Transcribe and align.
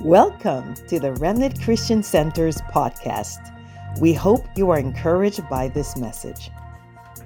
Welcome 0.00 0.74
to 0.88 0.98
the 0.98 1.12
Remnant 1.12 1.60
Christian 1.60 2.02
Center's 2.02 2.56
podcast. 2.62 3.54
We 4.00 4.14
hope 4.14 4.46
you 4.56 4.70
are 4.70 4.78
encouraged 4.78 5.46
by 5.50 5.68
this 5.68 5.98
message. 5.98 6.50
The 7.14 7.22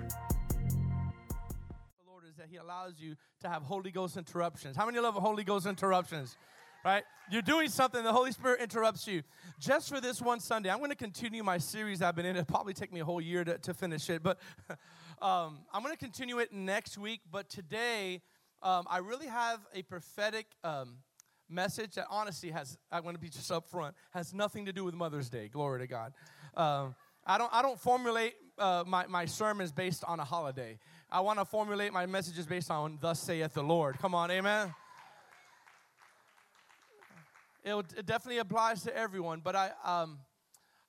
Lord 2.11 2.25
is 2.29 2.35
that 2.37 2.49
He 2.51 2.57
allows 2.57 2.95
you 2.99 3.15
to 3.43 3.49
have 3.49 3.63
Holy 3.63 3.93
Ghost 3.93 4.17
interruptions. 4.17 4.77
How 4.77 4.85
many 4.85 4.99
love 4.99 5.15
Holy 5.15 5.45
Ghost 5.45 5.65
interruptions? 5.65 6.37
Right? 6.85 7.05
You're 7.31 7.41
doing 7.41 7.69
something, 7.69 8.03
the 8.03 8.13
Holy 8.13 8.33
Spirit 8.33 8.61
interrupts 8.61 9.07
you. 9.07 9.23
Just 9.61 9.89
for 9.89 10.01
this 10.01 10.21
one 10.21 10.41
Sunday, 10.41 10.69
I'm 10.69 10.79
going 10.79 10.91
to 10.91 10.97
continue 10.97 11.45
my 11.45 11.59
series 11.59 12.03
I've 12.03 12.17
been 12.17 12.27
in. 12.27 12.35
It'll 12.35 12.47
probably 12.47 12.75
take 12.75 12.93
me 12.93 12.99
a 12.99 13.05
whole 13.05 13.21
year 13.21 13.45
to, 13.45 13.59
to 13.59 13.75
finish 13.75 14.11
it, 14.11 14.25
but 14.25 14.41
um, 15.23 15.61
I'm 15.73 15.85
going 15.85 15.95
to 15.95 16.05
continue 16.05 16.41
it 16.41 16.53
next 16.53 16.99
week. 16.99 17.21
But 17.31 17.49
today, 17.49 18.23
um, 18.61 18.87
I 18.91 18.99
really 18.99 19.29
have 19.29 19.61
a 19.73 19.83
prophetic 19.83 20.47
um, 20.65 20.97
message 21.49 21.95
that 21.95 22.07
honestly 22.11 22.51
has, 22.51 22.79
I'm 22.91 23.03
going 23.03 23.15
to 23.15 23.21
be 23.21 23.29
just 23.29 23.51
up 23.51 23.69
front, 23.69 23.95
has 24.11 24.35
nothing 24.35 24.67
to 24.67 24.73
do 24.73 24.85
with 24.85 24.95
Mother's 24.95 25.29
Day. 25.29 25.49
Glory 25.49 25.81
to 25.81 25.87
God. 25.87 26.13
Um, 26.55 26.95
I 27.27 27.39
don't, 27.39 27.53
I 27.53 27.63
don't 27.63 27.79
formulate 27.79 28.35
uh, 28.59 28.85
my, 28.87 29.07
my 29.07 29.27
sermons 29.27 29.73
based 29.73 30.05
on 30.05 30.21
a 30.21 30.25
holiday. 30.25 30.79
I 31.11 31.21
want 31.21 31.39
to 31.39 31.45
formulate 31.45 31.93
my 31.93 32.07
messages 32.07 32.47
based 32.47 32.71
on 32.71 32.99
thus 33.01 33.21
saith 33.21 33.55
the 33.55 33.63
Lord. 33.63 33.99
Come 33.99 34.15
on, 34.15 34.31
amen. 34.31 34.75
It, 37.65 37.75
it 37.99 38.07
definitely 38.07 38.39
applies 38.39 38.83
to 38.85 38.97
everyone, 38.97 39.41
but 39.43 39.57
I, 39.57 39.71
um, 39.85 40.21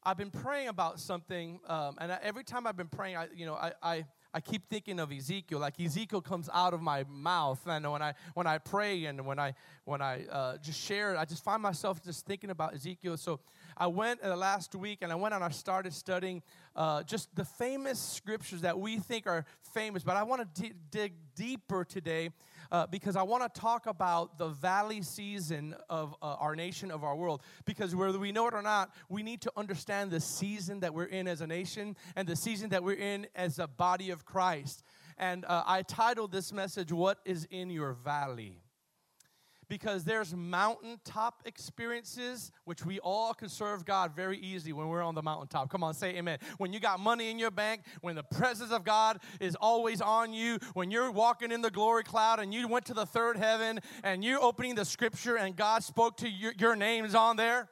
I've 0.03 0.17
been 0.17 0.29
praying 0.29 0.67
about 0.67 0.99
something, 0.99 1.59
um, 1.67 1.97
and 1.99 2.11
I, 2.11 2.19
every 2.21 2.43
time 2.43 2.67
I've 2.67 2.77
been 2.77 2.87
praying, 2.87 3.17
I, 3.17 3.27
you 3.35 3.45
know, 3.47 3.55
I, 3.55 3.73
I, 3.81 4.05
I 4.37 4.39
keep 4.39 4.69
thinking 4.69 4.99
of 4.99 5.11
Ezekiel. 5.11 5.57
Like 5.57 5.79
Ezekiel 5.79 6.21
comes 6.21 6.47
out 6.53 6.75
of 6.75 6.79
my 6.79 7.03
mouth, 7.09 7.59
and 7.65 7.91
when 7.91 8.03
I 8.03 8.13
when 8.35 8.45
I 8.45 8.59
pray 8.59 9.05
and 9.05 9.25
when 9.25 9.39
I 9.39 9.55
when 9.83 9.99
I 9.99 10.27
uh, 10.27 10.57
just 10.57 10.79
share, 10.79 11.17
I 11.17 11.25
just 11.25 11.43
find 11.43 11.59
myself 11.59 12.03
just 12.03 12.23
thinking 12.27 12.51
about 12.51 12.75
Ezekiel. 12.75 13.17
So 13.17 13.39
I 13.79 13.87
went 13.87 14.23
uh, 14.23 14.35
last 14.35 14.73
week, 14.73 14.99
and 15.01 15.11
I 15.11 15.15
went 15.15 15.35
and 15.35 15.43
I 15.43 15.49
started 15.49 15.93
studying 15.93 16.41
uh, 16.75 17.03
just 17.03 17.33
the 17.35 17.45
famous 17.45 17.99
scriptures 17.99 18.61
that 18.61 18.79
we 18.79 18.97
think 18.97 19.27
are 19.27 19.45
famous. 19.73 20.03
But 20.03 20.17
I 20.17 20.23
want 20.23 20.55
to 20.55 20.61
d- 20.61 20.73
dig 20.89 21.13
deeper 21.35 21.83
today 21.83 22.31
uh, 22.71 22.87
because 22.87 23.15
I 23.15 23.21
want 23.21 23.53
to 23.53 23.61
talk 23.61 23.85
about 23.85 24.39
the 24.39 24.47
valley 24.47 25.03
season 25.03 25.75
of 25.89 26.15
uh, 26.23 26.37
our 26.39 26.55
nation, 26.55 26.89
of 26.89 27.03
our 27.03 27.15
world. 27.15 27.43
Because 27.65 27.95
whether 27.95 28.17
we 28.17 28.31
know 28.31 28.47
it 28.47 28.55
or 28.55 28.63
not, 28.63 28.93
we 29.09 29.21
need 29.21 29.41
to 29.41 29.51
understand 29.55 30.09
the 30.09 30.19
season 30.19 30.79
that 30.79 30.93
we're 30.93 31.05
in 31.05 31.27
as 31.27 31.41
a 31.41 31.47
nation 31.47 31.95
and 32.15 32.27
the 32.27 32.35
season 32.35 32.69
that 32.69 32.83
we're 32.83 32.97
in 32.97 33.27
as 33.35 33.59
a 33.59 33.67
body 33.67 34.09
of 34.09 34.25
Christ. 34.25 34.83
And 35.19 35.45
uh, 35.45 35.63
I 35.67 35.83
titled 35.83 36.31
this 36.31 36.51
message, 36.51 36.91
What 36.91 37.19
is 37.25 37.47
in 37.51 37.69
Your 37.69 37.93
Valley? 37.93 38.59
Because 39.69 40.03
there's 40.03 40.35
mountaintop 40.35 41.43
experiences 41.45 42.51
which 42.65 42.85
we 42.85 42.99
all 42.99 43.33
can 43.33 43.49
serve 43.49 43.85
God 43.85 44.15
very 44.15 44.37
easy 44.39 44.73
when 44.73 44.87
we're 44.87 45.01
on 45.01 45.15
the 45.15 45.21
mountaintop. 45.21 45.69
Come 45.69 45.83
on, 45.83 45.93
say 45.93 46.15
amen. 46.15 46.39
When 46.57 46.73
you 46.73 46.79
got 46.79 46.99
money 46.99 47.29
in 47.29 47.39
your 47.39 47.51
bank, 47.51 47.81
when 48.01 48.15
the 48.15 48.23
presence 48.23 48.71
of 48.71 48.83
God 48.83 49.19
is 49.39 49.55
always 49.55 50.01
on 50.01 50.33
you, 50.33 50.59
when 50.73 50.91
you're 50.91 51.11
walking 51.11 51.51
in 51.51 51.61
the 51.61 51.71
glory 51.71 52.03
cloud 52.03 52.39
and 52.39 52.53
you 52.53 52.67
went 52.67 52.85
to 52.85 52.93
the 52.93 53.05
third 53.05 53.37
heaven 53.37 53.79
and 54.03 54.23
you're 54.23 54.41
opening 54.41 54.75
the 54.75 54.85
scripture 54.85 55.37
and 55.37 55.55
God 55.55 55.83
spoke 55.83 56.17
to 56.17 56.29
you, 56.29 56.51
your 56.57 56.75
name's 56.75 57.15
on 57.15 57.35
there. 57.35 57.69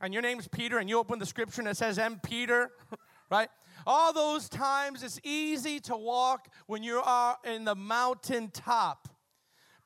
And 0.00 0.12
your 0.14 0.22
name's 0.22 0.46
Peter, 0.46 0.78
and 0.78 0.88
you 0.88 0.96
open 0.96 1.18
the 1.18 1.26
scripture 1.26 1.60
and 1.60 1.68
it 1.68 1.76
says, 1.76 1.98
M. 1.98 2.20
Peter, 2.22 2.70
right? 3.30 3.48
All 3.86 4.12
those 4.12 4.48
times 4.48 5.02
it's 5.02 5.20
easy 5.24 5.80
to 5.80 5.96
walk 5.96 6.48
when 6.66 6.82
you 6.82 7.00
are 7.04 7.36
in 7.44 7.64
the 7.64 7.74
mountaintop. 7.74 9.08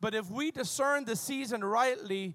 But 0.03 0.17
if 0.17 0.29
we 0.29 0.51
discern 0.51 1.05
the 1.05 1.15
season 1.15 1.63
rightly, 1.63 2.35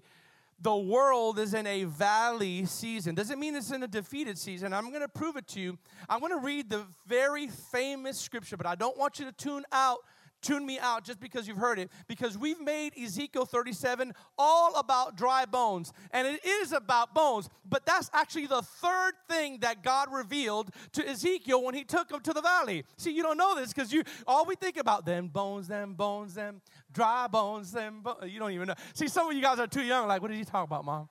the 0.58 0.74
world 0.74 1.38
is 1.38 1.52
in 1.52 1.66
a 1.66 1.84
valley 1.84 2.64
season. 2.64 3.14
Doesn't 3.14 3.38
mean 3.38 3.54
it's 3.54 3.70
in 3.70 3.82
a 3.82 3.86
defeated 3.86 4.38
season. 4.38 4.72
I'm 4.72 4.88
going 4.88 5.02
to 5.02 5.08
prove 5.08 5.36
it 5.36 5.46
to 5.48 5.60
you. 5.60 5.78
I'm 6.08 6.20
going 6.20 6.32
to 6.32 6.44
read 6.44 6.70
the 6.70 6.86
very 7.06 7.46
famous 7.46 8.18
scripture, 8.18 8.56
but 8.56 8.66
I 8.66 8.74
don't 8.74 8.96
want 8.96 9.18
you 9.18 9.26
to 9.26 9.32
tune 9.32 9.64
out 9.70 9.98
tune 10.42 10.64
me 10.64 10.78
out 10.78 11.04
just 11.04 11.20
because 11.20 11.46
you've 11.46 11.58
heard 11.58 11.78
it 11.78 11.90
because 12.06 12.36
we've 12.38 12.60
made 12.60 12.92
Ezekiel 12.96 13.44
37 13.44 14.12
all 14.38 14.74
about 14.76 15.16
dry 15.16 15.44
bones 15.44 15.92
and 16.12 16.26
it 16.26 16.44
is 16.44 16.72
about 16.72 17.14
bones 17.14 17.48
but 17.68 17.84
that's 17.86 18.10
actually 18.12 18.46
the 18.46 18.62
third 18.62 19.12
thing 19.28 19.58
that 19.60 19.82
God 19.82 20.12
revealed 20.12 20.70
to 20.92 21.06
Ezekiel 21.06 21.62
when 21.62 21.74
he 21.74 21.84
took 21.84 22.10
him 22.10 22.20
to 22.20 22.32
the 22.32 22.42
valley 22.42 22.84
see 22.96 23.12
you 23.12 23.22
don't 23.22 23.38
know 23.38 23.54
this 23.54 23.72
because 23.72 23.92
you 23.92 24.02
all 24.26 24.44
we 24.44 24.54
think 24.54 24.76
about 24.76 25.04
them 25.04 25.28
bones 25.28 25.68
them 25.68 25.94
bones 25.94 26.34
them 26.34 26.60
dry 26.92 27.26
bones 27.26 27.72
them 27.72 28.00
bo-. 28.02 28.24
you 28.24 28.38
don't 28.38 28.52
even 28.52 28.68
know 28.68 28.74
see 28.94 29.08
some 29.08 29.28
of 29.28 29.34
you 29.34 29.42
guys 29.42 29.58
are 29.58 29.66
too 29.66 29.82
young 29.82 30.06
like 30.08 30.22
what 30.22 30.30
did 30.30 30.38
he 30.38 30.44
talk 30.44 30.64
about 30.64 30.84
mom 30.84 31.08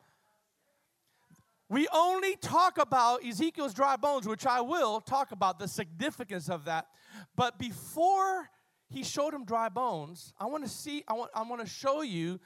we 1.69 1.87
only 1.93 2.37
talk 2.37 2.77
about 2.77 3.25
Ezekiel's 3.25 3.73
dry 3.73 3.97
bones, 3.97 4.25
which 4.25 4.45
I 4.45 4.61
will 4.61 5.01
talk 5.01 5.33
about 5.33 5.59
the 5.59 5.67
significance 5.67 6.49
of 6.49 6.65
that. 6.65 6.87
But 7.35 7.59
before 7.59 8.49
he 8.89 9.03
showed 9.03 9.33
him 9.33 9.45
dry 9.45 9.69
bones. 9.69 10.33
I 10.39 10.45
want 10.45 10.63
to 10.63 10.69
see, 10.69 11.03
I 11.07 11.13
want, 11.13 11.31
I 11.35 11.43
want 11.43 11.61
to 11.61 11.67
show 11.67 12.01
you 12.01 12.39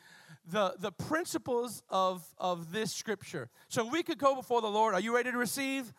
the, 0.46 0.74
the 0.79 0.91
principles 0.91 1.84
of, 1.90 2.25
of 2.38 2.72
this 2.72 2.91
scripture. 2.91 3.50
So 3.68 3.85
we 3.85 4.02
could 4.02 4.18
go 4.18 4.35
before 4.35 4.62
the 4.62 4.69
Lord. 4.69 4.94
Are 4.94 5.00
you 5.00 5.13
ready 5.13 5.31
to 5.31 5.38
receive? 5.38 5.94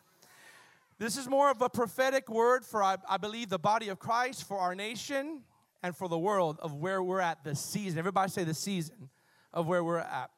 This 0.99 1.17
is 1.17 1.27
more 1.27 1.49
of 1.49 1.61
a 1.61 1.69
prophetic 1.69 2.29
word 2.29 2.65
for, 2.65 2.83
I, 2.83 2.97
I 3.09 3.17
believe, 3.17 3.49
the 3.49 3.59
body 3.59 3.89
of 3.89 3.99
Christ, 3.99 4.47
for 4.47 4.57
our 4.57 4.75
nation, 4.75 5.43
and 5.81 5.95
for 5.95 6.07
the 6.07 6.17
world 6.17 6.59
of 6.61 6.75
where 6.75 7.01
we're 7.01 7.21
at 7.21 7.43
the 7.43 7.55
season. 7.55 7.97
Everybody 7.97 8.29
say 8.29 8.43
the 8.43 8.53
season 8.53 9.09
of 9.53 9.67
where 9.67 9.83
we're 9.83 9.99
at. 9.99 10.29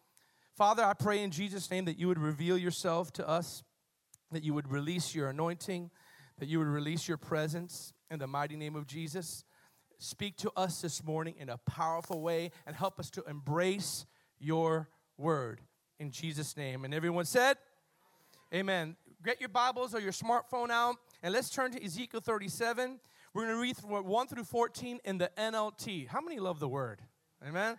Father, 0.56 0.84
I 0.84 0.94
pray 0.94 1.22
in 1.22 1.32
Jesus' 1.32 1.70
name 1.70 1.86
that 1.86 1.98
you 1.98 2.08
would 2.08 2.20
reveal 2.20 2.58
yourself 2.58 3.12
to 3.14 3.28
us, 3.28 3.64
that 4.32 4.44
you 4.44 4.54
would 4.54 4.72
release 4.72 5.14
your 5.14 5.30
anointing, 5.30 5.90
that 6.40 6.48
you 6.48 6.60
would 6.60 6.68
release 6.68 7.08
your 7.08 7.18
presence 7.18 7.92
in 8.10 8.20
the 8.20 8.28
mighty 8.28 8.56
name 8.56 8.76
of 8.76 8.88
Jesus 8.88 9.44
speak 9.98 10.38
to 10.38 10.52
us 10.56 10.82
this 10.82 11.04
morning 11.04 11.36
in 11.40 11.50
a 11.50 11.58
powerful 11.58 12.22
way 12.22 12.52
and 12.66 12.76
help 12.76 13.00
us 13.00 13.10
to 13.12 13.24
embrace 13.24 14.06
your 14.40 14.90
word 15.18 15.62
in 16.00 16.12
Jesus' 16.12 16.58
name. 16.58 16.86
And 16.86 16.94
everyone 16.94 17.26
said, 17.26 17.58
Amen. 18.54 18.96
Get 19.24 19.40
your 19.40 19.50
Bibles 19.50 19.96
or 19.96 20.00
your 20.00 20.12
smartphone 20.12 20.70
out 20.70 20.96
and 21.24 21.34
let's 21.34 21.50
turn 21.50 21.72
to 21.72 21.84
Ezekiel 21.84 22.22
37. 22.22 23.00
We're 23.34 23.44
going 23.44 23.56
to 23.56 23.62
read 23.62 23.76
from 23.76 23.90
1 23.90 24.28
through 24.28 24.44
14 24.44 25.00
in 25.04 25.18
the 25.18 25.32
NLT. 25.38 26.08
How 26.08 26.22
many 26.22 26.40
love 26.40 26.60
the 26.60 26.68
word? 26.68 27.02
Amen. 27.46 27.78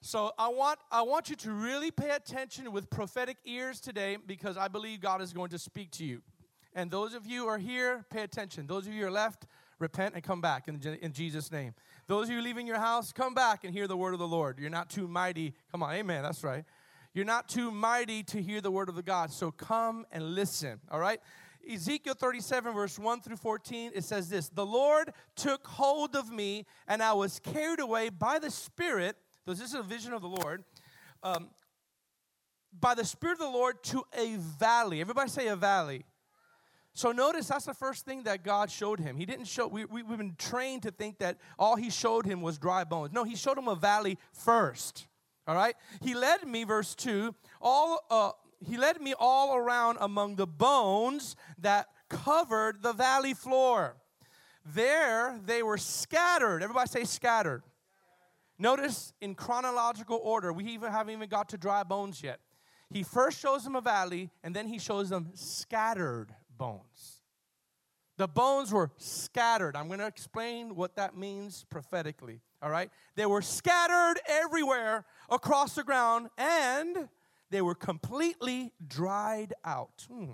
So 0.00 0.32
I 0.38 0.48
want 0.48 0.78
I 0.90 1.02
want 1.02 1.30
you 1.30 1.36
to 1.36 1.52
really 1.52 1.90
pay 1.90 2.10
attention 2.10 2.70
with 2.72 2.90
prophetic 2.90 3.38
ears 3.44 3.80
today 3.80 4.18
because 4.24 4.56
I 4.56 4.68
believe 4.68 5.00
God 5.00 5.22
is 5.22 5.32
going 5.32 5.50
to 5.50 5.58
speak 5.58 5.90
to 5.92 6.04
you. 6.04 6.22
And 6.74 6.90
those 6.90 7.14
of 7.14 7.26
you 7.26 7.42
who 7.42 7.48
are 7.48 7.58
here, 7.58 8.04
pay 8.10 8.22
attention. 8.22 8.66
Those 8.66 8.86
of 8.86 8.92
you 8.92 9.06
are 9.06 9.10
left, 9.10 9.46
repent 9.78 10.14
and 10.14 10.22
come 10.22 10.40
back 10.40 10.68
in, 10.68 10.80
in 11.00 11.12
Jesus' 11.12 11.50
name. 11.52 11.74
Those 12.06 12.28
of 12.28 12.34
you 12.34 12.42
leaving 12.42 12.66
your 12.66 12.78
house, 12.78 13.12
come 13.12 13.34
back 13.34 13.64
and 13.64 13.72
hear 13.72 13.86
the 13.86 13.96
word 13.96 14.12
of 14.12 14.18
the 14.18 14.28
Lord. 14.28 14.58
You're 14.58 14.70
not 14.70 14.90
too 14.90 15.08
mighty. 15.08 15.54
Come 15.70 15.82
on, 15.82 15.94
amen. 15.94 16.22
That's 16.22 16.42
right. 16.44 16.64
You're 17.12 17.24
not 17.24 17.48
too 17.48 17.70
mighty 17.70 18.22
to 18.24 18.42
hear 18.42 18.60
the 18.60 18.70
word 18.70 18.88
of 18.88 18.94
the 18.94 19.02
God. 19.02 19.30
So 19.30 19.50
come 19.50 20.04
and 20.12 20.34
listen, 20.34 20.80
all 20.90 21.00
right? 21.00 21.20
Ezekiel 21.68 22.14
37, 22.14 22.74
verse 22.74 22.98
1 22.98 23.22
through 23.22 23.36
14, 23.36 23.92
it 23.94 24.04
says 24.04 24.28
this 24.28 24.48
The 24.50 24.66
Lord 24.66 25.12
took 25.34 25.66
hold 25.66 26.14
of 26.14 26.30
me, 26.30 26.66
and 26.86 27.02
I 27.02 27.12
was 27.12 27.40
carried 27.40 27.80
away 27.80 28.08
by 28.08 28.38
the 28.38 28.50
Spirit. 28.50 29.16
This 29.46 29.60
is 29.60 29.74
a 29.74 29.82
vision 29.82 30.12
of 30.12 30.22
the 30.22 30.28
Lord. 30.28 30.64
Um, 31.22 31.48
by 32.78 32.94
the 32.94 33.04
Spirit 33.04 33.34
of 33.34 33.38
the 33.38 33.48
Lord 33.48 33.82
to 33.84 34.04
a 34.16 34.36
valley. 34.36 35.00
Everybody 35.00 35.30
say 35.30 35.48
a 35.48 35.56
valley. 35.56 36.04
So 36.96 37.12
notice 37.12 37.48
that's 37.48 37.66
the 37.66 37.74
first 37.74 38.06
thing 38.06 38.22
that 38.22 38.42
God 38.42 38.70
showed 38.70 39.00
him. 39.00 39.18
He 39.18 39.26
didn't 39.26 39.44
show, 39.44 39.66
we, 39.66 39.84
we, 39.84 40.02
we've 40.02 40.16
been 40.16 40.34
trained 40.38 40.84
to 40.84 40.90
think 40.90 41.18
that 41.18 41.36
all 41.58 41.76
he 41.76 41.90
showed 41.90 42.24
him 42.24 42.40
was 42.40 42.56
dry 42.56 42.84
bones. 42.84 43.12
No, 43.12 43.22
he 43.22 43.36
showed 43.36 43.58
him 43.58 43.68
a 43.68 43.74
valley 43.74 44.16
first. 44.32 45.06
All 45.46 45.54
right? 45.54 45.76
He 46.00 46.14
led 46.14 46.48
me, 46.48 46.64
verse 46.64 46.94
2, 46.94 47.34
all, 47.60 48.02
uh, 48.10 48.30
he 48.66 48.78
led 48.78 48.98
me 49.02 49.12
all 49.18 49.56
around 49.56 49.98
among 50.00 50.36
the 50.36 50.46
bones 50.46 51.36
that 51.58 51.88
covered 52.08 52.80
the 52.80 52.94
valley 52.94 53.34
floor. 53.34 53.96
There 54.64 55.38
they 55.44 55.62
were 55.62 55.76
scattered. 55.76 56.62
Everybody 56.62 56.88
say 56.88 57.04
scattered. 57.04 57.62
Notice 58.58 59.12
in 59.20 59.34
chronological 59.34 60.18
order, 60.22 60.50
we 60.50 60.64
even 60.68 60.90
haven't 60.90 61.12
even 61.12 61.28
got 61.28 61.50
to 61.50 61.58
dry 61.58 61.82
bones 61.82 62.22
yet. 62.22 62.40
He 62.88 63.02
first 63.02 63.38
shows 63.38 63.64
them 63.64 63.76
a 63.76 63.82
valley, 63.82 64.30
and 64.42 64.56
then 64.56 64.66
he 64.66 64.78
shows 64.78 65.10
them 65.10 65.32
scattered 65.34 66.34
bones. 66.56 67.22
The 68.16 68.28
bones 68.28 68.72
were 68.72 68.90
scattered. 68.96 69.76
I'm 69.76 69.88
going 69.88 69.98
to 69.98 70.06
explain 70.06 70.74
what 70.74 70.96
that 70.96 71.16
means 71.16 71.64
prophetically. 71.68 72.40
All 72.62 72.70
right? 72.70 72.90
They 73.14 73.26
were 73.26 73.42
scattered 73.42 74.20
everywhere 74.26 75.04
across 75.28 75.74
the 75.74 75.84
ground 75.84 76.28
and 76.38 77.08
they 77.50 77.60
were 77.60 77.74
completely 77.74 78.72
dried 78.86 79.52
out. 79.64 80.06
Hmm. 80.10 80.32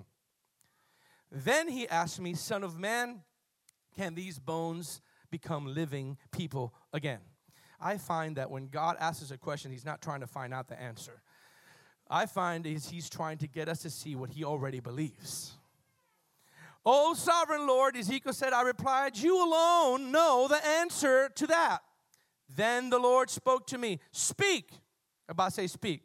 Then 1.31 1.67
he 1.67 1.87
asked 1.87 2.21
me, 2.21 2.35
Son 2.35 2.63
of 2.63 2.79
man, 2.79 3.21
can 3.95 4.15
these 4.15 4.39
bones 4.39 5.01
become 5.29 5.73
living 5.73 6.17
people 6.31 6.73
again? 6.93 7.19
I 7.81 7.97
find 7.97 8.37
that 8.37 8.49
when 8.49 8.67
God 8.67 8.95
asks 8.99 9.23
us 9.23 9.31
a 9.31 9.37
question, 9.37 9.71
he's 9.71 9.85
not 9.85 10.01
trying 10.01 10.21
to 10.21 10.27
find 10.27 10.53
out 10.53 10.69
the 10.69 10.81
answer. 10.81 11.21
I 12.09 12.27
find 12.27 12.65
is 12.65 12.89
he's 12.89 13.09
trying 13.09 13.39
to 13.39 13.47
get 13.47 13.67
us 13.67 13.81
to 13.81 13.89
see 13.89 14.15
what 14.15 14.29
he 14.29 14.43
already 14.43 14.79
believes. 14.79 15.57
Oh, 16.85 17.13
sovereign 17.13 17.65
Lord, 17.65 17.95
Ezekiel 17.95 18.33
said, 18.33 18.51
I 18.51 18.61
replied, 18.63 19.17
You 19.17 19.43
alone 19.43 20.11
know 20.11 20.47
the 20.49 20.65
answer 20.65 21.29
to 21.35 21.47
that. 21.47 21.79
Then 22.55 22.89
the 22.89 22.99
Lord 22.99 23.29
spoke 23.29 23.67
to 23.67 23.77
me, 23.77 23.99
Speak. 24.11 24.71
About 25.29 25.53
say, 25.53 25.67
Speak. 25.67 26.03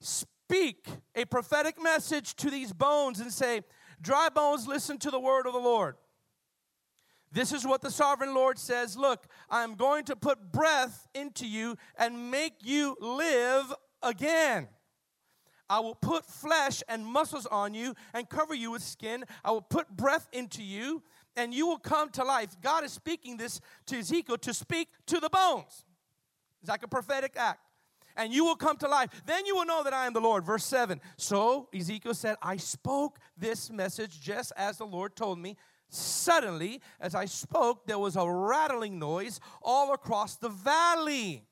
Speak 0.00 0.86
a 1.14 1.24
prophetic 1.24 1.80
message 1.80 2.34
to 2.36 2.50
these 2.50 2.72
bones 2.72 3.20
and 3.20 3.32
say, 3.32 3.62
Dry 4.00 4.28
bones, 4.28 4.66
listen 4.66 4.98
to 4.98 5.10
the 5.10 5.20
word 5.20 5.46
of 5.46 5.52
the 5.52 5.58
Lord. 5.58 5.96
This 7.30 7.52
is 7.52 7.66
what 7.66 7.82
the 7.82 7.90
sovereign 7.90 8.34
Lord 8.34 8.58
says 8.58 8.96
Look, 8.96 9.26
I'm 9.50 9.74
going 9.74 10.04
to 10.04 10.16
put 10.16 10.52
breath 10.52 11.06
into 11.14 11.46
you 11.46 11.76
and 11.96 12.30
make 12.30 12.54
you 12.62 12.96
live 13.00 13.72
again. 14.02 14.68
I 15.70 15.80
will 15.80 15.94
put 15.94 16.24
flesh 16.24 16.82
and 16.88 17.04
muscles 17.04 17.46
on 17.46 17.74
you 17.74 17.94
and 18.14 18.28
cover 18.28 18.54
you 18.54 18.70
with 18.70 18.82
skin. 18.82 19.24
I 19.44 19.50
will 19.50 19.62
put 19.62 19.88
breath 19.88 20.28
into 20.32 20.62
you 20.62 21.02
and 21.36 21.54
you 21.54 21.66
will 21.66 21.78
come 21.78 22.10
to 22.10 22.24
life. 22.24 22.56
God 22.62 22.84
is 22.84 22.92
speaking 22.92 23.36
this 23.36 23.60
to 23.86 23.98
Ezekiel 23.98 24.38
to 24.38 24.54
speak 24.54 24.88
to 25.06 25.20
the 25.20 25.30
bones. 25.30 25.84
It's 26.60 26.68
like 26.68 26.82
a 26.82 26.88
prophetic 26.88 27.34
act. 27.36 27.60
And 28.16 28.32
you 28.32 28.44
will 28.44 28.56
come 28.56 28.76
to 28.78 28.88
life. 28.88 29.10
Then 29.26 29.46
you 29.46 29.54
will 29.54 29.64
know 29.64 29.84
that 29.84 29.92
I 29.92 30.06
am 30.06 30.12
the 30.12 30.20
Lord. 30.20 30.44
Verse 30.44 30.64
7. 30.64 31.00
So 31.16 31.68
Ezekiel 31.72 32.14
said, 32.14 32.36
I 32.42 32.56
spoke 32.56 33.20
this 33.36 33.70
message 33.70 34.20
just 34.20 34.52
as 34.56 34.78
the 34.78 34.86
Lord 34.86 35.14
told 35.14 35.38
me. 35.38 35.56
Suddenly, 35.88 36.82
as 37.00 37.14
I 37.14 37.26
spoke, 37.26 37.86
there 37.86 37.98
was 37.98 38.16
a 38.16 38.28
rattling 38.28 38.98
noise 38.98 39.38
all 39.62 39.94
across 39.94 40.36
the 40.36 40.48
valley 40.48 41.46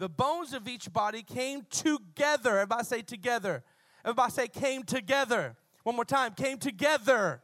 the 0.00 0.08
bones 0.08 0.54
of 0.54 0.66
each 0.66 0.90
body 0.90 1.22
came 1.22 1.66
together. 1.68 2.58
Everybody 2.58 2.84
say 2.84 3.02
together. 3.02 3.62
Everybody 4.02 4.32
say 4.32 4.48
came 4.48 4.82
together. 4.82 5.56
One 5.82 5.94
more 5.94 6.06
time, 6.06 6.32
came 6.32 6.56
together 6.56 7.42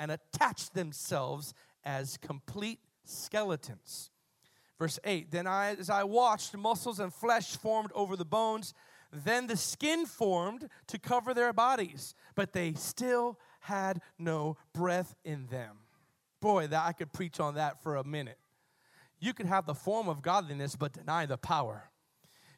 and 0.00 0.10
attached 0.10 0.74
themselves 0.74 1.54
as 1.84 2.16
complete 2.16 2.80
skeletons. 3.04 4.10
Verse 4.80 4.98
8 5.04 5.30
Then 5.30 5.46
I, 5.46 5.76
as 5.76 5.88
I 5.88 6.02
watched, 6.02 6.56
muscles 6.56 6.98
and 6.98 7.14
flesh 7.14 7.56
formed 7.56 7.92
over 7.94 8.16
the 8.16 8.24
bones. 8.24 8.74
Then 9.12 9.46
the 9.46 9.56
skin 9.56 10.06
formed 10.06 10.68
to 10.88 10.98
cover 10.98 11.34
their 11.34 11.52
bodies, 11.52 12.16
but 12.34 12.52
they 12.52 12.72
still 12.74 13.38
had 13.60 14.00
no 14.18 14.56
breath 14.74 15.14
in 15.24 15.46
them. 15.46 15.76
Boy, 16.40 16.66
that 16.66 16.84
I 16.84 16.92
could 16.92 17.12
preach 17.12 17.38
on 17.38 17.54
that 17.54 17.80
for 17.80 17.94
a 17.94 18.04
minute. 18.04 18.38
You 19.20 19.34
could 19.34 19.46
have 19.46 19.66
the 19.66 19.74
form 19.74 20.08
of 20.08 20.22
godliness 20.22 20.76
but 20.76 20.92
deny 20.92 21.26
the 21.26 21.36
power. 21.36 21.90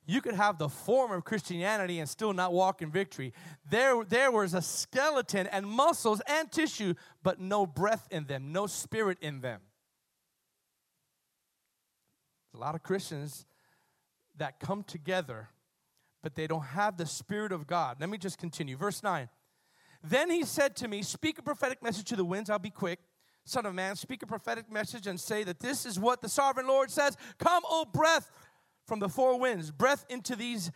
You 0.07 0.21
could 0.21 0.35
have 0.35 0.59
the 0.59 0.69
form 0.69 1.13
of 1.13 1.25
Christianity 1.25 2.01
and 2.01 2.09
still 2.09 2.33
not 2.33 2.53
walk 2.53 2.83
in 2.83 2.91
victory. 2.91 3.33
There, 3.71 4.05
there 4.05 4.31
was 4.31 4.55
a 4.55 4.63
skeleton 4.63 5.47
and 5.47 5.67
muscles 5.67 6.21
and 6.27 6.51
tissue, 6.51 6.95
but 7.23 7.41
no 7.41 7.67
breath 7.67 8.09
in 8.11 8.27
them, 8.27 8.53
no 8.53 8.67
spirit 8.67 9.19
in 9.21 9.41
them. 9.41 9.61
A 12.55 12.59
lot 12.59 12.75
of 12.75 12.83
Christians 12.83 13.47
that 14.37 14.59
come 14.59 14.83
together, 14.83 15.51
but 16.23 16.35
they 16.35 16.47
don't 16.47 16.65
have 16.65 16.97
the 16.97 17.07
Spirit 17.07 17.53
of 17.53 17.67
God. 17.67 17.99
Let 18.01 18.09
me 18.09 18.19
just 18.19 18.39
continue. 18.39 18.77
Verse 18.77 19.03
9. 19.03 19.29
Then 20.03 20.31
he 20.31 20.45
said 20.45 20.75
to 20.77 20.89
me, 20.89 21.03
Speak 21.03 21.39
a 21.39 21.43
prophetic 21.43 21.83
message 21.83 22.07
to 22.07 22.17
the 22.17 22.25
winds. 22.25 22.51
I'll 22.51 22.59
be 22.59 22.71
quick. 22.71 22.99
Son 23.51 23.67
of 23.67 23.75
man, 23.75 23.97
speak 23.97 24.23
a 24.23 24.27
prophetic 24.27 24.71
message 24.71 25.09
and 25.09 25.19
say 25.19 25.43
that 25.43 25.59
this 25.59 25.85
is 25.85 25.99
what 25.99 26.23
the 26.23 26.29
sovereign 26.29 26.69
Lord 26.69 26.89
says. 26.89 27.17
Come, 27.39 27.65
O 27.69 27.85
breath 27.85 28.31
from 28.87 29.01
the 29.01 29.09
four 29.09 29.39
winds, 29.41 29.73
breath 29.73 30.07
into 30.09 30.37
these, 30.37 30.71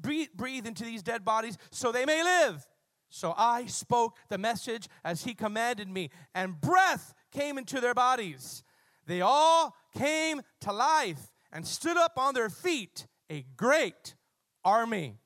breathe, 0.00 0.66
into 0.66 0.84
these 0.84 1.02
dead 1.02 1.24
bodies 1.24 1.58
so 1.72 1.90
they 1.90 2.04
may 2.04 2.22
live. 2.22 2.66
So 3.08 3.34
I 3.36 3.66
spoke 3.66 4.16
the 4.28 4.38
message 4.38 4.88
as 5.04 5.24
he 5.24 5.34
commanded 5.34 5.88
me, 5.88 6.10
and 6.32 6.60
breath 6.60 7.14
came 7.32 7.58
into 7.58 7.80
their 7.80 7.94
bodies. 7.94 8.62
They 9.06 9.20
all 9.20 9.74
came 9.96 10.40
to 10.60 10.72
life 10.72 11.32
and 11.52 11.66
stood 11.66 11.96
up 11.96 12.12
on 12.16 12.34
their 12.34 12.48
feet, 12.48 13.08
a 13.28 13.44
great 13.56 14.14
army. 14.64 15.18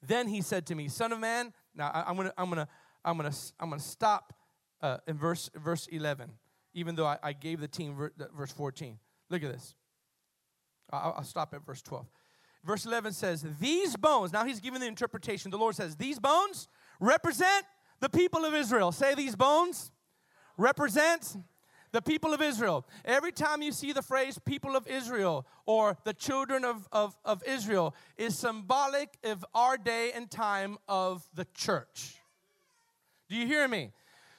Then 0.00 0.28
he 0.28 0.42
said 0.42 0.66
to 0.66 0.76
me, 0.76 0.86
Son 0.86 1.12
of 1.12 1.18
man, 1.18 1.52
now 1.74 1.90
I, 1.92 2.08
am 2.08 2.16
gonna, 2.16 2.32
I'm 2.38 2.48
gonna, 2.48 2.68
I'm 3.04 3.16
gonna, 3.16 3.34
I'm 3.58 3.70
gonna 3.70 3.82
stop 3.82 4.32
uh, 4.82 4.98
in 5.06 5.16
verse, 5.16 5.50
verse 5.54 5.86
11, 5.88 6.30
even 6.74 6.94
though 6.94 7.06
I, 7.06 7.18
I 7.22 7.32
gave 7.32 7.60
the 7.60 7.68
team 7.68 7.94
ver, 7.94 8.12
verse 8.36 8.52
14. 8.52 8.98
Look 9.30 9.42
at 9.42 9.52
this. 9.52 9.74
I'll, 10.90 11.14
I'll 11.18 11.24
stop 11.24 11.54
at 11.54 11.64
verse 11.64 11.82
12. 11.82 12.06
Verse 12.64 12.84
11 12.84 13.12
says, 13.12 13.46
These 13.60 13.96
bones, 13.96 14.32
now 14.32 14.44
he's 14.44 14.60
giving 14.60 14.80
the 14.80 14.86
interpretation. 14.86 15.50
The 15.50 15.58
Lord 15.58 15.76
says, 15.76 15.96
These 15.96 16.18
bones 16.18 16.68
represent 17.00 17.64
the 18.00 18.08
people 18.08 18.44
of 18.44 18.54
Israel. 18.54 18.92
Say, 18.92 19.14
These 19.14 19.36
bones 19.36 19.92
represent 20.56 21.36
the 21.92 22.02
people 22.02 22.34
of 22.34 22.42
Israel. 22.42 22.86
Every 23.04 23.32
time 23.32 23.62
you 23.62 23.72
see 23.72 23.92
the 23.92 24.02
phrase 24.02 24.38
people 24.44 24.76
of 24.76 24.86
Israel 24.88 25.46
or 25.64 25.96
the 26.04 26.12
children 26.12 26.64
of, 26.64 26.88
of, 26.92 27.16
of 27.24 27.42
Israel 27.46 27.94
is 28.16 28.36
symbolic 28.36 29.16
of 29.24 29.44
our 29.54 29.78
day 29.78 30.10
and 30.14 30.30
time 30.30 30.76
of 30.88 31.26
the 31.34 31.46
church. 31.54 32.16
Do 33.28 33.36
you 33.36 33.46
hear 33.46 33.66
me? 33.66 33.92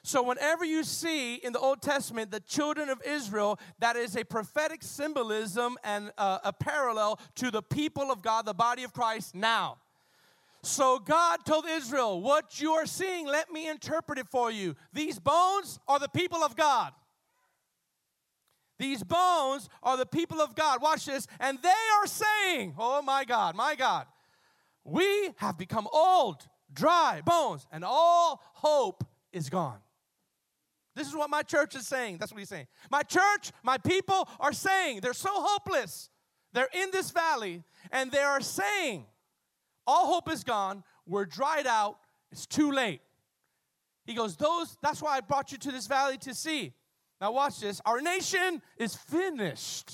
So, 0.08 0.22
whenever 0.22 0.64
you 0.64 0.84
see 0.84 1.34
in 1.34 1.52
the 1.52 1.58
Old 1.58 1.82
Testament 1.82 2.30
the 2.30 2.40
children 2.40 2.88
of 2.88 2.98
Israel, 3.06 3.60
that 3.78 3.94
is 3.94 4.16
a 4.16 4.24
prophetic 4.24 4.82
symbolism 4.82 5.76
and 5.84 6.12
uh, 6.16 6.38
a 6.44 6.50
parallel 6.50 7.20
to 7.34 7.50
the 7.50 7.60
people 7.60 8.10
of 8.10 8.22
God, 8.22 8.46
the 8.46 8.54
body 8.54 8.84
of 8.84 8.94
Christ 8.94 9.34
now. 9.34 9.76
So, 10.62 10.98
God 10.98 11.44
told 11.44 11.66
Israel, 11.68 12.22
What 12.22 12.58
you 12.58 12.72
are 12.72 12.86
seeing, 12.86 13.26
let 13.26 13.52
me 13.52 13.68
interpret 13.68 14.18
it 14.18 14.28
for 14.30 14.50
you. 14.50 14.76
These 14.94 15.18
bones 15.18 15.78
are 15.86 15.98
the 15.98 16.08
people 16.08 16.42
of 16.42 16.56
God. 16.56 16.94
These 18.78 19.02
bones 19.02 19.68
are 19.82 19.98
the 19.98 20.06
people 20.06 20.40
of 20.40 20.54
God. 20.54 20.80
Watch 20.80 21.04
this. 21.04 21.26
And 21.38 21.58
they 21.60 21.68
are 21.68 22.06
saying, 22.06 22.76
Oh 22.78 23.02
my 23.02 23.26
God, 23.26 23.54
my 23.54 23.74
God, 23.74 24.06
we 24.84 25.32
have 25.36 25.58
become 25.58 25.86
old, 25.92 26.48
dry 26.72 27.20
bones, 27.26 27.66
and 27.70 27.84
all 27.84 28.40
hope 28.54 29.04
is 29.34 29.50
gone. 29.50 29.80
This 30.98 31.06
is 31.06 31.14
what 31.14 31.30
my 31.30 31.42
church 31.42 31.76
is 31.76 31.86
saying. 31.86 32.18
That's 32.18 32.32
what 32.32 32.40
he's 32.40 32.48
saying. 32.48 32.66
My 32.90 33.02
church, 33.02 33.52
my 33.62 33.78
people 33.78 34.28
are 34.40 34.52
saying 34.52 34.98
they're 35.00 35.12
so 35.12 35.30
hopeless. 35.32 36.10
They're 36.52 36.68
in 36.72 36.90
this 36.90 37.12
valley 37.12 37.62
and 37.92 38.10
they 38.10 38.18
are 38.18 38.40
saying, 38.40 39.06
all 39.86 40.06
hope 40.12 40.28
is 40.30 40.42
gone. 40.42 40.82
We're 41.06 41.24
dried 41.24 41.68
out. 41.68 41.98
It's 42.32 42.46
too 42.46 42.72
late. 42.72 43.00
He 44.06 44.14
goes, 44.14 44.36
Those, 44.36 44.76
that's 44.82 45.00
why 45.00 45.16
I 45.16 45.20
brought 45.20 45.52
you 45.52 45.58
to 45.58 45.70
this 45.70 45.86
valley 45.86 46.18
to 46.18 46.34
see. 46.34 46.72
Now, 47.20 47.30
watch 47.30 47.60
this. 47.60 47.80
Our 47.86 48.00
nation 48.00 48.60
is 48.76 48.96
finished. 48.96 49.92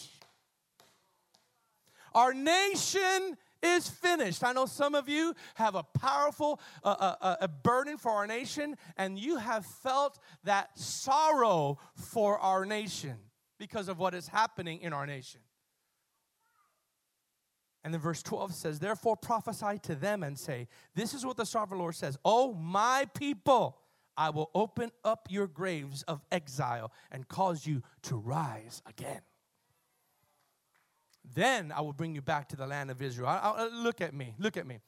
Our 2.15 2.33
nation 2.33 3.37
is 3.65 3.89
finished. 3.89 4.45
I 4.45 4.53
know 4.53 4.67
some 4.67 4.95
of 4.95 5.09
you 5.09 5.35
have 5.55 5.75
a 5.75 5.83
powerful 5.83 6.61
uh, 6.83 6.95
uh, 6.99 7.15
uh, 7.21 7.37
a 7.41 7.49
burden 7.49 7.97
for 7.97 8.13
our 8.13 8.27
nation, 8.27 8.77
and 8.97 9.19
you 9.19 9.39
have 9.39 9.65
felt 9.65 10.19
that 10.45 10.79
sorrow 10.79 11.79
for 11.95 12.39
our 12.39 12.65
nation 12.65 13.17
because 13.59 13.89
of 13.89 13.99
what 13.99 14.15
is 14.15 14.29
happening 14.29 14.81
in 14.81 14.93
our 14.93 15.07
nation. 15.07 15.41
And 17.85 17.93
then 17.93 18.01
verse 18.01 18.23
12 18.23 18.55
says, 18.55 18.79
Therefore 18.79 19.17
prophesy 19.17 19.79
to 19.83 19.95
them 19.95 20.23
and 20.23 20.39
say, 20.39 20.69
This 20.95 21.13
is 21.13 21.25
what 21.25 21.37
the 21.37 21.45
sovereign 21.45 21.81
Lord 21.81 21.95
says, 21.95 22.17
Oh, 22.25 22.55
my 22.55 23.07
people, 23.15 23.79
I 24.17 24.31
will 24.31 24.51
open 24.55 24.91
up 25.05 25.29
your 25.31 25.47
graves 25.47 26.03
of 26.05 26.23
exile 26.33 26.93
and 27.11 27.29
cause 27.29 27.67
you 27.67 27.83
to 28.03 28.17
rise 28.17 28.83
again. 28.87 29.21
Then 31.33 31.73
I 31.73 31.81
will 31.81 31.93
bring 31.93 32.15
you 32.15 32.23
back 32.23 32.49
to 32.51 32.57
the 32.57 32.67
land 32.67 32.91
of 32.91 33.01
Israel. 33.01 33.29
I, 33.29 33.39
I, 33.39 33.65
uh, 33.65 33.69
look 33.73 34.01
at 34.01 34.13
me, 34.15 34.35
look 34.39 34.57
at 34.57 34.67
me. 34.67 34.79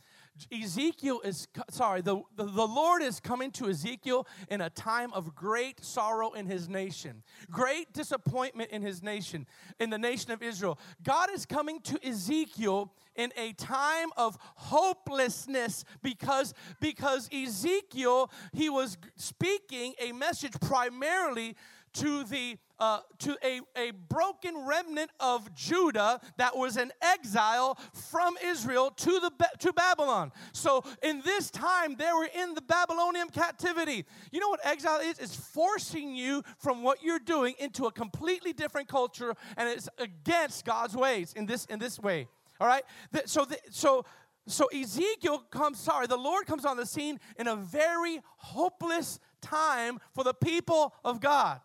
Ezekiel 0.52 1.20
is, 1.24 1.48
sorry, 1.70 2.02
the, 2.02 2.20
the, 2.36 2.44
the, 2.44 2.66
Lord 2.66 3.00
is 3.02 3.20
coming 3.20 3.50
to 3.52 3.70
Ezekiel 3.70 4.26
in 4.50 4.60
a 4.60 4.68
time 4.68 5.10
of 5.14 5.34
great 5.34 5.82
sorrow 5.82 6.32
in 6.32 6.44
his 6.44 6.68
nation, 6.68 7.22
great 7.50 7.92
disappointment 7.94 8.70
in 8.70 8.82
his 8.82 9.02
nation, 9.02 9.46
in 9.80 9.88
the 9.88 9.96
nation 9.96 10.32
of 10.32 10.42
Israel. 10.42 10.78
God 11.02 11.30
is 11.32 11.46
coming 11.46 11.80
to 11.80 11.98
Ezekiel 12.06 12.92
in 13.14 13.32
a 13.38 13.54
time 13.54 14.10
of 14.18 14.36
hopelessness 14.56 15.84
because, 16.02 16.52
because 16.80 17.30
Ezekiel, 17.32 18.30
he 18.52 18.68
was 18.68 18.98
speaking 19.16 19.94
a 19.98 20.12
message 20.12 20.52
primarily 20.60 21.56
to 21.96 22.24
the 22.24 22.58
uh, 22.78 23.00
to 23.18 23.36
a, 23.42 23.60
a 23.76 23.90
broken 23.90 24.66
remnant 24.66 25.10
of 25.18 25.54
Judah 25.54 26.20
that 26.36 26.54
was 26.54 26.76
in 26.76 26.92
exile 27.00 27.78
from 27.92 28.36
Israel 28.44 28.90
to 28.90 29.12
the 29.20 29.30
to 29.60 29.72
Babylon. 29.72 30.30
So 30.52 30.84
in 31.02 31.22
this 31.22 31.50
time 31.50 31.96
they 31.96 32.12
were 32.12 32.28
in 32.42 32.54
the 32.54 32.60
Babylonian 32.62 33.28
captivity. 33.28 34.04
You 34.30 34.40
know 34.40 34.48
what 34.48 34.60
exile 34.64 35.00
is? 35.00 35.18
It's 35.18 35.36
forcing 35.36 36.14
you 36.14 36.42
from 36.58 36.82
what 36.82 37.02
you're 37.02 37.18
doing 37.18 37.54
into 37.58 37.86
a 37.86 37.92
completely 37.92 38.52
different 38.52 38.88
culture, 38.88 39.34
and 39.56 39.68
it's 39.68 39.88
against 39.98 40.64
God's 40.64 40.94
ways 40.94 41.32
in 41.34 41.46
this 41.46 41.64
in 41.66 41.78
this 41.78 41.98
way. 41.98 42.28
All 42.60 42.66
right. 42.66 42.84
So 43.24 43.44
the, 43.44 43.58
so 43.70 44.04
So 44.48 44.66
Ezekiel 44.66 45.38
comes, 45.50 45.80
sorry, 45.80 46.06
the 46.06 46.16
Lord 46.16 46.46
comes 46.46 46.64
on 46.64 46.76
the 46.76 46.86
scene 46.86 47.18
in 47.36 47.48
a 47.48 47.56
very 47.56 48.20
hopeless 48.36 49.18
time 49.40 49.98
for 50.14 50.24
the 50.24 50.34
people 50.34 50.94
of 51.02 51.20
God. 51.20 51.60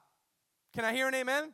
Can 0.73 0.85
I 0.85 0.93
hear 0.93 1.07
an 1.07 1.15
amen? 1.15 1.53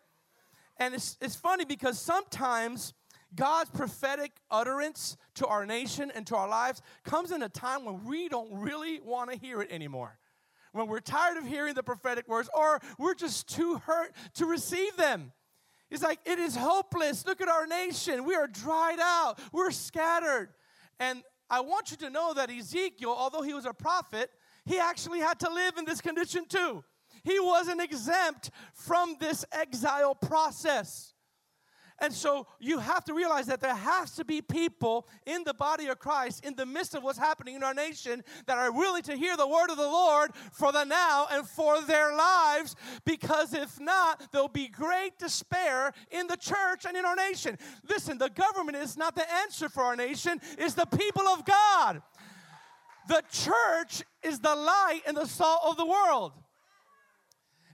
And 0.77 0.93
it's, 0.93 1.17
it's 1.21 1.35
funny 1.35 1.65
because 1.65 1.99
sometimes 1.99 2.93
God's 3.35 3.69
prophetic 3.71 4.31
utterance 4.49 5.17
to 5.35 5.47
our 5.47 5.65
nation 5.65 6.11
and 6.13 6.25
to 6.27 6.35
our 6.35 6.47
lives 6.47 6.81
comes 7.03 7.31
in 7.31 7.41
a 7.41 7.49
time 7.49 7.83
when 7.83 8.05
we 8.05 8.29
don't 8.29 8.53
really 8.53 8.99
want 8.99 9.31
to 9.31 9.37
hear 9.37 9.61
it 9.61 9.71
anymore. 9.71 10.17
When 10.71 10.87
we're 10.87 10.99
tired 10.99 11.37
of 11.37 11.45
hearing 11.45 11.73
the 11.73 11.83
prophetic 11.83 12.27
words 12.27 12.49
or 12.53 12.79
we're 12.99 13.15
just 13.15 13.47
too 13.47 13.77
hurt 13.85 14.13
to 14.35 14.45
receive 14.45 14.95
them. 14.97 15.31
It's 15.89 16.03
like, 16.03 16.19
it 16.25 16.37
is 16.37 16.55
hopeless. 16.55 17.25
Look 17.25 17.41
at 17.41 17.47
our 17.47 17.65
nation. 17.65 18.25
We 18.25 18.35
are 18.35 18.47
dried 18.47 18.99
out, 18.99 19.39
we're 19.51 19.71
scattered. 19.71 20.49
And 20.99 21.23
I 21.49 21.61
want 21.61 21.91
you 21.91 21.97
to 21.97 22.09
know 22.09 22.33
that 22.33 22.51
Ezekiel, 22.51 23.15
although 23.17 23.41
he 23.41 23.53
was 23.53 23.65
a 23.65 23.73
prophet, 23.73 24.29
he 24.65 24.79
actually 24.79 25.19
had 25.19 25.39
to 25.39 25.49
live 25.49 25.77
in 25.77 25.85
this 25.85 26.01
condition 26.01 26.45
too. 26.47 26.83
He 27.23 27.39
wasn't 27.39 27.81
exempt 27.81 28.51
from 28.73 29.15
this 29.19 29.45
exile 29.51 30.15
process. 30.15 31.13
And 31.99 32.13
so 32.13 32.45
you 32.59 32.77
have 32.77 33.03
to 33.05 33.13
realize 33.13 33.47
that 33.47 33.59
there 33.59 33.73
has 33.75 34.11
to 34.15 34.25
be 34.25 34.39
people 34.39 35.07
in 35.25 35.43
the 35.43 35.53
body 35.53 35.87
of 35.87 35.97
Christ, 35.97 36.45
in 36.45 36.55
the 36.55 36.65
midst 36.65 36.93
of 36.93 37.01
what's 37.01 37.17
happening 37.17 37.55
in 37.55 37.63
our 37.63 37.73
nation, 37.73 38.23
that 38.45 38.57
are 38.57 38.71
willing 38.71 39.01
to 39.03 39.15
hear 39.15 39.35
the 39.35 39.47
word 39.47 39.71
of 39.71 39.77
the 39.77 39.87
Lord 39.87 40.31
for 40.51 40.71
the 40.71 40.83
now 40.83 41.27
and 41.31 41.47
for 41.47 41.81
their 41.81 42.15
lives, 42.15 42.75
because 43.03 43.53
if 43.53 43.79
not, 43.79 44.31
there'll 44.31 44.47
be 44.47 44.67
great 44.67 45.17
despair 45.17 45.91
in 46.11 46.27
the 46.27 46.37
church 46.37 46.85
and 46.87 46.95
in 46.95 47.03
our 47.03 47.15
nation. 47.15 47.57
Listen, 47.89 48.19
the 48.19 48.29
government 48.29 48.77
is 48.77 48.95
not 48.95 49.15
the 49.15 49.29
answer 49.41 49.67
for 49.67 49.81
our 49.81 49.95
nation, 49.95 50.39
it's 50.59 50.75
the 50.75 50.85
people 50.85 51.27
of 51.27 51.45
God. 51.45 52.03
The 53.07 53.23
church 53.31 54.03
is 54.21 54.39
the 54.39 54.55
light 54.55 55.01
and 55.07 55.17
the 55.17 55.25
salt 55.25 55.61
of 55.65 55.77
the 55.77 55.85
world. 55.85 56.33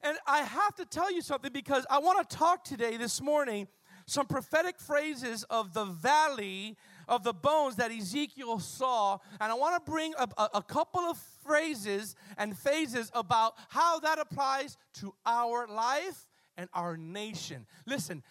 And 0.03 0.17
I 0.27 0.39
have 0.39 0.75
to 0.75 0.85
tell 0.85 1.11
you 1.11 1.21
something 1.21 1.51
because 1.51 1.85
I 1.89 1.99
want 1.99 2.29
to 2.29 2.35
talk 2.35 2.65
today, 2.65 2.97
this 2.97 3.21
morning, 3.21 3.67
some 4.05 4.27
prophetic 4.27 4.79
phrases 4.79 5.43
of 5.49 5.73
the 5.73 5.85
valley 5.85 6.75
of 7.07 7.23
the 7.23 7.33
bones 7.33 7.77
that 7.77 7.89
Ezekiel 7.89 8.59
saw. 8.59 9.17
And 9.39 9.51
I 9.51 9.55
want 9.55 9.83
to 9.83 9.91
bring 9.91 10.13
a, 10.17 10.27
a, 10.37 10.49
a, 10.55 10.61
couple 10.61 11.01
of 11.01 11.17
phrases 11.45 12.15
and 12.37 12.57
phases 12.57 13.11
about 13.13 13.53
how 13.69 13.99
that 13.99 14.19
applies 14.19 14.77
to 14.95 15.13
our 15.25 15.67
life 15.67 16.27
and 16.57 16.69
our 16.73 16.97
nation. 16.97 17.65
Listen, 17.85 18.23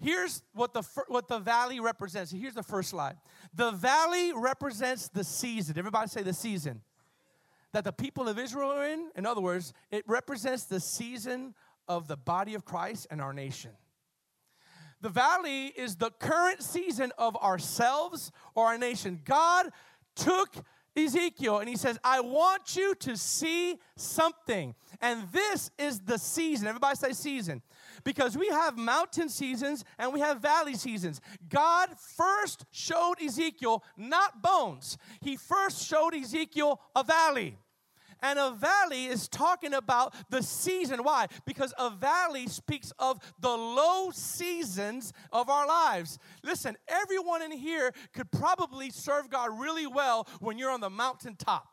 here's 0.00 0.42
what 0.52 0.74
the, 0.74 0.82
what 1.08 1.28
the 1.28 1.38
valley 1.38 1.80
represents. 1.80 2.30
Here's 2.30 2.54
the 2.54 2.62
first 2.62 2.90
slide. 2.90 3.16
The 3.54 3.72
valley 3.72 4.32
represents 4.34 5.08
the 5.08 5.24
season. 5.24 5.78
Everybody 5.78 6.08
say 6.08 6.22
the 6.22 6.34
season. 6.34 6.82
That 7.74 7.82
the 7.82 7.92
people 7.92 8.28
of 8.28 8.38
Israel 8.38 8.70
are 8.70 8.86
in. 8.86 9.10
In 9.16 9.26
other 9.26 9.40
words, 9.40 9.72
it 9.90 10.04
represents 10.06 10.64
the 10.64 10.78
season 10.78 11.54
of 11.88 12.06
the 12.06 12.16
body 12.16 12.54
of 12.54 12.64
Christ 12.64 13.08
and 13.10 13.20
our 13.20 13.32
nation. 13.32 13.72
The 15.00 15.08
valley 15.08 15.66
is 15.66 15.96
the 15.96 16.12
current 16.12 16.62
season 16.62 17.12
of 17.18 17.36
ourselves 17.36 18.30
or 18.54 18.66
our 18.66 18.78
nation. 18.78 19.20
God 19.24 19.70
took 20.14 20.54
Ezekiel 20.96 21.58
and 21.58 21.68
he 21.68 21.76
says, 21.76 21.98
I 22.04 22.20
want 22.20 22.76
you 22.76 22.94
to 23.00 23.16
see 23.16 23.78
something. 23.96 24.76
And 25.00 25.24
this 25.32 25.72
is 25.76 26.00
the 26.00 26.16
season. 26.18 26.68
Everybody 26.68 26.96
say 26.96 27.12
season. 27.12 27.60
Because 28.04 28.38
we 28.38 28.48
have 28.48 28.78
mountain 28.78 29.28
seasons 29.28 29.84
and 29.98 30.12
we 30.12 30.20
have 30.20 30.40
valley 30.40 30.74
seasons. 30.74 31.20
God 31.48 31.88
first 32.16 32.64
showed 32.70 33.16
Ezekiel 33.20 33.82
not 33.96 34.42
bones, 34.42 34.96
he 35.20 35.36
first 35.36 35.84
showed 35.84 36.14
Ezekiel 36.14 36.80
a 36.94 37.02
valley. 37.02 37.58
And 38.24 38.38
a 38.38 38.52
valley 38.52 39.04
is 39.04 39.28
talking 39.28 39.74
about 39.74 40.14
the 40.30 40.42
season. 40.42 41.04
Why? 41.04 41.26
Because 41.44 41.74
a 41.78 41.90
valley 41.90 42.46
speaks 42.46 42.90
of 42.98 43.18
the 43.38 43.50
low 43.50 44.12
seasons 44.12 45.12
of 45.30 45.50
our 45.50 45.66
lives. 45.68 46.18
Listen, 46.42 46.74
everyone 46.88 47.42
in 47.42 47.52
here 47.52 47.92
could 48.14 48.30
probably 48.32 48.88
serve 48.88 49.28
God 49.28 49.50
really 49.60 49.86
well 49.86 50.26
when 50.40 50.56
you're 50.56 50.70
on 50.70 50.80
the 50.80 50.88
mountaintop. 50.88 51.66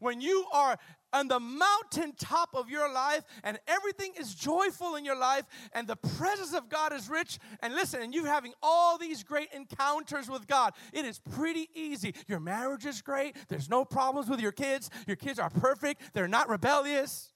When 0.00 0.22
you 0.22 0.46
are 0.54 0.78
on 1.12 1.28
the 1.28 1.40
mountaintop 1.40 2.50
of 2.54 2.68
your 2.70 2.92
life 2.92 3.22
and 3.44 3.58
everything 3.66 4.12
is 4.18 4.34
joyful 4.34 4.96
in 4.96 5.04
your 5.04 5.18
life 5.18 5.44
and 5.72 5.86
the 5.86 5.96
presence 5.96 6.54
of 6.54 6.68
God 6.68 6.92
is 6.92 7.08
rich. 7.08 7.38
And 7.60 7.74
listen 7.74 8.02
and 8.02 8.14
you're 8.14 8.26
having 8.26 8.52
all 8.62 8.98
these 8.98 9.22
great 9.22 9.48
encounters 9.52 10.28
with 10.28 10.46
God 10.46 10.74
it 10.92 11.04
is 11.04 11.18
pretty 11.18 11.68
easy. 11.74 12.14
Your 12.26 12.40
marriage 12.40 12.86
is 12.86 13.02
great. 13.02 13.36
There's 13.48 13.68
no 13.68 13.84
problems 13.84 14.28
with 14.28 14.40
your 14.40 14.52
kids. 14.52 14.90
Your 15.06 15.16
kids 15.16 15.38
are 15.38 15.50
perfect. 15.50 16.02
They're 16.14 16.28
not 16.28 16.48
rebellious 16.48 17.32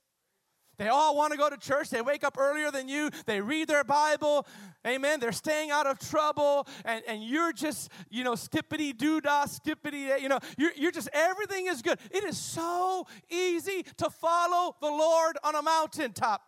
they 0.79 0.89
all 0.89 1.17
want 1.17 1.33
to 1.33 1.39
go 1.39 1.51
to 1.51 1.57
church. 1.57 1.91
They 1.91 2.01
wake 2.01 2.25
up 2.25 2.37
earlier 2.39 2.71
than 2.71 2.89
you. 2.89 3.11
They 3.27 3.41
read 3.41 3.69
their 3.69 3.85
Bible. 3.85 4.47
Amen. 4.87 5.21
They're 5.21 5.31
staying 5.33 5.71
out 5.71 5.87
of 5.87 5.99
trouble. 5.99 6.67
And, 6.85 7.03
and 7.07 7.23
you're 7.23 7.53
just, 7.53 7.91
you 8.11 8.25
know, 8.25 8.35
skippity 8.35 8.93
doo 8.93 9.21
dah, 9.21 9.45
skippity, 9.45 10.09
you 10.21 10.29
know, 10.29 10.39
you're, 10.57 10.73
you're 10.77 10.91
just, 10.91 11.09
everything 11.13 11.67
is 11.67 11.83
good. 11.83 11.99
It 12.11 12.25
is 12.25 12.39
so 12.39 13.07
easy 13.31 13.85
to 13.99 14.11
follow 14.11 14.75
the 14.81 14.91
Lord 14.91 15.37
on 15.45 15.55
a 15.55 15.63
mountaintop. 15.63 16.43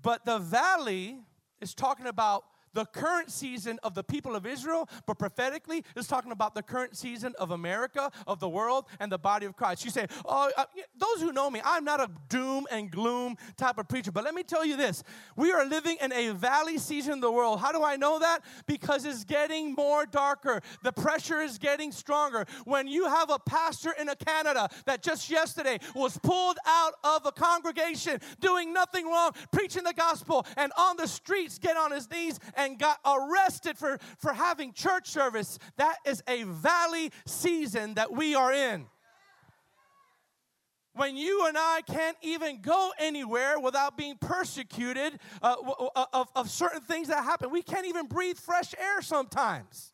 But 0.00 0.24
the 0.24 0.38
valley 0.38 1.18
is 1.60 1.74
talking 1.74 2.06
about 2.06 2.44
the 2.74 2.84
current 2.86 3.30
season 3.30 3.78
of 3.82 3.94
the 3.94 4.02
people 4.02 4.34
of 4.34 4.46
Israel, 4.46 4.88
but 5.06 5.18
prophetically, 5.18 5.84
it's 5.96 6.08
talking 6.08 6.32
about 6.32 6.54
the 6.54 6.62
current 6.62 6.96
season 6.96 7.34
of 7.38 7.50
America, 7.50 8.10
of 8.26 8.40
the 8.40 8.48
world, 8.48 8.86
and 9.00 9.10
the 9.10 9.18
body 9.18 9.46
of 9.46 9.56
Christ. 9.56 9.84
You 9.84 9.90
say, 9.90 10.06
Oh, 10.24 10.50
uh, 10.56 10.64
those 10.96 11.20
who 11.20 11.32
know 11.32 11.50
me, 11.50 11.60
I'm 11.64 11.84
not 11.84 12.00
a 12.00 12.10
doom 12.28 12.66
and 12.70 12.90
gloom 12.90 13.36
type 13.56 13.78
of 13.78 13.88
preacher, 13.88 14.12
but 14.12 14.24
let 14.24 14.34
me 14.34 14.42
tell 14.42 14.64
you 14.64 14.76
this 14.76 15.02
we 15.36 15.52
are 15.52 15.64
living 15.64 15.96
in 16.00 16.12
a 16.12 16.30
valley 16.30 16.78
season 16.78 17.14
in 17.14 17.20
the 17.20 17.30
world. 17.30 17.60
How 17.60 17.72
do 17.72 17.82
I 17.82 17.96
know 17.96 18.18
that? 18.18 18.40
Because 18.66 19.04
it's 19.04 19.24
getting 19.24 19.74
more 19.74 20.06
darker, 20.06 20.60
the 20.82 20.92
pressure 20.92 21.40
is 21.40 21.58
getting 21.58 21.92
stronger. 21.92 22.46
When 22.64 22.86
you 22.86 23.06
have 23.06 23.30
a 23.30 23.38
pastor 23.38 23.94
in 23.98 24.08
a 24.08 24.16
Canada 24.16 24.68
that 24.86 25.02
just 25.02 25.30
yesterday 25.30 25.78
was 25.94 26.18
pulled 26.18 26.58
out 26.66 26.94
of 27.04 27.26
a 27.26 27.32
congregation 27.32 28.20
doing 28.40 28.72
nothing 28.72 29.06
wrong, 29.06 29.32
preaching 29.52 29.84
the 29.84 29.94
gospel, 29.94 30.46
and 30.56 30.72
on 30.76 30.96
the 30.96 31.06
streets 31.06 31.58
get 31.58 31.76
on 31.76 31.90
his 31.90 32.10
knees 32.10 32.38
got 32.70 32.98
arrested 33.06 33.76
for, 33.78 33.98
for 34.18 34.32
having 34.32 34.72
church 34.72 35.08
service. 35.08 35.58
That 35.76 35.96
is 36.04 36.22
a 36.28 36.44
valley 36.44 37.10
season 37.26 37.94
that 37.94 38.12
we 38.12 38.34
are 38.34 38.52
in. 38.52 38.86
When 40.94 41.16
you 41.16 41.46
and 41.46 41.56
I 41.56 41.80
can't 41.86 42.18
even 42.20 42.60
go 42.60 42.92
anywhere 42.98 43.58
without 43.58 43.96
being 43.96 44.16
persecuted 44.20 45.18
uh, 45.42 45.56
uh, 45.96 46.04
of, 46.12 46.28
of 46.36 46.50
certain 46.50 46.82
things 46.82 47.08
that 47.08 47.24
happen, 47.24 47.50
we 47.50 47.62
can't 47.62 47.86
even 47.86 48.06
breathe 48.06 48.36
fresh 48.36 48.74
air 48.78 49.00
sometimes. 49.00 49.92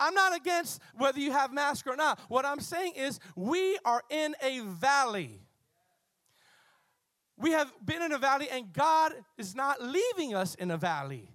I'm 0.00 0.14
not 0.14 0.34
against 0.34 0.80
whether 0.96 1.20
you 1.20 1.32
have 1.32 1.52
mask 1.52 1.86
or 1.86 1.96
not. 1.96 2.18
What 2.28 2.46
I'm 2.46 2.60
saying 2.60 2.94
is 2.96 3.20
we 3.34 3.78
are 3.84 4.02
in 4.08 4.34
a 4.42 4.60
valley. 4.60 5.42
We 7.38 7.50
have 7.50 7.72
been 7.84 8.02
in 8.02 8.12
a 8.12 8.18
valley, 8.18 8.48
and 8.50 8.72
God 8.72 9.12
is 9.36 9.54
not 9.54 9.82
leaving 9.82 10.34
us 10.34 10.54
in 10.54 10.70
a 10.70 10.76
valley. 10.76 11.30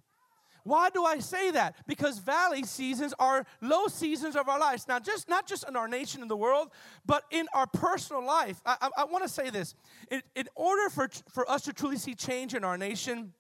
Why 0.64 0.90
do 0.90 1.04
I 1.04 1.20
say 1.20 1.52
that? 1.52 1.76
Because 1.88 2.20
valley 2.20 2.64
seasons 2.64 3.14
are 3.18 3.46
low 3.62 3.88
seasons 3.88 4.36
of 4.36 4.48
our 4.48 4.60
lives. 4.60 4.88
Now, 4.88 5.00
just 5.00 5.28
not 5.28 5.48
just 5.48 5.68
in 5.68 5.76
our 5.76 5.88
nation 5.88 6.22
and 6.22 6.30
the 6.30 6.38
world, 6.38 6.70
but 7.06 7.24
in 7.32 7.48
our 7.54 7.66
personal 7.66 8.24
life. 8.24 8.62
I, 8.66 8.78
I, 8.82 8.90
I 8.98 9.04
want 9.06 9.24
to 9.24 9.30
say 9.30 9.50
this: 9.50 9.74
in, 10.12 10.22
in 10.36 10.48
order 10.56 10.90
for 10.90 11.10
for 11.32 11.50
us 11.50 11.64
to 11.64 11.74
truly 11.74 11.98
see 11.98 12.14
change 12.14 12.54
in 12.54 12.64
our 12.64 12.78
nation, 12.78 13.34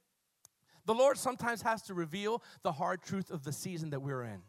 the 0.85 0.93
Lord 0.93 1.17
sometimes 1.17 1.61
has 1.61 1.83
to 1.83 1.93
reveal 1.93 2.41
the 2.63 2.71
hard 2.71 3.03
truth 3.03 3.29
of 3.29 3.43
the 3.43 3.53
season 3.53 3.91
that 3.91 4.01
we're 4.01 4.23
in. 4.23 4.41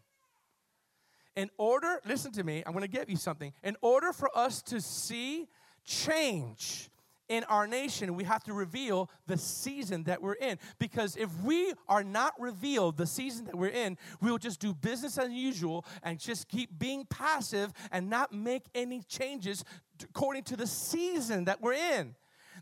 In 1.36 1.50
order, 1.58 2.00
listen 2.06 2.32
to 2.32 2.44
me. 2.44 2.62
I'm 2.66 2.72
going 2.72 2.82
to 2.82 2.88
give 2.88 3.08
you 3.08 3.16
something. 3.16 3.52
In 3.62 3.76
order 3.80 4.12
for 4.12 4.30
us 4.36 4.62
to 4.62 4.80
see 4.80 5.48
change 5.84 6.90
in 7.28 7.44
our 7.44 7.66
nation, 7.66 8.14
we 8.14 8.24
have 8.24 8.42
to 8.44 8.52
reveal 8.52 9.10
the 9.26 9.38
season 9.38 10.04
that 10.04 10.20
we're 10.20 10.34
in. 10.34 10.58
Because 10.78 11.16
if 11.16 11.30
we 11.42 11.72
are 11.88 12.04
not 12.04 12.34
revealed 12.38 12.96
the 12.96 13.06
season 13.06 13.46
that 13.46 13.54
we're 13.56 13.68
in, 13.68 13.96
we'll 14.20 14.38
just 14.38 14.60
do 14.60 14.74
business 14.74 15.18
as 15.18 15.30
usual 15.30 15.84
and 16.02 16.18
just 16.18 16.48
keep 16.48 16.78
being 16.78 17.06
passive 17.06 17.72
and 17.90 18.10
not 18.10 18.32
make 18.32 18.64
any 18.74 19.02
changes 19.02 19.64
according 20.02 20.42
to 20.44 20.56
the 20.56 20.66
season 20.66 21.44
that 21.44 21.60
we're 21.60 21.74
in. 21.74 22.14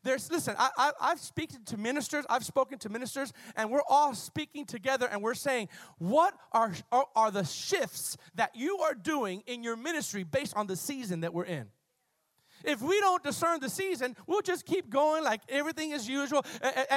There's, 0.03 0.31
listen, 0.31 0.55
I, 0.59 0.71
I, 0.77 0.93
I've 1.01 1.21
spoken 1.21 1.65
to 1.67 1.77
ministers, 1.77 2.25
I've 2.31 2.45
spoken 2.45 2.79
to 2.79 2.89
ministers, 2.89 3.33
and 3.57 3.71
we're 3.71 3.83
all 3.89 4.15
speaking 4.15 4.65
together 4.65 5.09
and 5.11 5.23
we're 5.23 5.35
saying, 5.35 5.69
what 5.99 6.35
are, 6.53 6.73
are, 6.91 7.07
are 7.15 7.31
the 7.31 7.45
shifts 7.45 8.17
that 8.35 8.55
you 8.55 8.79
are 8.79 8.95
doing 8.95 9.43
in 9.47 9.63
your 9.63 9.77
ministry 9.77 10.23
based 10.23 10.57
on 10.57 10.67
the 10.67 10.77
season 10.77 11.21
that 11.21 11.35
we're 11.35 11.45
in? 11.45 11.69
If 12.65 12.83
we 12.83 13.01
don't 13.01 13.23
discern 13.23 13.61
the 13.61 13.69
season, 13.69 14.17
we'll 14.27 14.43
just 14.43 14.67
keep 14.67 14.91
going 14.91 15.25
like 15.25 15.41
everything 15.49 15.91
is 15.91 16.09
usual. 16.09 16.45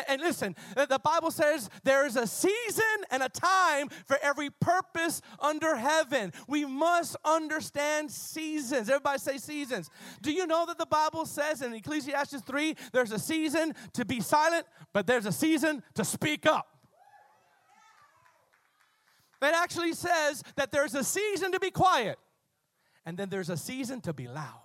And, 0.08 0.22
listen, 0.22 0.56
uh, 0.76 0.86
the 0.86 1.00
Bible 1.00 1.32
says 1.32 1.70
there 1.84 2.06
is 2.06 2.16
a 2.16 2.28
season 2.28 2.84
and 3.12 3.24
a 3.24 3.30
time 3.30 3.90
for 4.06 4.18
every 4.22 4.50
purpose 4.50 5.22
under 5.40 5.76
heaven. 5.76 6.34
We 6.48 6.66
must 6.66 7.16
understand 7.24 8.12
seasons. 8.12 8.90
Everybody 8.90 9.20
say 9.20 9.38
seasons. 9.38 9.90
Do 10.22 10.32
you 10.32 10.48
know 10.48 10.66
that 10.66 10.78
the 10.78 10.86
Bible 10.86 11.26
says 11.26 11.62
in 11.62 11.74
Ecclesiastes 11.74 12.42
3 12.42 12.76
there's 12.92 13.12
a 13.12 13.20
season 13.20 13.74
to 13.94 14.06
be 14.06 14.20
silent, 14.20 14.66
but 14.94 15.08
there's 15.08 15.26
a 15.26 15.32
season 15.32 15.84
to 15.96 16.04
speak 16.04 16.46
up? 16.46 16.68
It 19.42 19.54
actually 19.54 19.94
says 19.94 20.42
that 20.56 20.72
there's 20.72 20.96
a 20.96 21.04
season 21.04 21.52
to 21.52 21.60
be 21.60 21.70
quiet, 21.70 22.18
and 23.06 23.18
then 23.18 23.30
there's 23.30 23.50
a 23.50 23.58
season 23.58 24.00
to 24.02 24.14
be 24.14 24.28
loud. 24.28 24.63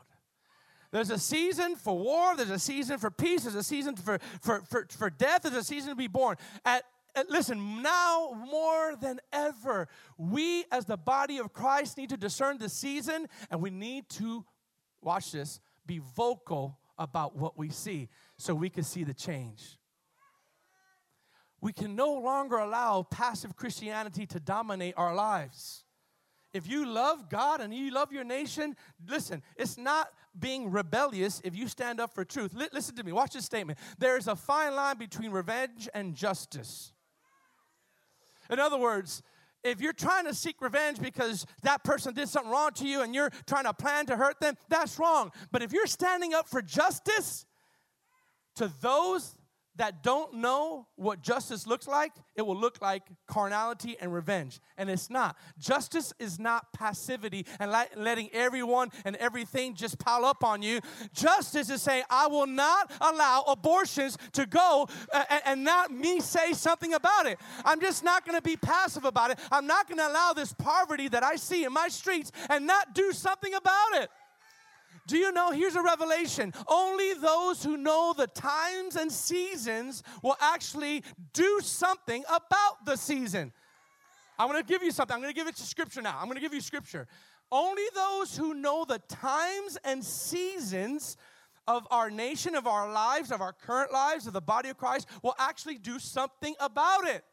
There's 0.90 1.10
a 1.10 1.18
season 1.18 1.76
for 1.76 1.98
war, 1.98 2.36
there's 2.36 2.50
a 2.50 2.58
season 2.58 2.98
for 2.98 3.10
peace, 3.10 3.42
there's 3.42 3.54
a 3.54 3.62
season 3.62 3.96
for, 3.96 4.18
for, 4.40 4.62
for, 4.62 4.86
for 4.90 5.10
death, 5.10 5.42
there's 5.42 5.54
a 5.54 5.64
season 5.64 5.90
to 5.90 5.96
be 5.96 6.06
born. 6.06 6.36
At, 6.64 6.84
at, 7.14 7.28
listen, 7.28 7.82
now 7.82 8.30
more 8.50 8.96
than 8.96 9.20
ever, 9.32 9.88
we 10.16 10.64
as 10.72 10.86
the 10.86 10.96
body 10.96 11.38
of 11.38 11.52
Christ 11.52 11.98
need 11.98 12.08
to 12.08 12.16
discern 12.16 12.58
the 12.58 12.68
season 12.68 13.26
and 13.50 13.60
we 13.60 13.70
need 13.70 14.08
to, 14.10 14.44
watch 15.02 15.32
this, 15.32 15.60
be 15.86 16.00
vocal 16.16 16.78
about 16.98 17.36
what 17.36 17.58
we 17.58 17.68
see 17.68 18.08
so 18.36 18.54
we 18.54 18.70
can 18.70 18.82
see 18.82 19.04
the 19.04 19.14
change. 19.14 19.78
We 21.60 21.72
can 21.72 21.96
no 21.96 22.14
longer 22.14 22.56
allow 22.56 23.02
passive 23.02 23.56
Christianity 23.56 24.26
to 24.26 24.40
dominate 24.40 24.94
our 24.96 25.14
lives. 25.14 25.84
If 26.54 26.68
you 26.68 26.86
love 26.86 27.28
God 27.28 27.60
and 27.60 27.74
you 27.74 27.90
love 27.90 28.12
your 28.12 28.24
nation, 28.24 28.74
listen, 29.06 29.42
it's 29.56 29.76
not 29.76 30.08
being 30.38 30.70
rebellious 30.70 31.40
if 31.44 31.54
you 31.54 31.68
stand 31.68 32.00
up 32.00 32.14
for 32.14 32.24
truth. 32.24 32.54
L- 32.58 32.68
listen 32.72 32.96
to 32.96 33.04
me, 33.04 33.12
watch 33.12 33.34
this 33.34 33.44
statement. 33.44 33.78
There 33.98 34.16
is 34.16 34.28
a 34.28 34.36
fine 34.36 34.74
line 34.74 34.96
between 34.96 35.30
revenge 35.30 35.88
and 35.92 36.14
justice. 36.14 36.92
In 38.50 38.58
other 38.58 38.78
words, 38.78 39.22
if 39.62 39.80
you're 39.80 39.92
trying 39.92 40.24
to 40.24 40.34
seek 40.34 40.60
revenge 40.62 41.00
because 41.00 41.44
that 41.62 41.84
person 41.84 42.14
did 42.14 42.28
something 42.28 42.50
wrong 42.50 42.70
to 42.74 42.86
you 42.86 43.02
and 43.02 43.14
you're 43.14 43.30
trying 43.46 43.64
to 43.64 43.74
plan 43.74 44.06
to 44.06 44.16
hurt 44.16 44.40
them, 44.40 44.56
that's 44.68 44.98
wrong. 44.98 45.32
But 45.50 45.62
if 45.62 45.72
you're 45.72 45.86
standing 45.86 46.32
up 46.32 46.48
for 46.48 46.62
justice 46.62 47.44
to 48.56 48.72
those 48.80 49.36
that 49.78 50.02
don't 50.02 50.34
know 50.34 50.86
what 50.96 51.22
justice 51.22 51.66
looks 51.66 51.88
like, 51.88 52.12
it 52.36 52.42
will 52.42 52.56
look 52.56 52.82
like 52.82 53.02
carnality 53.26 53.96
and 54.00 54.12
revenge. 54.12 54.60
And 54.76 54.90
it's 54.90 55.08
not. 55.08 55.36
Justice 55.58 56.12
is 56.18 56.38
not 56.38 56.72
passivity 56.72 57.46
and 57.58 57.72
letting 57.96 58.28
everyone 58.32 58.90
and 59.04 59.16
everything 59.16 59.74
just 59.74 59.98
pile 59.98 60.24
up 60.24 60.44
on 60.44 60.62
you. 60.62 60.80
Justice 61.12 61.70
is 61.70 61.80
saying, 61.80 62.04
I 62.10 62.26
will 62.26 62.46
not 62.46 62.92
allow 63.00 63.42
abortions 63.48 64.18
to 64.32 64.46
go 64.46 64.88
uh, 65.12 65.24
and 65.44 65.64
not 65.64 65.90
me 65.90 66.20
say 66.20 66.52
something 66.52 66.94
about 66.94 67.26
it. 67.26 67.38
I'm 67.64 67.80
just 67.80 68.04
not 68.04 68.26
going 68.26 68.36
to 68.36 68.42
be 68.42 68.56
passive 68.56 69.04
about 69.04 69.30
it. 69.30 69.38
I'm 69.50 69.66
not 69.66 69.88
going 69.88 69.98
to 69.98 70.08
allow 70.08 70.32
this 70.32 70.52
poverty 70.52 71.08
that 71.08 71.22
I 71.22 71.36
see 71.36 71.64
in 71.64 71.72
my 71.72 71.88
streets 71.88 72.32
and 72.50 72.66
not 72.66 72.94
do 72.94 73.12
something 73.12 73.54
about 73.54 73.94
it. 73.94 74.10
Do 75.08 75.16
you 75.16 75.32
know? 75.32 75.50
Here's 75.50 75.74
a 75.74 75.82
revelation. 75.82 76.52
Only 76.68 77.14
those 77.14 77.64
who 77.64 77.78
know 77.78 78.14
the 78.16 78.26
times 78.26 78.94
and 78.94 79.10
seasons 79.10 80.02
will 80.22 80.36
actually 80.38 81.02
do 81.32 81.60
something 81.62 82.22
about 82.28 82.84
the 82.84 82.96
season. 82.96 83.52
I'm 84.38 84.52
to 84.52 84.62
give 84.62 84.82
you 84.82 84.92
something. 84.92 85.14
I'm 85.14 85.22
going 85.22 85.32
to 85.32 85.38
give 85.38 85.48
it 85.48 85.56
to 85.56 85.62
scripture 85.62 86.02
now. 86.02 86.16
I'm 86.18 86.26
going 86.26 86.36
to 86.36 86.42
give 86.42 86.54
you 86.54 86.60
scripture. 86.60 87.08
Only 87.50 87.84
those 87.94 88.36
who 88.36 88.52
know 88.52 88.84
the 88.84 88.98
times 89.08 89.78
and 89.82 90.04
seasons 90.04 91.16
of 91.66 91.86
our 91.90 92.10
nation, 92.10 92.54
of 92.54 92.66
our 92.66 92.92
lives, 92.92 93.32
of 93.32 93.40
our 93.40 93.54
current 93.54 93.92
lives, 93.92 94.26
of 94.26 94.34
the 94.34 94.42
body 94.42 94.68
of 94.68 94.76
Christ 94.76 95.08
will 95.22 95.34
actually 95.38 95.78
do 95.78 95.98
something 95.98 96.54
about 96.60 97.06
it. 97.06 97.24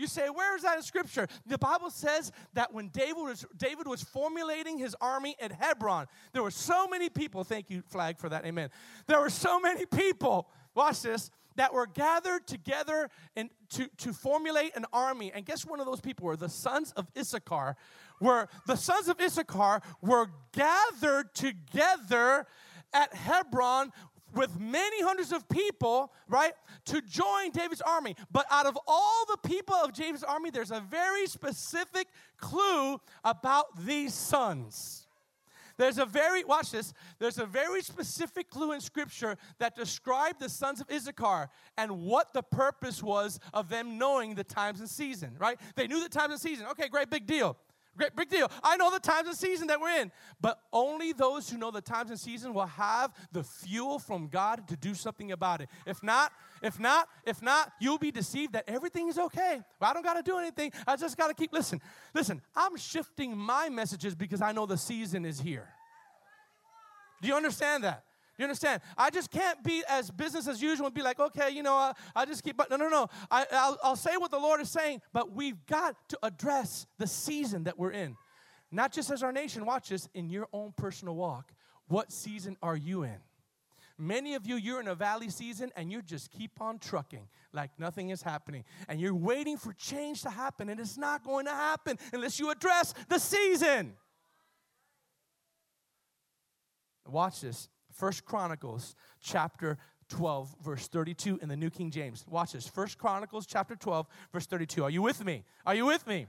You 0.00 0.06
say, 0.06 0.30
where 0.30 0.56
is 0.56 0.62
that 0.62 0.78
in 0.78 0.82
Scripture? 0.82 1.28
The 1.44 1.58
Bible 1.58 1.90
says 1.90 2.32
that 2.54 2.72
when 2.72 2.88
David 2.88 3.16
was, 3.16 3.44
David 3.54 3.86
was 3.86 4.02
formulating 4.02 4.78
his 4.78 4.96
army 4.98 5.36
at 5.38 5.52
Hebron, 5.52 6.06
there 6.32 6.42
were 6.42 6.50
so 6.50 6.88
many 6.88 7.10
people, 7.10 7.44
thank 7.44 7.68
you, 7.68 7.82
Flag, 7.86 8.18
for 8.18 8.30
that, 8.30 8.46
amen. 8.46 8.70
There 9.06 9.20
were 9.20 9.28
so 9.28 9.60
many 9.60 9.84
people, 9.84 10.48
watch 10.74 11.02
this, 11.02 11.30
that 11.56 11.74
were 11.74 11.86
gathered 11.86 12.46
together 12.46 13.10
and 13.36 13.50
to, 13.68 13.90
to 13.98 14.14
formulate 14.14 14.74
an 14.74 14.86
army. 14.90 15.32
And 15.34 15.44
guess 15.44 15.66
one 15.66 15.80
of 15.80 15.86
those 15.86 16.00
people 16.00 16.24
were 16.24 16.36
the 16.36 16.48
sons 16.48 16.92
of 16.92 17.06
Issachar, 17.18 17.76
Were 18.22 18.48
the 18.66 18.76
sons 18.76 19.08
of 19.08 19.20
Issachar 19.20 19.82
were 20.00 20.28
gathered 20.52 21.34
together 21.34 22.46
at 22.94 23.14
Hebron 23.14 23.92
with 24.34 24.58
many 24.58 25.02
hundreds 25.02 25.32
of 25.32 25.48
people, 25.48 26.12
right, 26.28 26.52
to 26.86 27.02
join 27.02 27.50
David's 27.52 27.80
army. 27.80 28.16
But 28.30 28.46
out 28.50 28.66
of 28.66 28.78
all 28.86 29.24
the 29.26 29.48
people 29.48 29.74
of 29.74 29.92
David's 29.92 30.24
army, 30.24 30.50
there's 30.50 30.70
a 30.70 30.80
very 30.80 31.26
specific 31.26 32.08
clue 32.38 33.00
about 33.24 33.84
these 33.84 34.14
sons. 34.14 35.06
There's 35.80 35.96
a 35.96 36.04
very, 36.04 36.44
watch 36.44 36.72
this, 36.72 36.92
there's 37.18 37.38
a 37.38 37.46
very 37.46 37.80
specific 37.80 38.50
clue 38.50 38.72
in 38.72 38.82
scripture 38.82 39.38
that 39.58 39.74
described 39.74 40.38
the 40.38 40.50
sons 40.50 40.82
of 40.82 40.90
Issachar 40.90 41.48
and 41.78 42.02
what 42.02 42.34
the 42.34 42.42
purpose 42.42 43.02
was 43.02 43.40
of 43.54 43.70
them 43.70 43.96
knowing 43.96 44.34
the 44.34 44.44
times 44.44 44.80
and 44.80 44.90
season, 44.90 45.36
right? 45.38 45.58
They 45.76 45.86
knew 45.86 46.02
the 46.02 46.10
times 46.10 46.32
and 46.32 46.40
season. 46.40 46.66
Okay, 46.72 46.88
great, 46.88 47.08
big 47.08 47.26
deal. 47.26 47.56
Great, 48.00 48.16
big 48.16 48.30
deal. 48.30 48.50
I 48.62 48.78
know 48.78 48.90
the 48.90 48.98
times 48.98 49.28
and 49.28 49.36
season 49.36 49.66
that 49.66 49.78
we're 49.78 50.00
in, 50.00 50.10
but 50.40 50.58
only 50.72 51.12
those 51.12 51.50
who 51.50 51.58
know 51.58 51.70
the 51.70 51.82
times 51.82 52.08
and 52.08 52.18
season 52.18 52.54
will 52.54 52.64
have 52.64 53.12
the 53.30 53.44
fuel 53.44 53.98
from 53.98 54.28
God 54.28 54.66
to 54.68 54.76
do 54.76 54.94
something 54.94 55.32
about 55.32 55.60
it. 55.60 55.68
If 55.84 56.02
not, 56.02 56.32
if 56.62 56.80
not, 56.80 57.10
if 57.26 57.42
not, 57.42 57.72
you'll 57.78 57.98
be 57.98 58.10
deceived 58.10 58.54
that 58.54 58.64
everything 58.66 59.08
is 59.10 59.18
okay. 59.18 59.60
Well, 59.78 59.90
I 59.90 59.92
don't 59.92 60.02
got 60.02 60.14
to 60.14 60.22
do 60.22 60.38
anything. 60.38 60.72
I 60.86 60.96
just 60.96 61.18
got 61.18 61.28
to 61.28 61.34
keep 61.34 61.52
listen. 61.52 61.78
Listen, 62.14 62.40
I'm 62.56 62.74
shifting 62.78 63.36
my 63.36 63.68
messages 63.68 64.14
because 64.14 64.40
I 64.40 64.52
know 64.52 64.64
the 64.64 64.78
season 64.78 65.26
is 65.26 65.38
here. 65.38 65.68
Do 67.20 67.28
you 67.28 67.34
understand 67.34 67.84
that? 67.84 68.04
You 68.40 68.44
understand? 68.44 68.80
I 68.96 69.10
just 69.10 69.30
can't 69.30 69.62
be 69.62 69.82
as 69.86 70.10
business 70.10 70.48
as 70.48 70.62
usual 70.62 70.86
and 70.86 70.94
be 70.94 71.02
like, 71.02 71.20
okay, 71.20 71.50
you 71.50 71.62
know, 71.62 71.74
I, 71.74 71.92
I 72.16 72.24
just 72.24 72.42
keep, 72.42 72.56
but 72.56 72.70
no, 72.70 72.76
no, 72.76 72.88
no. 72.88 73.06
I, 73.30 73.44
I'll, 73.52 73.78
I'll 73.84 73.96
say 73.96 74.16
what 74.16 74.30
the 74.30 74.38
Lord 74.38 74.62
is 74.62 74.70
saying, 74.70 75.02
but 75.12 75.34
we've 75.34 75.66
got 75.66 75.94
to 76.08 76.18
address 76.22 76.86
the 76.96 77.06
season 77.06 77.64
that 77.64 77.78
we're 77.78 77.90
in. 77.90 78.16
Not 78.72 78.92
just 78.94 79.10
as 79.10 79.22
our 79.22 79.30
nation, 79.30 79.66
watch 79.66 79.90
this, 79.90 80.08
in 80.14 80.30
your 80.30 80.48
own 80.54 80.72
personal 80.74 81.16
walk. 81.16 81.52
What 81.88 82.10
season 82.12 82.56
are 82.62 82.76
you 82.76 83.02
in? 83.02 83.18
Many 83.98 84.32
of 84.32 84.46
you, 84.46 84.56
you're 84.56 84.80
in 84.80 84.88
a 84.88 84.94
valley 84.94 85.28
season 85.28 85.70
and 85.76 85.92
you 85.92 86.00
just 86.00 86.30
keep 86.30 86.62
on 86.62 86.78
trucking 86.78 87.28
like 87.52 87.72
nothing 87.78 88.08
is 88.08 88.22
happening. 88.22 88.64
And 88.88 88.98
you're 88.98 89.14
waiting 89.14 89.58
for 89.58 89.74
change 89.74 90.22
to 90.22 90.30
happen, 90.30 90.70
and 90.70 90.80
it's 90.80 90.96
not 90.96 91.24
going 91.24 91.44
to 91.44 91.52
happen 91.52 91.98
unless 92.14 92.40
you 92.40 92.50
address 92.50 92.94
the 93.10 93.18
season. 93.18 93.92
Watch 97.06 97.42
this. 97.42 97.68
First 97.92 98.24
Chronicles 98.24 98.94
chapter 99.20 99.78
12 100.08 100.56
verse 100.62 100.88
32 100.88 101.38
in 101.42 101.48
the 101.48 101.56
New 101.56 101.70
King 101.70 101.90
James. 101.90 102.24
Watch 102.28 102.52
this. 102.52 102.66
First 102.66 102.98
Chronicles 102.98 103.46
chapter 103.46 103.76
12 103.76 104.06
verse 104.32 104.46
32. 104.46 104.84
Are 104.84 104.90
you 104.90 105.02
with 105.02 105.24
me? 105.24 105.44
Are 105.64 105.74
you 105.74 105.86
with 105.86 106.06
me? 106.06 106.26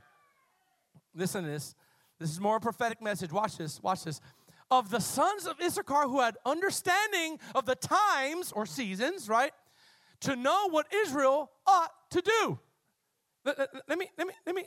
Listen 1.13 1.43
to 1.43 1.49
this. 1.49 1.75
This 2.19 2.29
is 2.29 2.39
more 2.39 2.57
a 2.57 2.59
prophetic 2.59 3.01
message. 3.01 3.31
Watch 3.31 3.57
this. 3.57 3.81
Watch 3.81 4.03
this. 4.03 4.21
Of 4.69 4.89
the 4.89 4.99
sons 4.99 5.45
of 5.45 5.59
Issachar 5.59 6.03
who 6.03 6.21
had 6.21 6.37
understanding 6.45 7.39
of 7.55 7.65
the 7.65 7.75
times 7.75 8.51
or 8.51 8.65
seasons, 8.65 9.27
right? 9.27 9.51
To 10.21 10.35
know 10.35 10.69
what 10.69 10.85
Israel 10.93 11.51
ought 11.65 11.91
to 12.11 12.21
do. 12.21 12.59
Let, 13.43 13.57
let, 13.57 13.69
let 13.89 13.97
me 13.97 14.07
let 14.17 14.27
me 14.27 14.33
let 14.45 14.55
me 14.55 14.65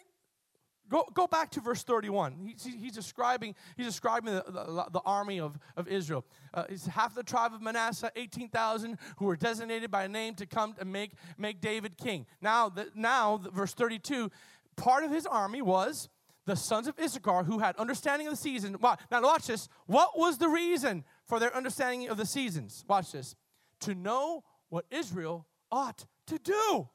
Go, 0.89 1.09
go 1.15 1.27
back 1.27 1.51
to 1.53 1.61
verse 1.61 1.83
31. 1.83 2.55
He, 2.63 2.71
he's 2.71 2.93
describing, 2.93 3.55
he's 3.77 3.87
describing 3.87 4.35
the, 4.35 4.45
the, 4.47 4.87
the 4.93 5.01
army 5.07 5.41
of, 5.41 5.59
of 5.77 5.89
Israel. 5.89 6.25
Uh, 6.53 6.65
it's 6.69 6.87
half 6.87 7.15
the 7.15 7.23
tribe 7.23 7.55
of 7.55 7.63
Manasseh, 7.63 8.11
18,000 8.17 8.99
who 9.17 9.25
were 9.25 9.37
designated 9.37 9.91
by 9.91 10.07
name 10.07 10.35
to 10.35 10.47
come 10.47 10.75
and 10.79 10.93
make, 10.93 11.13
make 11.39 11.61
David 11.61 11.97
king. 11.97 12.27
Now, 12.43 12.69
the, 12.69 12.89
now 12.95 13.39
the, 13.39 13.51
verse 13.51 13.73
32, 13.73 14.31
part 14.77 15.05
of 15.05 15.11
his 15.11 15.27
army 15.27 15.63
was 15.63 16.11
the 16.45 16.55
sons 16.55 16.87
of 16.87 16.99
Issachar 17.03 17.45
who 17.45 17.61
had 17.61 17.77
understanding 17.77 18.27
of 18.27 18.35
the 18.35 18.37
season. 18.37 18.77
Now, 18.83 19.23
watch 19.23 19.47
this. 19.47 19.69
What 19.87 20.19
was 20.19 20.37
the 20.37 20.49
reason 20.49 21.05
for 21.25 21.41
their 21.41 21.55
understanding 21.57 22.09
of 22.09 22.19
the 22.19 22.27
seasons? 22.27 22.85
Watch 22.87 23.13
this. 23.13 23.35
To 23.81 23.95
know 23.95 24.45
what 24.69 24.85
Israel 24.91 25.47
ought 25.73 26.05
to 26.27 26.39
do. 26.39 26.89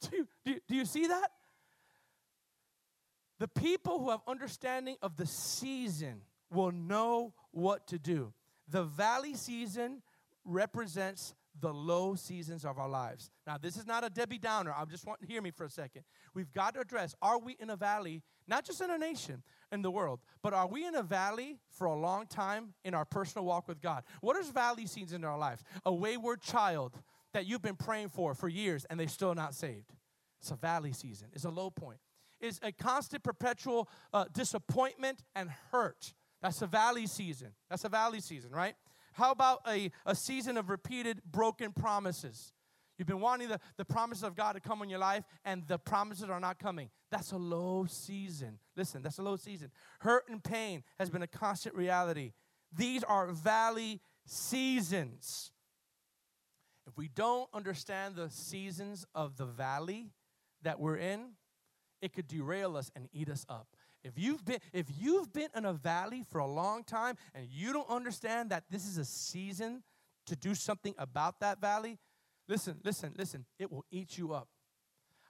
Do 0.00 0.26
do 0.44 0.58
do 0.66 0.74
you 0.74 0.84
see 0.84 1.08
that? 1.08 1.30
The 3.40 3.48
people 3.48 3.98
who 3.98 4.10
have 4.10 4.20
understanding 4.28 4.96
of 5.02 5.16
the 5.16 5.26
season 5.26 6.20
will 6.52 6.72
know 6.72 7.32
what 7.52 7.86
to 7.88 7.98
do. 7.98 8.34
The 8.68 8.84
valley 8.84 9.34
season 9.34 10.02
represents 10.44 11.34
the 11.58 11.72
low 11.72 12.14
seasons 12.14 12.64
of 12.64 12.78
our 12.78 12.88
lives. 12.88 13.30
Now, 13.46 13.56
this 13.58 13.76
is 13.76 13.86
not 13.86 14.04
a 14.04 14.10
Debbie 14.10 14.38
Downer. 14.38 14.72
I 14.76 14.84
just 14.84 15.06
want 15.06 15.20
to 15.20 15.26
hear 15.26 15.40
me 15.40 15.50
for 15.50 15.64
a 15.64 15.70
second. 15.70 16.02
We've 16.34 16.52
got 16.52 16.74
to 16.74 16.80
address 16.80 17.14
are 17.22 17.38
we 17.38 17.56
in 17.58 17.70
a 17.70 17.76
valley, 17.76 18.22
not 18.46 18.64
just 18.64 18.80
in 18.82 18.90
a 18.90 18.98
nation, 18.98 19.42
in 19.72 19.80
the 19.80 19.90
world, 19.90 20.20
but 20.42 20.52
are 20.52 20.68
we 20.68 20.86
in 20.86 20.94
a 20.94 21.02
valley 21.02 21.58
for 21.70 21.86
a 21.86 21.94
long 21.94 22.26
time 22.26 22.74
in 22.84 22.94
our 22.94 23.06
personal 23.06 23.46
walk 23.46 23.68
with 23.68 23.80
God? 23.80 24.04
What 24.20 24.36
is 24.36 24.50
valley 24.50 24.86
seasons 24.86 25.14
in 25.14 25.24
our 25.24 25.38
lives? 25.38 25.62
A 25.86 25.92
wayward 25.92 26.42
child 26.42 26.94
that 27.32 27.46
you've 27.46 27.62
been 27.62 27.76
praying 27.76 28.10
for 28.10 28.34
for 28.34 28.48
years 28.48 28.84
and 28.90 29.00
they're 29.00 29.08
still 29.08 29.34
not 29.34 29.54
saved. 29.54 29.92
It's 30.40 30.50
a 30.50 30.56
valley 30.56 30.92
season, 30.92 31.28
it's 31.32 31.44
a 31.44 31.50
low 31.50 31.70
point. 31.70 32.00
It's 32.40 32.58
a 32.62 32.72
constant, 32.72 33.22
perpetual 33.22 33.88
uh, 34.12 34.24
disappointment 34.32 35.22
and 35.34 35.50
hurt. 35.70 36.14
That's 36.42 36.62
a 36.62 36.66
valley 36.66 37.06
season. 37.06 37.52
That's 37.68 37.84
a 37.84 37.88
valley 37.88 38.20
season, 38.20 38.50
right? 38.50 38.74
How 39.12 39.30
about 39.30 39.60
a, 39.68 39.90
a 40.06 40.14
season 40.14 40.56
of 40.56 40.70
repeated 40.70 41.20
broken 41.30 41.72
promises? 41.72 42.52
You've 42.96 43.08
been 43.08 43.20
wanting 43.20 43.48
the, 43.48 43.58
the 43.76 43.84
promises 43.84 44.24
of 44.24 44.34
God 44.36 44.52
to 44.52 44.60
come 44.60 44.82
in 44.82 44.90
your 44.90 44.98
life, 44.98 45.24
and 45.44 45.66
the 45.66 45.78
promises 45.78 46.28
are 46.28 46.40
not 46.40 46.58
coming. 46.58 46.90
That's 47.10 47.32
a 47.32 47.36
low 47.36 47.86
season. 47.88 48.58
Listen, 48.76 49.02
that's 49.02 49.18
a 49.18 49.22
low 49.22 49.36
season. 49.36 49.70
Hurt 50.00 50.24
and 50.28 50.42
pain 50.42 50.82
has 50.98 51.08
been 51.08 51.22
a 51.22 51.26
constant 51.26 51.74
reality. 51.74 52.32
These 52.76 53.02
are 53.04 53.28
valley 53.28 54.00
seasons. 54.26 55.50
If 56.86 56.96
we 56.96 57.08
don't 57.08 57.48
understand 57.54 58.16
the 58.16 58.30
seasons 58.30 59.06
of 59.14 59.36
the 59.36 59.46
valley 59.46 60.10
that 60.62 60.78
we're 60.78 60.96
in, 60.96 61.30
it 62.02 62.12
could 62.12 62.28
derail 62.28 62.76
us 62.76 62.90
and 62.94 63.08
eat 63.12 63.28
us 63.28 63.44
up. 63.48 63.68
If 64.02 64.14
you've 64.16 64.44
been 64.44 64.60
if 64.72 64.86
you've 64.98 65.32
been 65.32 65.50
in 65.54 65.64
a 65.64 65.72
valley 65.72 66.24
for 66.30 66.38
a 66.38 66.46
long 66.46 66.84
time 66.84 67.16
and 67.34 67.46
you 67.50 67.72
don't 67.72 67.88
understand 67.90 68.50
that 68.50 68.64
this 68.70 68.86
is 68.86 68.96
a 68.96 69.04
season 69.04 69.82
to 70.26 70.36
do 70.36 70.54
something 70.54 70.94
about 70.98 71.40
that 71.40 71.60
valley, 71.60 71.98
listen, 72.48 72.78
listen, 72.84 73.12
listen, 73.16 73.44
it 73.58 73.70
will 73.70 73.84
eat 73.90 74.16
you 74.16 74.32
up. 74.32 74.48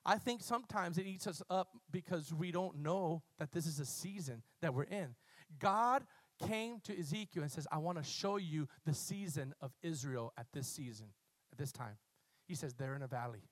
I 0.05 0.17
think 0.17 0.43
sometimes 0.43 0.99
it 0.99 1.07
eats 1.07 1.27
us 1.27 1.43
up 1.51 1.69
because 1.91 2.33
we 2.33 2.53
don't 2.53 2.79
know 2.79 3.23
that 3.39 3.53
this 3.53 3.67
is 3.67 3.81
a 3.81 3.85
season 3.85 4.43
that 4.63 4.73
we're 4.73 4.85
in. 4.85 5.15
God 5.59 6.05
came 6.47 6.81
to 6.85 6.99
Ezekiel 6.99 7.43
and 7.43 7.53
says, 7.53 7.67
I 7.71 7.79
want 7.79 7.99
to 7.99 8.05
show 8.05 8.37
you 8.37 8.67
the 8.87 8.95
season 8.95 9.55
of 9.61 9.73
Israel 9.83 10.33
at 10.39 10.47
this 10.53 10.69
season, 10.69 11.07
at 11.53 11.59
this 11.59 11.73
time. 11.73 11.99
He 12.47 12.55
says, 12.55 12.75
they're 12.75 12.95
in 12.95 13.03
a 13.03 13.07
valley. 13.07 13.43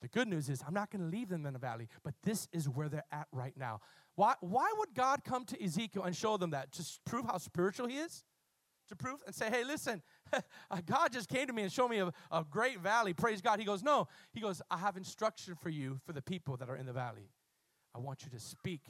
The 0.00 0.08
good 0.08 0.28
news 0.28 0.48
is, 0.48 0.62
I'm 0.66 0.74
not 0.74 0.90
going 0.90 1.02
to 1.02 1.08
leave 1.08 1.28
them 1.28 1.44
in 1.44 1.56
a 1.56 1.58
valley, 1.58 1.88
but 2.04 2.14
this 2.22 2.48
is 2.52 2.68
where 2.68 2.88
they're 2.88 3.04
at 3.10 3.26
right 3.32 3.54
now. 3.56 3.80
Why, 4.14 4.34
why 4.40 4.72
would 4.78 4.94
God 4.94 5.24
come 5.24 5.44
to 5.46 5.62
Ezekiel 5.62 6.04
and 6.04 6.14
show 6.14 6.36
them 6.36 6.50
that? 6.50 6.72
To 6.72 6.84
prove 7.04 7.26
how 7.26 7.38
spiritual 7.38 7.88
he 7.88 7.96
is? 7.96 8.24
To 8.88 8.96
prove 8.96 9.20
and 9.26 9.34
say, 9.34 9.50
hey, 9.50 9.64
listen, 9.64 10.02
uh, 10.32 10.40
God 10.86 11.12
just 11.12 11.28
came 11.28 11.46
to 11.48 11.52
me 11.52 11.62
and 11.62 11.72
showed 11.72 11.88
me 11.88 11.98
a, 11.98 12.12
a 12.30 12.44
great 12.48 12.80
valley. 12.80 13.12
Praise 13.12 13.40
God. 13.40 13.58
He 13.58 13.64
goes, 13.64 13.82
no. 13.82 14.08
He 14.32 14.40
goes, 14.40 14.62
I 14.70 14.78
have 14.78 14.96
instruction 14.96 15.56
for 15.56 15.68
you 15.68 15.98
for 16.06 16.12
the 16.12 16.22
people 16.22 16.56
that 16.56 16.70
are 16.70 16.76
in 16.76 16.86
the 16.86 16.92
valley. 16.92 17.30
I 17.94 17.98
want 17.98 18.22
you 18.22 18.30
to 18.30 18.40
speak 18.40 18.82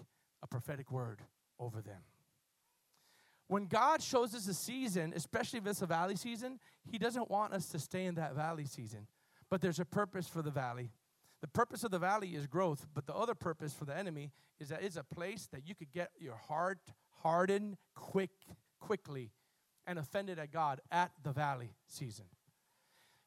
a 0.42 0.46
prophetic 0.46 0.90
word 0.90 1.22
over 1.58 1.80
them. 1.80 2.02
When 3.48 3.66
God 3.66 4.02
shows 4.02 4.34
us 4.34 4.46
a 4.46 4.54
season, 4.54 5.14
especially 5.16 5.58
if 5.58 5.66
it's 5.66 5.80
a 5.80 5.86
valley 5.86 6.16
season, 6.16 6.60
He 6.84 6.98
doesn't 6.98 7.30
want 7.30 7.54
us 7.54 7.68
to 7.70 7.78
stay 7.78 8.04
in 8.04 8.16
that 8.16 8.34
valley 8.34 8.66
season. 8.66 9.06
But 9.50 9.60
there's 9.60 9.80
a 9.80 9.84
purpose 9.84 10.28
for 10.28 10.42
the 10.42 10.50
valley. 10.50 10.90
The 11.40 11.48
purpose 11.48 11.84
of 11.84 11.90
the 11.90 11.98
valley 11.98 12.34
is 12.34 12.46
growth, 12.46 12.86
but 12.94 13.06
the 13.06 13.14
other 13.14 13.34
purpose 13.34 13.72
for 13.72 13.84
the 13.84 13.96
enemy 13.96 14.32
is 14.58 14.68
that 14.70 14.82
it's 14.82 14.96
a 14.96 15.04
place 15.04 15.48
that 15.52 15.66
you 15.66 15.74
could 15.74 15.92
get 15.92 16.10
your 16.18 16.36
heart 16.36 16.80
hardened 17.22 17.76
quick, 17.94 18.30
quickly 18.80 19.30
and 19.86 19.98
offended 19.98 20.38
at 20.38 20.52
God 20.52 20.80
at 20.90 21.12
the 21.22 21.32
valley 21.32 21.70
season. 21.86 22.26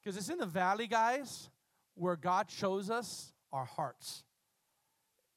Because 0.02 0.18
it's 0.18 0.30
in 0.30 0.38
the 0.38 0.46
valley, 0.46 0.88
guys, 0.88 1.50
where 1.96 2.16
God 2.16 2.52
shows 2.52 2.90
us 2.90 3.34
our 3.54 3.66
hearts. 3.66 4.24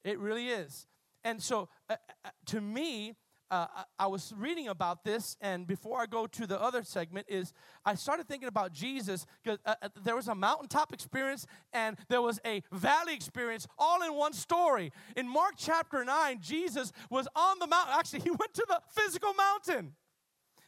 It 0.05 0.19
really 0.19 0.49
is. 0.49 0.87
And 1.25 1.43
so, 1.43 1.69
uh, 1.89 1.97
uh, 2.25 2.31
to 2.47 2.61
me, 2.61 3.15
uh, 3.51 3.67
I, 3.99 4.07
was 4.07 4.33
reading 4.37 4.69
about 4.69 5.05
this, 5.05 5.37
and 5.41 5.67
before 5.67 6.01
I 6.01 6.07
go 6.07 6.27
to 6.27 6.47
the 6.47 6.61
other 6.61 6.83
segment, 6.83 7.27
is 7.29 7.53
I 7.85 7.95
started 7.95 8.27
thinking 8.27 8.49
about 8.49 8.73
Jesus 8.73 9.27
because 9.43 9.59
uh, 9.65 9.75
uh, 9.83 9.89
there 10.03 10.17
was 10.17 10.29
a 10.29 10.35
mountaintop 10.35 10.93
experience 10.93 11.47
and 11.73 11.97
there 12.09 12.23
was 12.23 12.41
a 12.45 12.63
valley 12.73 13.15
experience 13.15 13.67
all 13.79 14.03
in 14.03 14.15
one 14.15 14.33
story. 14.33 14.93
In 15.17 15.29
Mark 15.29 15.55
chapter 15.57 16.05
9, 16.05 16.41
Jesus 16.41 16.93
was 17.11 17.29
on 17.37 17.59
the 17.59 17.67
mountain. 17.67 17.95
Actually, 17.99 18.21
he 18.25 18.31
went 18.31 18.55
to 18.55 18.65
the 18.69 18.81
physical 18.91 19.35
mountain. 19.35 19.95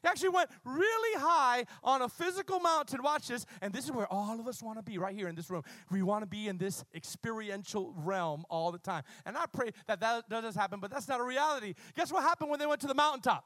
Actually 0.07 0.31
went 0.31 0.51
really 0.65 1.21
high 1.21 1.65
on 1.83 2.03
a 2.03 2.09
physical 2.09 2.61
mountain. 2.61 3.03
Watch 3.03 3.29
this. 3.29 3.45
And 3.61 3.73
this 3.73 3.85
is 3.85 3.93
where 3.93 4.07
all 4.13 4.39
of 4.39 4.47
us 4.47 4.63
want 4.63 4.79
to 4.79 4.83
be 4.83 4.99
right 4.99 5.15
here 5.15 5.29
in 5.29 5.35
this 5.35 5.51
room. 5.51 5.63
We 5.91 6.03
want 6.03 6.23
to 6.23 6.27
be 6.27 6.49
in 6.49 6.59
this 6.59 6.85
experiential 6.95 7.93
realm 7.97 8.45
all 8.49 8.73
the 8.73 8.79
time. 8.79 9.03
And 9.25 9.37
I 9.37 9.47
pray 9.47 9.71
that 9.87 10.01
that 10.01 10.29
does 10.29 10.55
happen, 10.55 10.81
but 10.81 10.91
that's 10.91 11.09
not 11.09 11.21
a 11.21 11.25
reality. 11.25 11.75
Guess 11.97 12.13
what 12.13 12.23
happened 12.23 12.51
when 12.51 12.61
they 12.61 12.67
went 12.67 12.81
to 12.83 12.87
the 12.87 12.95
mountaintop? 12.95 13.45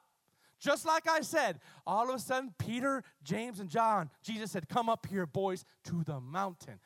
Just 0.61 0.85
like 0.85 1.09
I 1.09 1.23
said, 1.23 1.59
all 1.87 2.11
of 2.11 2.15
a 2.15 2.19
sudden, 2.19 2.55
Peter, 2.59 3.03
James, 3.23 3.61
and 3.61 3.71
John, 3.71 4.11
Jesus 4.23 4.51
said, 4.51 4.69
Come 4.69 4.91
up 4.91 5.07
here, 5.07 5.25
boys, 5.25 5.65
to 5.85 6.05
the 6.05 6.21
mountain. 6.21 6.79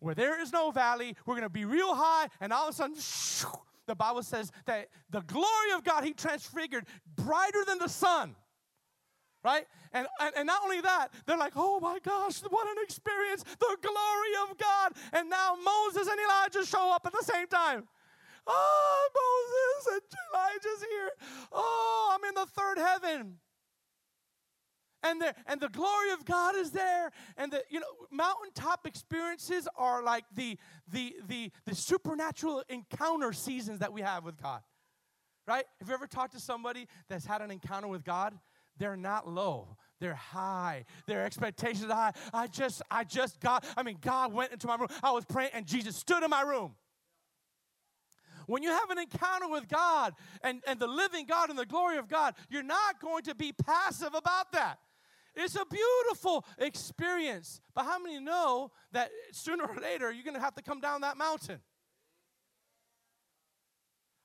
Where 0.00 0.16
there 0.16 0.42
is 0.42 0.52
no 0.52 0.72
valley, 0.72 1.14
we're 1.24 1.36
going 1.36 1.44
to 1.44 1.48
be 1.48 1.64
real 1.64 1.94
high, 1.94 2.26
and 2.40 2.52
all 2.52 2.66
of 2.66 2.74
a 2.74 2.76
sudden, 2.76 2.96
shoo, 2.98 3.46
the 3.86 3.94
Bible 3.94 4.24
says 4.24 4.50
that 4.66 4.88
the 5.10 5.20
glory 5.20 5.72
of 5.76 5.84
God, 5.84 6.02
He 6.02 6.12
transfigured 6.12 6.84
brighter 7.14 7.64
than 7.64 7.78
the 7.78 7.88
sun 7.88 8.34
right? 9.44 9.66
And, 9.92 10.06
and, 10.20 10.34
and, 10.36 10.46
not 10.46 10.62
only 10.62 10.80
that, 10.80 11.08
they're 11.26 11.36
like, 11.36 11.52
oh 11.56 11.80
my 11.80 11.98
gosh, 12.02 12.40
what 12.48 12.66
an 12.66 12.82
experience, 12.82 13.42
the 13.42 13.76
glory 13.80 14.50
of 14.50 14.56
God. 14.56 14.92
And 15.12 15.28
now 15.28 15.56
Moses 15.62 16.08
and 16.08 16.18
Elijah 16.20 16.66
show 16.66 16.92
up 16.92 17.04
at 17.06 17.12
the 17.12 17.24
same 17.24 17.46
time. 17.46 17.88
Oh, 18.46 19.08
Moses 19.84 19.94
and 19.94 20.02
Elijah's 20.34 20.84
here. 20.88 21.10
Oh, 21.52 22.14
I'm 22.14 22.28
in 22.28 22.34
the 22.34 22.46
third 22.46 22.78
heaven. 22.78 23.38
And 25.04 25.20
the, 25.20 25.34
and 25.46 25.60
the 25.60 25.68
glory 25.68 26.12
of 26.12 26.24
God 26.24 26.54
is 26.54 26.70
there. 26.70 27.10
And 27.36 27.52
the 27.52 27.62
you 27.68 27.80
know 27.80 27.86
mountaintop 28.10 28.86
experiences 28.86 29.68
are 29.76 30.02
like 30.02 30.24
the, 30.34 30.58
the, 30.92 31.16
the, 31.26 31.50
the 31.66 31.74
supernatural 31.74 32.62
encounter 32.68 33.32
seasons 33.32 33.80
that 33.80 33.92
we 33.92 34.00
have 34.02 34.24
with 34.24 34.40
God. 34.40 34.62
Right? 35.46 35.64
Have 35.80 35.88
you 35.88 35.94
ever 35.94 36.06
talked 36.06 36.34
to 36.34 36.40
somebody 36.40 36.86
that's 37.08 37.26
had 37.26 37.42
an 37.42 37.50
encounter 37.50 37.88
with 37.88 38.04
God? 38.04 38.38
They're 38.78 38.96
not 38.96 39.28
low. 39.28 39.76
They're 40.00 40.14
high. 40.14 40.84
Their 41.06 41.24
expectations 41.24 41.84
are 41.84 41.94
high. 41.94 42.12
I 42.34 42.46
just 42.48 42.82
i 42.90 43.04
just 43.04 43.38
got 43.40 43.64
i 43.76 43.82
mean 43.82 43.98
god 44.00 44.32
went 44.32 44.52
into 44.52 44.66
my 44.66 44.76
room. 44.76 44.88
I 45.02 45.12
was 45.12 45.24
praying 45.24 45.50
and 45.54 45.66
jesus 45.66 45.96
stood 45.96 46.22
in 46.22 46.30
my 46.30 46.42
room. 46.42 46.74
When 48.46 48.64
you 48.64 48.70
have 48.70 48.90
an 48.90 48.98
encounter 48.98 49.48
with 49.48 49.68
god 49.68 50.14
and, 50.42 50.60
and 50.66 50.80
the 50.80 50.88
living 50.88 51.26
god 51.26 51.50
and 51.50 51.58
the 51.58 51.66
glory 51.66 51.98
of 51.98 52.08
god 52.08 52.34
you're 52.50 52.64
not 52.64 53.00
going 53.00 53.22
to 53.24 53.34
be 53.34 53.52
passive 53.52 54.14
about 54.14 54.52
that. 54.52 54.78
It's 55.34 55.54
a 55.56 55.64
beautiful 55.64 56.44
experience. 56.58 57.60
But 57.74 57.84
how 57.84 57.98
many 57.98 58.20
know 58.20 58.70
that 58.92 59.10
sooner 59.30 59.64
or 59.64 59.76
later 59.76 60.10
you're 60.10 60.24
going 60.24 60.36
to 60.36 60.42
have 60.42 60.54
to 60.56 60.62
come 60.62 60.80
down 60.80 61.00
that 61.02 61.16
mountain? 61.16 61.60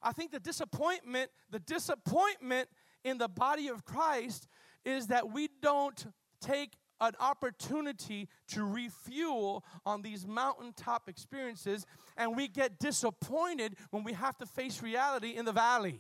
I 0.02 0.12
think 0.12 0.32
the 0.32 0.40
disappointment, 0.40 1.32
the 1.50 1.60
disappointment 1.60 2.70
in 3.08 3.18
the 3.18 3.28
body 3.28 3.68
of 3.68 3.86
Christ 3.86 4.48
is 4.86 5.08
that 5.08 5.32
we 5.32 5.50
don't 5.62 6.06
take 6.42 6.74
an 7.00 7.14
opportunity 7.20 8.28
to 8.50 8.64
refuel 8.64 9.64
on 9.86 10.02
these 10.02 10.26
mountaintop 10.26 11.08
experiences, 11.08 11.86
and 12.16 12.36
we 12.36 12.48
get 12.48 12.80
disappointed 12.80 13.76
when 13.92 14.04
we 14.04 14.14
have 14.14 14.38
to 14.38 14.46
face 14.46 14.82
reality 14.82 15.36
in 15.36 15.46
the 15.46 15.52
valley. 15.52 16.00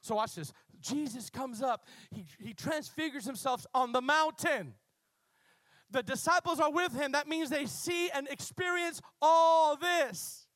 So, 0.00 0.14
watch 0.14 0.36
this. 0.36 0.52
Jesus 0.80 1.28
comes 1.28 1.60
up, 1.60 1.86
he, 2.10 2.24
he 2.40 2.54
transfigures 2.54 3.24
himself 3.24 3.66
on 3.74 3.92
the 3.92 4.00
mountain. 4.00 4.74
The 5.90 6.02
disciples 6.02 6.60
are 6.60 6.70
with 6.70 6.94
him. 6.94 7.12
That 7.12 7.26
means 7.26 7.50
they 7.50 7.66
see 7.66 8.10
and 8.10 8.28
experience 8.28 9.00
all 9.20 9.76
this. 9.76 10.46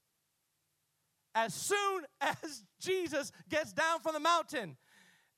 As 1.35 1.55
soon 1.55 2.03
as 2.21 2.65
Jesus 2.81 3.33
gets 3.49 3.73
down 3.73 4.01
from 4.01 4.15
the 4.15 4.21
mountain, 4.21 4.77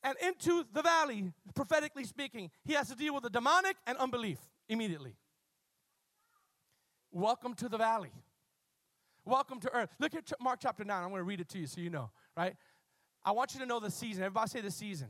and 0.05 0.17
into 0.25 0.65
the 0.73 0.83
valley, 0.83 1.33
prophetically 1.55 2.05
speaking, 2.05 2.51
he 2.65 2.75
has 2.75 2.89
to 2.91 2.95
deal 2.95 3.15
with 3.15 3.25
the 3.25 3.31
demonic 3.31 3.77
and 3.87 3.97
unbelief 3.99 4.39
immediately. 4.69 5.17
Welcome 7.11 7.55
to 7.55 7.69
the 7.69 7.79
valley. 7.79 8.13
Welcome 9.25 9.61
to 9.61 9.75
earth. 9.75 9.89
Look 9.99 10.15
at 10.15 10.31
Mark 10.41 10.61
chapter 10.61 10.85
9. 10.85 11.03
I'm 11.03 11.09
going 11.09 11.21
to 11.21 11.25
read 11.25 11.41
it 11.41 11.49
to 11.51 11.59
you 11.59 11.67
so 11.67 11.81
you 11.81 11.89
know, 11.89 12.11
right? 12.37 12.55
I 13.25 13.33
want 13.33 13.55
you 13.55 13.61
to 13.61 13.67
know 13.67 13.81
the 13.81 13.91
season. 13.91 14.23
Everybody 14.23 14.51
say 14.51 14.61
the 14.61 14.71
season. 14.71 15.09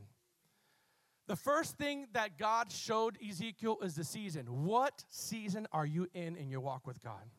The 1.27 1.35
first 1.35 1.77
thing 1.77 2.07
that 2.13 2.37
God 2.37 2.71
showed 2.71 3.17
Ezekiel 3.27 3.79
is 3.81 3.95
the 3.95 4.03
season. 4.03 4.63
What 4.63 5.03
season 5.09 5.67
are 5.73 5.85
you 5.85 6.07
in 6.13 6.37
in 6.37 6.49
your 6.49 6.61
walk 6.61 6.87
with 6.87 7.03
God? 7.03 7.29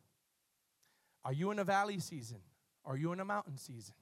Are 1.25 1.33
you 1.33 1.51
in 1.53 1.59
a 1.59 1.65
valley 1.65 2.01
season? 2.01 2.39
Are 2.85 2.97
you 2.97 3.13
in 3.13 3.21
a 3.21 3.25
mountain 3.25 3.57
season? 3.57 3.95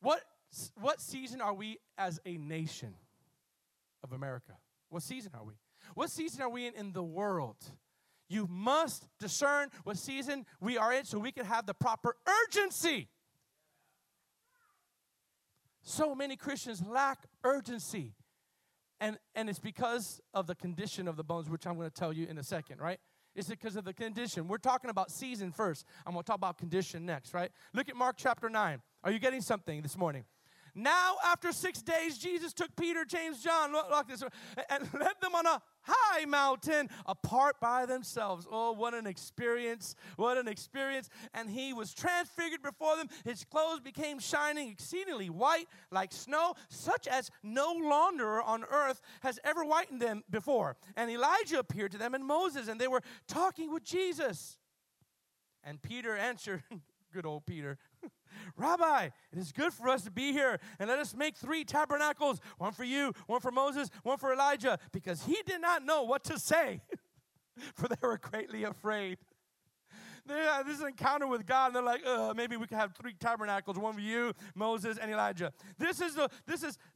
What 0.00 0.22
what 0.80 1.00
season 1.00 1.40
are 1.40 1.54
we 1.54 1.78
as 1.98 2.20
a 2.24 2.36
nation 2.36 2.94
of 4.02 4.12
America? 4.12 4.52
What 4.88 5.02
season 5.02 5.32
are 5.34 5.44
we? 5.44 5.54
What 5.94 6.10
season 6.10 6.42
are 6.42 6.48
we 6.48 6.66
in 6.66 6.74
in 6.74 6.92
the 6.92 7.02
world? 7.02 7.56
You 8.28 8.48
must 8.50 9.06
discern 9.20 9.68
what 9.84 9.98
season 9.98 10.46
we 10.60 10.76
are 10.76 10.92
in 10.92 11.04
so 11.04 11.18
we 11.18 11.32
can 11.32 11.44
have 11.44 11.66
the 11.66 11.74
proper 11.74 12.16
urgency. 12.26 13.08
So 15.82 16.14
many 16.14 16.36
Christians 16.36 16.84
lack 16.84 17.26
urgency. 17.44 18.14
And, 18.98 19.18
and 19.34 19.48
it's 19.48 19.58
because 19.58 20.20
of 20.34 20.46
the 20.46 20.54
condition 20.54 21.06
of 21.06 21.16
the 21.16 21.22
bones, 21.22 21.48
which 21.48 21.66
I'm 21.66 21.76
going 21.76 21.88
to 21.88 21.94
tell 21.94 22.12
you 22.12 22.26
in 22.26 22.38
a 22.38 22.42
second, 22.42 22.80
right? 22.80 22.98
It's 23.36 23.48
because 23.48 23.76
of 23.76 23.84
the 23.84 23.92
condition. 23.92 24.48
We're 24.48 24.56
talking 24.56 24.90
about 24.90 25.10
season 25.10 25.52
first. 25.52 25.84
I'm 26.06 26.14
going 26.14 26.24
to 26.24 26.26
talk 26.26 26.36
about 26.36 26.56
condition 26.56 27.04
next, 27.04 27.34
right? 27.34 27.52
Look 27.74 27.88
at 27.88 27.94
Mark 27.94 28.16
chapter 28.18 28.48
9. 28.48 28.80
Are 29.04 29.10
you 29.12 29.18
getting 29.18 29.42
something 29.42 29.82
this 29.82 29.96
morning? 29.96 30.24
Now, 30.78 31.14
after 31.24 31.52
six 31.52 31.80
days, 31.80 32.18
Jesus 32.18 32.52
took 32.52 32.76
Peter, 32.76 33.06
James, 33.06 33.42
John, 33.42 33.72
look, 33.72 34.06
this, 34.06 34.22
and 34.68 34.82
led 34.92 35.14
them 35.22 35.34
on 35.34 35.46
a 35.46 35.62
high 35.80 36.26
mountain 36.26 36.90
apart 37.06 37.56
by 37.62 37.86
themselves. 37.86 38.46
Oh, 38.50 38.72
what 38.72 38.92
an 38.92 39.06
experience! 39.06 39.94
What 40.16 40.36
an 40.36 40.48
experience. 40.48 41.08
And 41.32 41.48
he 41.48 41.72
was 41.72 41.94
transfigured 41.94 42.60
before 42.62 42.94
them. 42.98 43.08
His 43.24 43.42
clothes 43.44 43.80
became 43.80 44.18
shining, 44.18 44.68
exceedingly 44.68 45.30
white, 45.30 45.66
like 45.90 46.12
snow, 46.12 46.52
such 46.68 47.08
as 47.08 47.30
no 47.42 47.74
launderer 47.74 48.46
on 48.46 48.64
earth 48.70 49.00
has 49.22 49.40
ever 49.44 49.64
whitened 49.64 50.02
them 50.02 50.24
before. 50.28 50.76
And 50.94 51.10
Elijah 51.10 51.58
appeared 51.58 51.92
to 51.92 51.98
them 51.98 52.14
and 52.14 52.22
Moses, 52.22 52.68
and 52.68 52.78
they 52.78 52.88
were 52.88 53.02
talking 53.26 53.72
with 53.72 53.82
Jesus. 53.82 54.58
And 55.64 55.80
Peter 55.80 56.14
answered, 56.14 56.64
good 57.12 57.24
old 57.24 57.46
Peter, 57.46 57.78
Rabbi, 58.56 59.04
it 59.04 59.38
is 59.38 59.52
good 59.52 59.72
for 59.72 59.88
us 59.88 60.02
to 60.04 60.10
be 60.10 60.32
here, 60.32 60.58
and 60.78 60.88
let 60.88 60.98
us 60.98 61.14
make 61.14 61.36
three 61.36 61.64
tabernacles 61.64 62.40
one 62.58 62.72
for 62.72 62.84
you, 62.84 63.12
one 63.26 63.40
for 63.40 63.50
Moses, 63.50 63.90
one 64.02 64.18
for 64.18 64.32
Elijah, 64.32 64.78
because 64.92 65.24
he 65.24 65.38
did 65.46 65.60
not 65.60 65.84
know 65.84 66.02
what 66.02 66.24
to 66.24 66.38
say, 66.38 66.80
for 67.74 67.88
they 67.88 67.96
were 68.02 68.18
greatly 68.18 68.64
afraid 68.64 69.18
they 70.26 70.34
have 70.40 70.66
this 70.66 70.80
encounter 70.80 71.26
with 71.26 71.46
God, 71.46 71.68
and 71.68 71.76
they're 71.76 71.82
like, 71.82 72.04
uh, 72.06 72.34
maybe 72.36 72.56
we 72.56 72.66
could 72.66 72.78
have 72.78 72.94
three 72.94 73.14
tabernacles, 73.18 73.78
one 73.78 73.94
for 73.94 74.00
you, 74.00 74.32
Moses, 74.54 74.98
and 74.98 75.10
Elijah. 75.10 75.52
This 75.78 76.00
is 76.00 76.14
the, 76.14 76.28
this 76.46 76.62
is, 76.62 76.78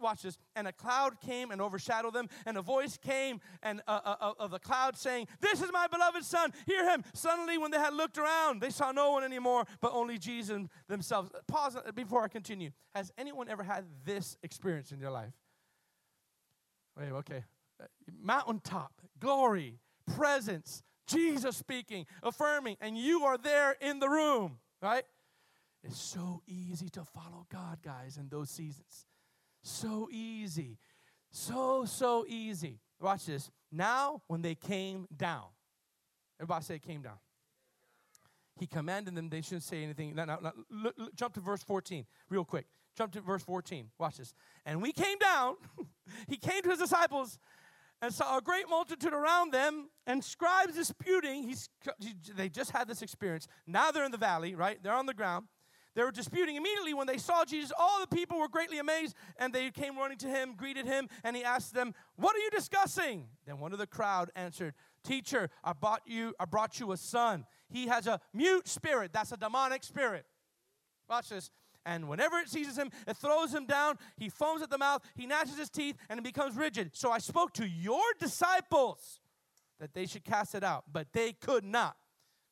watch 0.00 0.22
this. 0.22 0.38
And 0.56 0.66
a 0.66 0.72
cloud 0.72 1.20
came 1.20 1.50
and 1.50 1.60
overshadowed 1.60 2.14
them, 2.14 2.28
and 2.46 2.56
a 2.56 2.62
voice 2.62 2.96
came 2.96 3.40
and 3.62 3.80
uh, 3.86 4.00
uh, 4.04 4.16
uh, 4.20 4.32
of 4.38 4.50
the 4.50 4.58
cloud 4.58 4.96
saying, 4.96 5.28
This 5.40 5.62
is 5.62 5.70
my 5.72 5.86
beloved 5.86 6.24
son, 6.24 6.52
hear 6.66 6.88
him. 6.88 7.04
Suddenly, 7.14 7.58
when 7.58 7.70
they 7.70 7.78
had 7.78 7.94
looked 7.94 8.18
around, 8.18 8.60
they 8.60 8.70
saw 8.70 8.92
no 8.92 9.12
one 9.12 9.24
anymore, 9.24 9.64
but 9.80 9.92
only 9.92 10.18
Jesus 10.18 10.62
themselves. 10.88 11.30
Pause 11.46 11.78
before 11.94 12.22
I 12.22 12.28
continue. 12.28 12.70
Has 12.94 13.12
anyone 13.18 13.48
ever 13.48 13.62
had 13.62 13.84
this 14.04 14.36
experience 14.42 14.92
in 14.92 15.00
their 15.00 15.10
life? 15.10 15.32
Wait, 16.98 17.12
okay. 17.12 17.44
Mountaintop, 18.20 18.92
glory, 19.20 19.78
presence, 20.16 20.82
Jesus 21.06 21.56
speaking, 21.56 22.06
affirming, 22.22 22.76
and 22.80 22.96
you 22.98 23.24
are 23.24 23.38
there 23.38 23.76
in 23.80 23.98
the 23.98 24.08
room, 24.08 24.58
right? 24.82 25.04
It's 25.84 26.00
so 26.00 26.42
easy 26.46 26.88
to 26.90 27.04
follow 27.04 27.46
God, 27.50 27.78
guys, 27.82 28.18
in 28.18 28.28
those 28.28 28.50
seasons. 28.50 29.06
So 29.62 30.08
easy. 30.10 30.78
So, 31.30 31.84
so 31.84 32.24
easy. 32.26 32.80
Watch 33.00 33.26
this. 33.26 33.50
Now, 33.70 34.22
when 34.26 34.42
they 34.42 34.54
came 34.54 35.06
down, 35.14 35.44
everybody 36.40 36.64
say 36.64 36.78
came 36.78 37.02
down. 37.02 37.18
He 38.58 38.66
commanded 38.66 39.14
them, 39.14 39.28
they 39.28 39.40
shouldn't 39.40 39.62
say 39.62 39.84
anything. 39.84 40.14
Now, 40.14 40.24
now, 40.24 40.38
now 40.42 40.52
look, 40.70 40.94
look, 40.98 41.14
jump 41.14 41.34
to 41.34 41.40
verse 41.40 41.62
14, 41.62 42.04
real 42.28 42.44
quick. 42.44 42.66
Jump 42.96 43.12
to 43.12 43.20
verse 43.20 43.44
14. 43.44 43.90
Watch 43.98 44.16
this. 44.16 44.34
And 44.66 44.82
we 44.82 44.92
came 44.92 45.18
down, 45.18 45.54
he 46.28 46.36
came 46.36 46.62
to 46.62 46.70
his 46.70 46.80
disciples 46.80 47.38
and 48.02 48.12
saw 48.12 48.38
a 48.38 48.40
great 48.40 48.68
multitude 48.68 49.12
around 49.12 49.52
them 49.52 49.90
and 50.06 50.24
scribes 50.24 50.74
disputing. 50.74 51.44
He's, 51.44 51.68
they 52.34 52.48
just 52.48 52.70
had 52.70 52.88
this 52.88 53.02
experience. 53.02 53.46
Now 53.66 53.90
they're 53.90 54.04
in 54.04 54.12
the 54.12 54.18
valley, 54.18 54.54
right? 54.54 54.82
They're 54.82 54.94
on 54.94 55.06
the 55.06 55.14
ground. 55.14 55.46
They 55.94 56.02
were 56.04 56.12
disputing 56.12 56.56
immediately 56.56 56.94
when 56.94 57.06
they 57.06 57.18
saw 57.18 57.44
Jesus. 57.44 57.72
All 57.76 58.00
the 58.00 58.14
people 58.14 58.38
were 58.38 58.48
greatly 58.48 58.78
amazed, 58.78 59.16
and 59.36 59.52
they 59.52 59.70
came 59.70 59.96
running 59.96 60.18
to 60.18 60.28
him, 60.28 60.54
greeted 60.54 60.86
him, 60.86 61.08
and 61.24 61.34
he 61.34 61.42
asked 61.42 61.74
them, 61.74 61.94
"What 62.16 62.36
are 62.36 62.40
you 62.40 62.50
discussing?" 62.50 63.28
Then 63.46 63.58
one 63.58 63.72
of 63.72 63.78
the 63.78 63.86
crowd 63.86 64.30
answered, 64.36 64.74
"Teacher, 65.02 65.50
I 65.64 65.72
brought 65.72 66.06
you, 66.06 66.34
I 66.38 66.44
brought 66.44 66.78
you 66.78 66.92
a 66.92 66.96
son. 66.96 67.46
He 67.68 67.88
has 67.88 68.06
a 68.06 68.20
mute 68.32 68.68
spirit. 68.68 69.12
That's 69.12 69.32
a 69.32 69.36
demonic 69.36 69.82
spirit." 69.82 70.26
Watch 71.08 71.30
this. 71.30 71.50
And 71.84 72.08
whenever 72.08 72.38
it 72.38 72.50
seizes 72.50 72.76
him, 72.76 72.92
it 73.06 73.16
throws 73.16 73.54
him 73.54 73.64
down. 73.64 73.98
He 74.16 74.28
foams 74.28 74.60
at 74.60 74.68
the 74.68 74.76
mouth, 74.76 75.02
he 75.14 75.26
gnashes 75.26 75.56
his 75.56 75.70
teeth, 75.70 75.96
and 76.10 76.18
it 76.18 76.22
becomes 76.22 76.54
rigid. 76.54 76.94
So 76.94 77.10
I 77.10 77.18
spoke 77.18 77.54
to 77.54 77.66
your 77.66 78.12
disciples 78.18 79.20
that 79.78 79.94
they 79.94 80.04
should 80.04 80.24
cast 80.24 80.54
it 80.54 80.62
out, 80.62 80.84
but 80.92 81.12
they 81.12 81.32
could 81.32 81.64
not. 81.64 81.96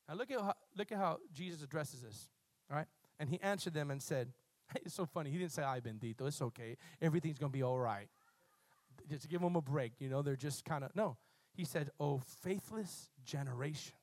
Now 0.08 0.14
look 0.14 0.30
at 0.30 0.40
how, 0.40 0.54
look 0.74 0.90
at 0.90 0.96
how 0.96 1.18
Jesus 1.32 1.62
addresses 1.62 2.00
this. 2.00 2.30
All 2.70 2.76
right? 2.76 2.86
And 3.18 3.28
he 3.28 3.40
answered 3.40 3.74
them 3.74 3.90
and 3.90 4.02
said, 4.02 4.32
hey, 4.72 4.80
It's 4.84 4.94
so 4.94 5.06
funny. 5.06 5.30
He 5.30 5.38
didn't 5.38 5.52
say, 5.52 5.62
I 5.62 5.80
bendito. 5.80 6.26
It's 6.26 6.42
okay. 6.42 6.76
Everything's 7.00 7.38
going 7.38 7.52
to 7.52 7.56
be 7.56 7.62
all 7.62 7.78
right. 7.78 8.08
Just 9.08 9.28
give 9.28 9.40
them 9.40 9.56
a 9.56 9.60
break. 9.60 9.92
You 9.98 10.08
know, 10.08 10.22
they're 10.22 10.36
just 10.36 10.64
kind 10.64 10.84
of, 10.84 10.94
no. 10.94 11.16
He 11.54 11.64
said, 11.64 11.90
Oh, 11.98 12.20
faithless 12.42 13.10
generation. 13.24 13.94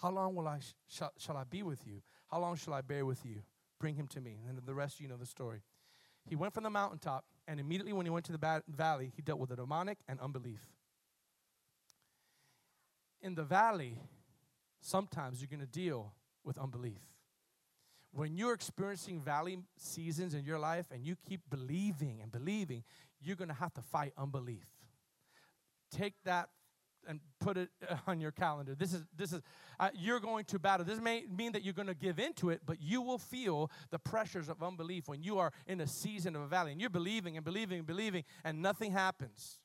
How 0.00 0.10
long 0.10 0.34
will 0.34 0.48
I 0.48 0.58
sh- 0.58 0.74
shall, 0.88 1.12
shall 1.18 1.36
I 1.36 1.44
be 1.44 1.62
with 1.62 1.86
you? 1.86 2.02
How 2.30 2.40
long 2.40 2.56
shall 2.56 2.74
I 2.74 2.80
bear 2.80 3.06
with 3.06 3.24
you? 3.24 3.42
Bring 3.80 3.94
him 3.94 4.06
to 4.08 4.20
me. 4.20 4.38
And 4.48 4.58
the 4.64 4.74
rest, 4.74 5.00
you 5.00 5.08
know 5.08 5.16
the 5.16 5.26
story. 5.26 5.62
He 6.26 6.36
went 6.36 6.54
from 6.54 6.64
the 6.64 6.70
mountaintop, 6.70 7.24
and 7.46 7.60
immediately 7.60 7.92
when 7.92 8.06
he 8.06 8.10
went 8.10 8.24
to 8.26 8.32
the 8.32 8.38
ba- 8.38 8.62
valley, 8.66 9.12
he 9.14 9.22
dealt 9.22 9.38
with 9.38 9.50
the 9.50 9.56
demonic 9.56 9.98
and 10.08 10.18
unbelief. 10.20 10.60
In 13.20 13.34
the 13.34 13.44
valley, 13.44 13.98
sometimes 14.80 15.40
you're 15.40 15.48
going 15.48 15.60
to 15.60 15.66
deal 15.66 16.12
with 16.44 16.58
unbelief. 16.58 17.00
When 18.12 18.36
you're 18.36 18.52
experiencing 18.52 19.20
valley 19.20 19.58
seasons 19.76 20.34
in 20.34 20.44
your 20.44 20.58
life 20.58 20.86
and 20.92 21.04
you 21.04 21.16
keep 21.28 21.40
believing 21.50 22.20
and 22.22 22.30
believing, 22.30 22.84
you're 23.20 23.36
going 23.36 23.48
to 23.48 23.54
have 23.54 23.74
to 23.74 23.82
fight 23.82 24.12
unbelief. 24.16 24.66
Take 25.90 26.14
that 26.24 26.48
and 27.06 27.20
put 27.40 27.56
it 27.56 27.70
on 28.06 28.20
your 28.20 28.30
calendar. 28.30 28.74
This 28.74 28.92
is 28.92 29.04
this 29.16 29.32
is 29.32 29.40
uh, 29.80 29.90
you're 29.94 30.20
going 30.20 30.44
to 30.46 30.58
battle. 30.58 30.86
This 30.86 31.00
may 31.00 31.24
mean 31.28 31.52
that 31.52 31.64
you're 31.64 31.74
going 31.74 31.88
to 31.88 31.94
give 31.94 32.18
into 32.18 32.50
it, 32.50 32.60
but 32.64 32.80
you 32.80 33.02
will 33.02 33.18
feel 33.18 33.70
the 33.90 33.98
pressures 33.98 34.48
of 34.48 34.62
unbelief 34.62 35.08
when 35.08 35.22
you 35.22 35.38
are 35.38 35.52
in 35.66 35.80
a 35.80 35.86
season 35.86 36.36
of 36.36 36.42
a 36.42 36.46
valley 36.46 36.72
and 36.72 36.80
you're 36.80 36.90
believing 36.90 37.36
and 37.36 37.44
believing 37.44 37.78
and 37.78 37.86
believing 37.86 38.24
and 38.44 38.62
nothing 38.62 38.92
happens. 38.92 39.58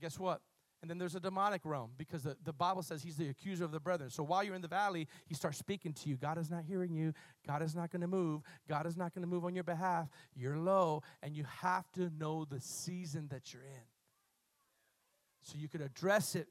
Guess 0.00 0.18
what? 0.18 0.40
And 0.84 0.90
then 0.90 0.98
there's 0.98 1.14
a 1.14 1.20
demonic 1.20 1.62
realm 1.64 1.92
because 1.96 2.24
the, 2.24 2.36
the 2.44 2.52
Bible 2.52 2.82
says 2.82 3.02
he's 3.02 3.16
the 3.16 3.30
accuser 3.30 3.64
of 3.64 3.72
the 3.72 3.80
brethren. 3.80 4.10
So 4.10 4.22
while 4.22 4.44
you're 4.44 4.54
in 4.54 4.60
the 4.60 4.68
valley, 4.68 5.08
he 5.24 5.34
starts 5.34 5.56
speaking 5.56 5.94
to 5.94 6.10
you. 6.10 6.18
God 6.18 6.36
is 6.36 6.50
not 6.50 6.64
hearing 6.64 6.92
you. 6.92 7.14
God 7.46 7.62
is 7.62 7.74
not 7.74 7.90
going 7.90 8.02
to 8.02 8.06
move. 8.06 8.42
God 8.68 8.86
is 8.86 8.94
not 8.94 9.14
going 9.14 9.22
to 9.22 9.26
move 9.26 9.46
on 9.46 9.54
your 9.54 9.64
behalf. 9.64 10.08
You're 10.34 10.58
low, 10.58 11.02
and 11.22 11.34
you 11.34 11.46
have 11.62 11.90
to 11.92 12.10
know 12.18 12.44
the 12.44 12.60
season 12.60 13.28
that 13.30 13.54
you're 13.54 13.62
in 13.62 13.86
so 15.40 15.54
you 15.56 15.70
could 15.70 15.80
address 15.80 16.34
it 16.34 16.48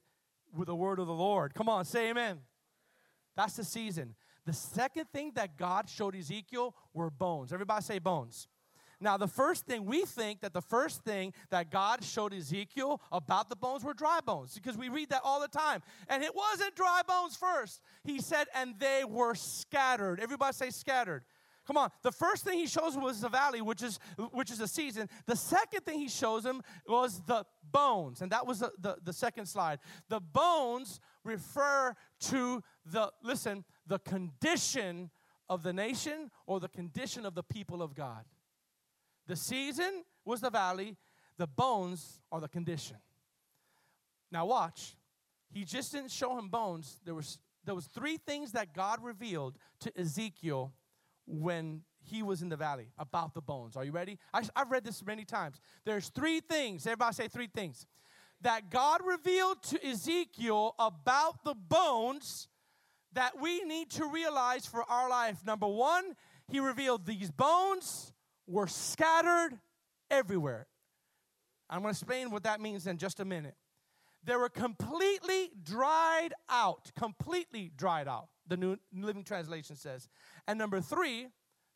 with 0.52 0.66
the 0.66 0.76
word 0.76 0.98
of 0.98 1.06
the 1.06 1.14
Lord. 1.14 1.54
Come 1.54 1.70
on, 1.70 1.86
say 1.86 2.10
amen. 2.10 2.40
That's 3.36 3.56
the 3.56 3.64
season. 3.64 4.16
The 4.48 4.54
second 4.54 5.10
thing 5.14 5.34
that 5.36 5.60
God 5.60 5.88
showed 5.88 6.16
Ezekiel 6.16 6.74
were 6.92 7.12
bones. 7.12 7.54
Everybody 7.54 7.84
say 7.84 8.00
bones. 8.00 8.48
Now, 9.04 9.18
the 9.18 9.28
first 9.28 9.66
thing 9.66 9.86
we 9.86 10.06
think 10.06 10.40
that 10.42 10.54
the 10.54 10.62
first 10.62 11.04
thing 11.04 11.34
that 11.50 11.70
God 11.70 12.04
showed 12.06 12.34
Ezekiel 12.34 13.02
about 13.12 13.50
the 13.50 13.56
bones 13.56 13.84
were 13.84 13.94
dry 13.94 14.20
bones 14.26 14.54
because 14.56 14.78
we 14.78 14.88
read 14.88 15.10
that 15.10 15.22
all 15.26 15.42
the 15.42 15.50
time. 15.50 15.84
And 16.08 16.24
it 16.24 16.34
wasn't 16.34 16.74
dry 16.76 17.02
bones 17.06 17.36
first. 17.36 17.82
He 18.06 18.22
said, 18.22 18.48
and 18.56 18.76
they 18.80 19.04
were 19.06 19.36
scattered. 19.36 20.22
Everybody 20.22 20.54
say 20.54 20.70
scattered. 20.70 21.24
Come 21.68 21.76
on. 21.76 21.90
The 22.02 22.14
first 22.14 22.46
thing 22.46 22.58
he 22.58 22.66
shows 22.66 22.96
was 22.96 23.20
the 23.20 23.30
valley, 23.30 23.62
which 23.62 23.84
is 23.84 24.00
which 24.32 24.52
is 24.52 24.60
a 24.60 24.68
season. 24.68 25.10
The 25.28 25.36
second 25.36 25.82
thing 25.82 26.00
he 26.00 26.10
shows 26.10 26.46
him 26.46 26.62
was 26.88 27.22
the 27.26 27.46
bones, 27.72 28.22
and 28.22 28.32
that 28.32 28.46
was 28.46 28.60
the, 28.60 28.72
the, 28.80 28.98
the 29.04 29.14
second 29.14 29.46
slide. 29.46 29.80
The 30.10 30.20
bones 30.20 31.00
refer 31.24 31.96
to 32.22 32.64
the 32.86 33.12
listen, 33.22 33.64
the 33.88 34.00
condition 34.00 35.10
of 35.50 35.64
the 35.64 35.72
nation 35.72 36.32
or 36.48 36.60
the 36.60 36.68
condition 36.68 37.26
of 37.26 37.34
the 37.34 37.44
people 37.44 37.82
of 37.82 37.96
God. 37.96 38.26
The 39.28 39.36
season 39.36 40.04
was 40.26 40.42
the 40.42 40.50
valley, 40.50 40.98
the 41.38 41.48
bones 41.48 42.22
are 42.32 42.42
the 42.42 42.48
condition. 42.48 42.98
Now 44.32 44.46
watch. 44.46 44.96
He 45.50 45.64
just 45.64 45.92
didn't 45.92 46.12
show 46.12 46.38
him 46.38 46.50
bones. 46.50 47.00
There 47.06 47.16
was 47.16 47.38
there 47.66 47.76
was 47.76 47.86
three 47.86 48.18
things 48.18 48.52
that 48.54 48.74
God 48.74 49.04
revealed 49.04 49.58
to 49.82 49.98
Ezekiel 49.98 50.74
when 51.26 51.82
he 52.02 52.22
was 52.22 52.42
in 52.42 52.50
the 52.50 52.58
valley 52.58 52.90
about 52.98 53.34
the 53.34 53.42
bones. 53.42 53.78
Are 53.78 53.86
you 53.86 53.92
ready? 53.92 54.20
I, 54.34 54.44
have 54.56 54.72
read 54.72 54.84
this 54.84 55.04
many 55.06 55.24
times. 55.24 55.62
There's 55.86 56.10
three 56.10 56.42
things. 56.42 56.86
Everybody 56.86 57.16
say 57.16 57.28
three 57.30 57.48
things. 57.48 57.86
That 58.42 58.70
God 58.70 59.02
revealed 59.06 59.64
to 59.64 59.88
Ezekiel 59.88 60.76
about 60.78 61.46
the 61.46 61.56
bones 61.56 62.50
that 63.14 63.40
we 63.40 63.64
need 63.64 63.92
to 63.92 64.06
realize 64.06 64.66
for 64.66 64.84
our 64.90 65.10
life. 65.10 65.38
Number 65.46 65.68
one, 65.68 66.16
he 66.50 66.60
revealed 66.60 67.06
these 67.06 67.32
bones 67.32 68.13
were 68.48 68.68
scattered 68.68 69.60
everywhere. 70.10 70.68
I'm 71.70 71.82
going 71.82 71.94
to 71.94 72.00
explain 72.00 72.32
what 72.32 72.44
that 72.44 72.62
means 72.62 72.88
in 72.88 72.98
just 72.98 73.20
a 73.20 73.26
minute. 73.26 73.56
They 74.24 74.36
were 74.36 74.50
completely 74.50 75.52
dried 75.64 76.34
out, 76.50 76.92
completely 76.98 77.72
dried 77.76 78.08
out, 78.08 78.30
the 78.48 78.58
New 78.58 78.78
Living 78.94 79.24
Translation 79.24 79.76
says. 79.76 80.08
And 80.48 80.58
number 80.58 80.80
three, 80.80 81.28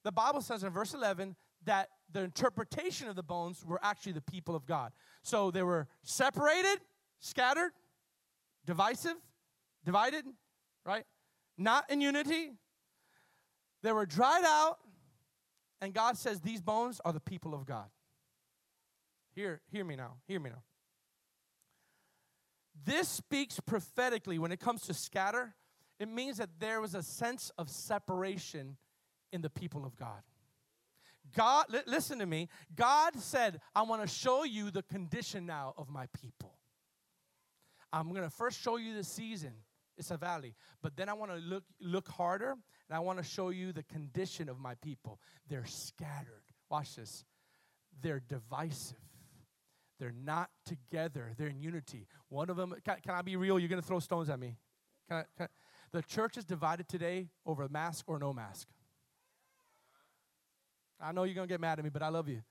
the 0.03 0.12
Bible 0.12 0.41
says 0.41 0.63
in 0.63 0.71
verse 0.71 0.93
11 0.93 1.36
that 1.65 1.89
the 2.12 2.21
interpretation 2.21 3.10
of 3.10 3.15
the 3.15 3.23
bones 3.23 3.65
were 3.65 3.80
actually 3.84 4.13
the 4.13 4.21
people 4.21 4.56
of 4.56 4.65
God. 4.65 4.93
So 5.23 5.51
they 5.51 5.63
were 5.63 5.88
separated, 6.03 6.80
scattered, 7.19 7.71
divisive, 8.65 9.15
divided, 9.84 10.25
right? 10.86 11.03
Not 11.58 11.89
in 11.89 11.99
unity. 11.99 12.51
They 13.84 13.91
were 13.91 14.06
dried 14.06 14.43
out, 14.45 14.80
and 15.81 15.93
God 15.93 16.17
says 16.17 16.41
these 16.41 16.61
bones 16.61 16.99
are 17.05 17.13
the 17.13 17.19
people 17.19 17.53
of 17.53 17.65
God. 17.65 17.87
Hear, 19.35 19.61
hear 19.71 19.85
me 19.85 19.95
now. 19.95 20.13
Hear 20.27 20.39
me 20.39 20.49
now. 20.49 20.63
This 22.85 23.07
speaks 23.07 23.59
prophetically 23.59 24.39
when 24.39 24.51
it 24.51 24.59
comes 24.59 24.81
to 24.83 24.93
scatter. 24.93 25.55
It 25.99 26.09
means 26.09 26.37
that 26.37 26.49
there 26.59 26.81
was 26.81 26.95
a 26.95 27.03
sense 27.03 27.51
of 27.57 27.69
separation 27.69 28.77
in 29.31 29.41
the 29.41 29.49
people 29.49 29.85
of 29.85 29.95
God. 29.95 30.21
God, 31.35 31.65
li- 31.69 31.81
listen 31.85 32.19
to 32.19 32.25
me. 32.25 32.49
God 32.75 33.15
said, 33.17 33.59
I 33.75 33.81
want 33.83 34.01
to 34.01 34.07
show 34.07 34.43
you 34.43 34.71
the 34.71 34.83
condition 34.83 35.45
now 35.45 35.73
of 35.77 35.89
my 35.89 36.07
people. 36.21 36.53
I'm 37.91 38.09
going 38.09 38.23
to 38.23 38.29
first 38.29 38.61
show 38.61 38.77
you 38.77 38.95
the 38.95 39.03
season. 39.03 39.53
It's 39.97 40.11
a 40.11 40.17
valley. 40.17 40.55
But 40.81 40.95
then 40.95 41.09
I 41.09 41.13
want 41.13 41.31
to 41.31 41.37
look, 41.37 41.63
look 41.81 42.07
harder 42.07 42.55
and 42.89 42.95
I 42.95 43.00
want 43.00 43.17
to 43.19 43.23
show 43.23 43.50
you 43.50 43.71
the 43.71 43.84
condition 43.84 44.50
of 44.50 44.60
my 44.60 44.76
people. 44.76 45.19
They're 45.50 45.65
scattered. 45.65 46.43
Watch 46.69 46.95
this. 46.95 47.26
They're 48.02 48.21
divisive. 48.21 48.97
They're 50.00 50.13
not 50.23 50.50
together. 50.65 51.34
They're 51.38 51.47
in 51.47 51.60
unity. 51.60 52.08
One 52.30 52.50
of 52.50 52.56
them, 52.56 52.76
can, 52.86 52.97
can 53.02 53.15
I 53.15 53.21
be 53.21 53.36
real? 53.36 53.58
You're 53.60 53.69
going 53.69 53.82
to 53.82 53.88
throw 53.88 54.00
stones 54.00 54.30
at 54.30 54.39
me. 54.39 54.58
Can 55.10 55.17
I, 55.17 55.23
can 55.36 55.45
I? 55.45 55.47
The 55.91 56.02
church 56.04 56.38
is 56.38 56.45
divided 56.45 56.88
today 56.88 57.30
over 57.45 57.67
mask 57.69 58.06
or 58.08 58.19
no 58.19 58.34
mask. 58.34 58.67
I 61.00 61.12
know 61.12 61.23
you're 61.23 61.36
going 61.36 61.47
to 61.47 61.52
get 61.52 61.62
mad 61.62 61.80
at 61.80 61.86
me, 61.86 61.89
but 61.89 62.04
I 62.04 62.10
love 62.10 62.28
you. 62.28 62.41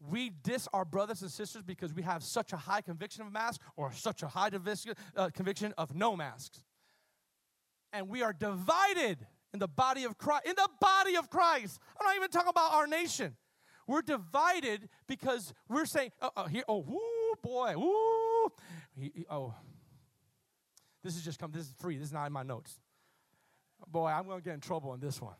We 0.00 0.30
diss 0.30 0.68
our 0.72 0.84
brothers 0.84 1.22
and 1.22 1.30
sisters 1.30 1.62
because 1.62 1.94
we 1.94 2.02
have 2.02 2.22
such 2.22 2.52
a 2.52 2.56
high 2.56 2.80
conviction 2.80 3.22
of 3.22 3.32
masks 3.32 3.64
or 3.76 3.92
such 3.92 4.22
a 4.22 4.28
high 4.28 4.50
uh, 5.16 5.30
conviction 5.30 5.72
of 5.78 5.94
no 5.94 6.16
masks. 6.16 6.62
And 7.92 8.08
we 8.08 8.22
are 8.22 8.32
divided 8.32 9.26
in 9.54 9.60
the 9.60 9.68
body 9.68 10.04
of 10.04 10.18
Christ. 10.18 10.46
In 10.46 10.54
the 10.56 10.68
body 10.80 11.16
of 11.16 11.30
Christ. 11.30 11.80
I'm 11.98 12.04
not 12.04 12.16
even 12.16 12.28
talking 12.28 12.50
about 12.50 12.72
our 12.72 12.86
nation. 12.86 13.36
We're 13.86 14.02
divided 14.02 14.88
because 15.06 15.54
we're 15.68 15.86
saying, 15.86 16.10
uh, 16.20 16.26
uh, 16.26 16.30
oh, 16.36 16.42
oh 16.42 16.46
here, 16.48 16.64
oh, 16.68 16.78
woo, 16.78 17.34
boy, 17.42 17.74
woo. 17.76 18.52
He, 18.98 19.12
he, 19.14 19.26
oh, 19.30 19.54
this 21.02 21.16
is 21.16 21.22
just 21.22 21.38
come, 21.38 21.52
this 21.52 21.62
is 21.62 21.74
free. 21.78 21.96
This 21.96 22.08
is 22.08 22.12
not 22.12 22.26
in 22.26 22.32
my 22.32 22.42
notes. 22.42 22.80
Boy, 23.86 24.08
I'm 24.08 24.26
going 24.26 24.40
to 24.40 24.44
get 24.44 24.54
in 24.54 24.60
trouble 24.60 24.90
on 24.90 25.00
this 25.00 25.20
one. 25.20 25.34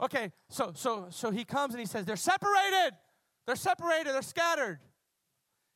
Okay, 0.00 0.32
so 0.50 0.72
so 0.74 1.06
so 1.10 1.30
he 1.30 1.44
comes 1.44 1.72
and 1.72 1.80
he 1.80 1.86
says, 1.86 2.04
They're 2.04 2.16
separated. 2.16 2.94
They're 3.46 3.54
separated, 3.54 4.12
they're 4.12 4.22
scattered. 4.22 4.80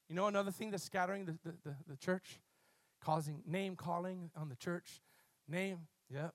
You 0.09 0.17
know 0.17 0.27
another 0.27 0.51
thing 0.51 0.71
that's 0.71 0.83
scattering 0.83 1.25
the, 1.25 1.39
the, 1.45 1.55
the, 1.65 1.77
the 1.91 1.97
church? 1.97 2.41
Causing 3.01 3.43
name 3.47 3.77
calling 3.77 4.31
on 4.37 4.49
the 4.49 4.57
church. 4.57 5.01
Name, 5.47 5.87
yep. 6.11 6.35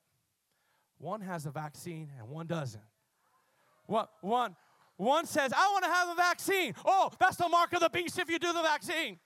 One 0.98 1.22
has 1.22 1.46
a 1.46 1.52
vaccine 1.52 2.10
and 2.20 2.30
one 2.30 2.48
doesn't. 2.48 2.84
What 3.86 4.10
one 4.22 4.56
one 4.98 5.26
says, 5.26 5.52
I 5.56 5.70
want 5.72 5.84
to 5.84 5.90
have 5.90 6.10
a 6.10 6.16
vaccine. 6.16 6.74
Oh, 6.86 7.12
that's 7.20 7.36
the 7.38 7.50
mark 7.50 7.74
of 7.74 7.80
the 7.80 7.90
beast 7.90 8.18
if 8.20 8.30
you 8.30 8.40
do 8.40 8.54
the 8.54 8.62
vaccine. 8.62 9.20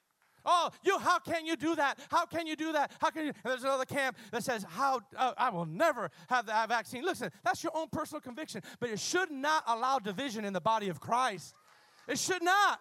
Oh, 0.45 0.69
you, 0.81 0.97
how 0.97 1.19
can 1.19 1.45
you 1.45 1.57
do 1.57 1.75
that? 1.75 1.99
How 2.09 2.25
can 2.25 2.47
you 2.47 2.55
do 2.55 2.71
that? 2.71 2.93
How 3.01 3.09
can 3.09 3.25
you? 3.25 3.33
And 3.43 3.51
there's 3.51 3.63
another 3.63 3.85
camp 3.85 4.17
that 4.31 4.43
says, 4.43 4.65
how, 4.69 5.01
uh, 5.17 5.33
I 5.37 5.49
will 5.49 5.65
never 5.65 6.09
have 6.29 6.45
the 6.45 6.53
vaccine. 6.69 7.03
Listen, 7.03 7.31
that's 7.43 7.61
your 7.63 7.73
own 7.75 7.89
personal 7.91 8.21
conviction, 8.21 8.61
but 8.79 8.89
it 8.89 8.99
should 8.99 9.29
not 9.29 9.63
allow 9.67 9.99
division 9.99 10.45
in 10.45 10.53
the 10.53 10.61
body 10.61 10.87
of 10.87 11.01
Christ. 11.01 11.53
It 12.07 12.17
should 12.17 12.41
not. 12.41 12.79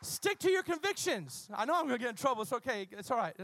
Stick 0.00 0.38
to 0.38 0.50
your 0.50 0.62
convictions. 0.62 1.48
I 1.52 1.64
know 1.64 1.74
I'm 1.74 1.88
going 1.88 1.98
to 1.98 2.04
get 2.04 2.10
in 2.10 2.16
trouble. 2.16 2.42
It's 2.42 2.52
okay. 2.52 2.86
It's 2.92 3.10
all 3.10 3.18
right. 3.18 3.34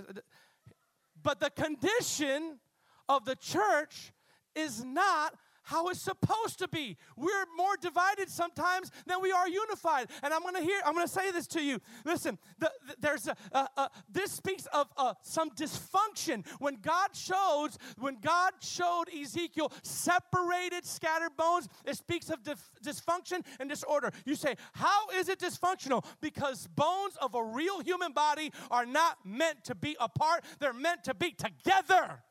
But 1.20 1.40
the 1.40 1.50
condition 1.50 2.60
of 3.08 3.24
the 3.24 3.34
church 3.34 4.12
is 4.54 4.84
not 4.84 5.34
how 5.64 5.88
it's 5.88 6.00
supposed 6.00 6.58
to 6.58 6.68
be. 6.68 6.96
We're 7.16 7.46
more 7.56 7.76
divided 7.80 8.28
sometimes 8.28 8.90
than 9.06 9.20
we 9.20 9.32
are 9.32 9.48
unified. 9.48 10.08
And 10.22 10.32
I'm 10.32 10.42
going 10.42 10.54
to 10.54 10.60
hear, 10.60 10.80
I'm 10.84 10.94
going 10.94 11.06
to 11.06 11.12
say 11.12 11.30
this 11.30 11.46
to 11.48 11.62
you. 11.62 11.80
Listen, 12.04 12.38
the, 12.58 12.70
the, 12.86 12.96
there's 13.00 13.26
a, 13.26 13.36
a, 13.52 13.68
a, 13.76 13.90
this 14.10 14.30
speaks 14.32 14.66
of 14.66 14.88
uh, 14.96 15.14
some 15.22 15.50
dysfunction. 15.50 16.46
When 16.58 16.76
God 16.82 17.10
showed, 17.14 17.70
when 17.98 18.18
God 18.20 18.52
showed 18.60 19.06
Ezekiel 19.08 19.72
separated, 19.82 20.84
scattered 20.84 21.36
bones, 21.36 21.68
it 21.86 21.96
speaks 21.96 22.28
of 22.30 22.42
dif- 22.42 22.70
dysfunction 22.84 23.44
and 23.58 23.68
disorder. 23.68 24.12
You 24.26 24.34
say, 24.34 24.56
how 24.74 25.08
is 25.14 25.28
it 25.28 25.38
dysfunctional? 25.38 26.04
Because 26.20 26.66
bones 26.66 27.16
of 27.22 27.34
a 27.34 27.42
real 27.42 27.80
human 27.80 28.12
body 28.12 28.52
are 28.70 28.84
not 28.84 29.16
meant 29.24 29.64
to 29.64 29.74
be 29.74 29.96
apart; 29.98 30.44
they're 30.58 30.72
meant 30.72 31.04
to 31.04 31.14
be 31.14 31.30
together. 31.30 32.22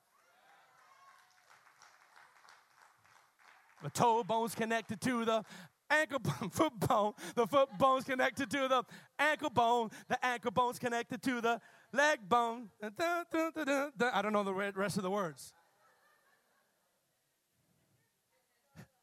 The 3.84 3.89
toe 3.89 4.24
bone's 4.24 4.56
connected 4.56 5.02
to 5.02 5.26
the 5.26 5.43
ankle 5.89 6.19
bone, 6.24 6.50
foot 6.50 6.80
bone. 6.80 7.13
The 7.36 7.46
foot 7.46 7.69
bone's 7.78 8.06
connected 8.06 8.50
to 8.52 8.67
the 8.69 8.84
ankle 9.19 9.50
bone. 9.50 9.89
The 10.08 10.26
ankle 10.26 10.52
bone's 10.52 10.80
connected 10.80 11.22
to 11.24 11.41
the 11.41 11.60
leg 11.91 12.19
bone. 12.28 12.69
I 12.82 14.22
don't 14.22 14.34
know 14.34 14.43
the 14.43 14.54
rest 14.54 14.98
of 14.98 15.04
the 15.04 15.12
words. 15.12 15.54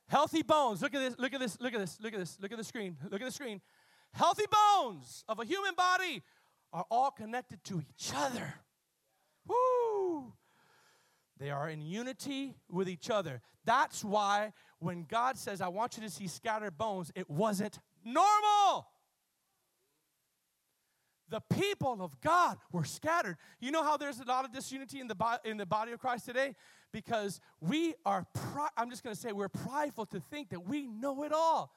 Healthy 0.09 0.43
bones. 0.43 0.83
Look 0.83 0.95
at 0.95 1.01
this. 1.01 1.19
Look 1.19 1.35
at 1.35 1.41
this. 1.41 1.61
Look 1.61 1.75
at 1.75 1.81
this. 1.81 1.99
Look 2.01 2.15
at 2.15 2.19
this. 2.19 2.39
Look 2.41 2.53
at 2.53 2.59
the 2.59 2.65
screen. 2.65 2.97
Look 3.11 3.21
at 3.21 3.27
the 3.27 3.33
screen. 3.33 3.61
Healthy 4.13 4.47
bones 4.51 5.25
of 5.29 5.39
a 5.39 5.45
human 5.45 5.75
body 5.75 6.23
are 6.73 6.85
all 6.91 7.11
connected 7.11 7.63
to 7.65 7.81
each 7.81 8.13
other. 8.15 8.55
Woo! 9.47 10.33
They 11.41 11.51
are 11.51 11.71
in 11.71 11.81
unity 11.81 12.55
with 12.69 12.89
each 12.89 13.09
other. 13.09 13.41
That's 13.65 14.05
why 14.05 14.53
when 14.79 15.07
God 15.09 15.39
says, 15.39 15.63
I 15.63 15.69
want 15.69 15.97
you 15.97 16.03
to 16.03 16.11
see 16.11 16.29
scattered 16.29 16.77
bones, 16.77 17.11
it 17.15 17.29
wasn't 17.31 17.79
normal. 18.05 18.87
The 21.31 21.41
people 21.41 22.03
of 22.03 22.21
God 22.21 22.59
were 22.73 22.85
scattered. 22.85 23.39
You 23.59 23.71
know 23.71 23.83
how 23.83 23.97
there's 23.97 24.21
a 24.21 24.25
lot 24.25 24.45
of 24.45 24.53
disunity 24.53 25.01
in 25.01 25.09
the, 25.09 25.41
in 25.45 25.57
the 25.57 25.67
body 25.67 25.93
of 25.93 25.99
Christ 25.99 26.27
today? 26.27 26.55
Because 26.93 27.41
we 27.61 27.95
are, 28.05 28.27
pri- 28.35 28.69
I'm 28.77 28.91
just 28.91 29.03
going 29.03 29.15
to 29.15 29.21
say, 29.21 29.33
we're 29.33 29.49
prideful 29.49 30.07
to 30.07 30.21
think 30.21 30.51
that 30.51 30.67
we 30.67 30.89
know 30.89 31.23
it 31.23 31.33
all. 31.33 31.73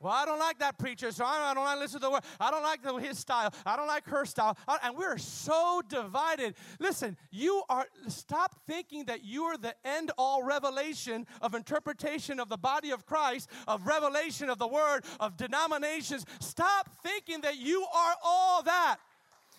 Well, 0.00 0.14
I 0.14 0.24
don't 0.24 0.38
like 0.38 0.58
that 0.60 0.78
preacher, 0.78 1.12
so 1.12 1.26
I 1.26 1.52
don't, 1.52 1.62
like 1.62 1.74
to 1.74 1.80
listen 1.80 2.00
to 2.00 2.06
the 2.06 2.10
word. 2.10 2.22
I 2.40 2.50
don't 2.50 2.62
like 2.62 2.82
the, 2.82 2.94
his 2.94 3.18
style. 3.18 3.52
I 3.66 3.76
don't 3.76 3.86
like 3.86 4.06
her 4.06 4.24
style. 4.24 4.56
And 4.82 4.96
we're 4.96 5.18
so 5.18 5.82
divided. 5.86 6.54
Listen, 6.78 7.18
you 7.30 7.62
are, 7.68 7.86
stop 8.08 8.54
thinking 8.66 9.04
that 9.04 9.24
you 9.24 9.44
are 9.44 9.58
the 9.58 9.74
end 9.84 10.10
all 10.16 10.42
revelation 10.42 11.26
of 11.42 11.54
interpretation 11.54 12.40
of 12.40 12.48
the 12.48 12.56
body 12.56 12.92
of 12.92 13.04
Christ, 13.04 13.50
of 13.68 13.86
revelation 13.86 14.48
of 14.48 14.58
the 14.58 14.66
word, 14.66 15.04
of 15.20 15.36
denominations. 15.36 16.24
Stop 16.40 16.88
thinking 17.02 17.42
that 17.42 17.58
you 17.58 17.82
are 17.94 18.14
all 18.24 18.62
that. 18.62 18.96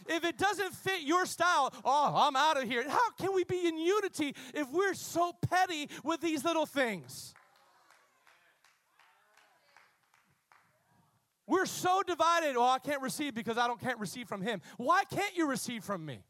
If 0.07 0.25
it 0.25 0.39
doesn't 0.39 0.73
fit 0.73 1.01
your 1.03 1.27
style, 1.27 1.71
oh, 1.85 2.13
I'm 2.15 2.35
out 2.35 2.59
of 2.59 2.67
here. 2.67 2.89
How 2.89 3.11
can 3.11 3.35
we 3.35 3.43
be 3.43 3.67
in 3.67 3.77
unity 3.77 4.33
if 4.55 4.71
we're 4.71 4.95
so 4.95 5.33
petty 5.33 5.87
with 6.03 6.19
these 6.19 6.43
little 6.43 6.65
things? 6.65 7.35
We're 11.51 11.65
so 11.65 12.01
divided. 12.01 12.55
Oh, 12.55 12.63
I 12.63 12.79
can't 12.79 13.01
receive 13.01 13.35
because 13.35 13.57
I 13.57 13.67
don't 13.67 13.77
can't 13.77 13.99
receive 13.99 14.29
from 14.29 14.41
him. 14.41 14.61
Why 14.77 15.03
can't 15.03 15.35
you 15.35 15.49
receive 15.49 15.83
from 15.83 16.05
me? 16.05 16.23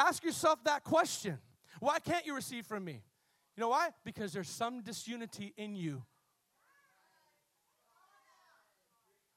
Ask 0.00 0.24
yourself 0.24 0.58
that 0.64 0.82
question. 0.82 1.38
Why 1.78 2.00
can't 2.00 2.26
you 2.26 2.34
receive 2.34 2.66
from 2.66 2.84
me? 2.84 3.04
You 3.56 3.60
know 3.60 3.68
why? 3.68 3.90
Because 4.04 4.32
there's 4.32 4.48
some 4.48 4.82
disunity 4.82 5.54
in 5.56 5.76
you. 5.76 6.02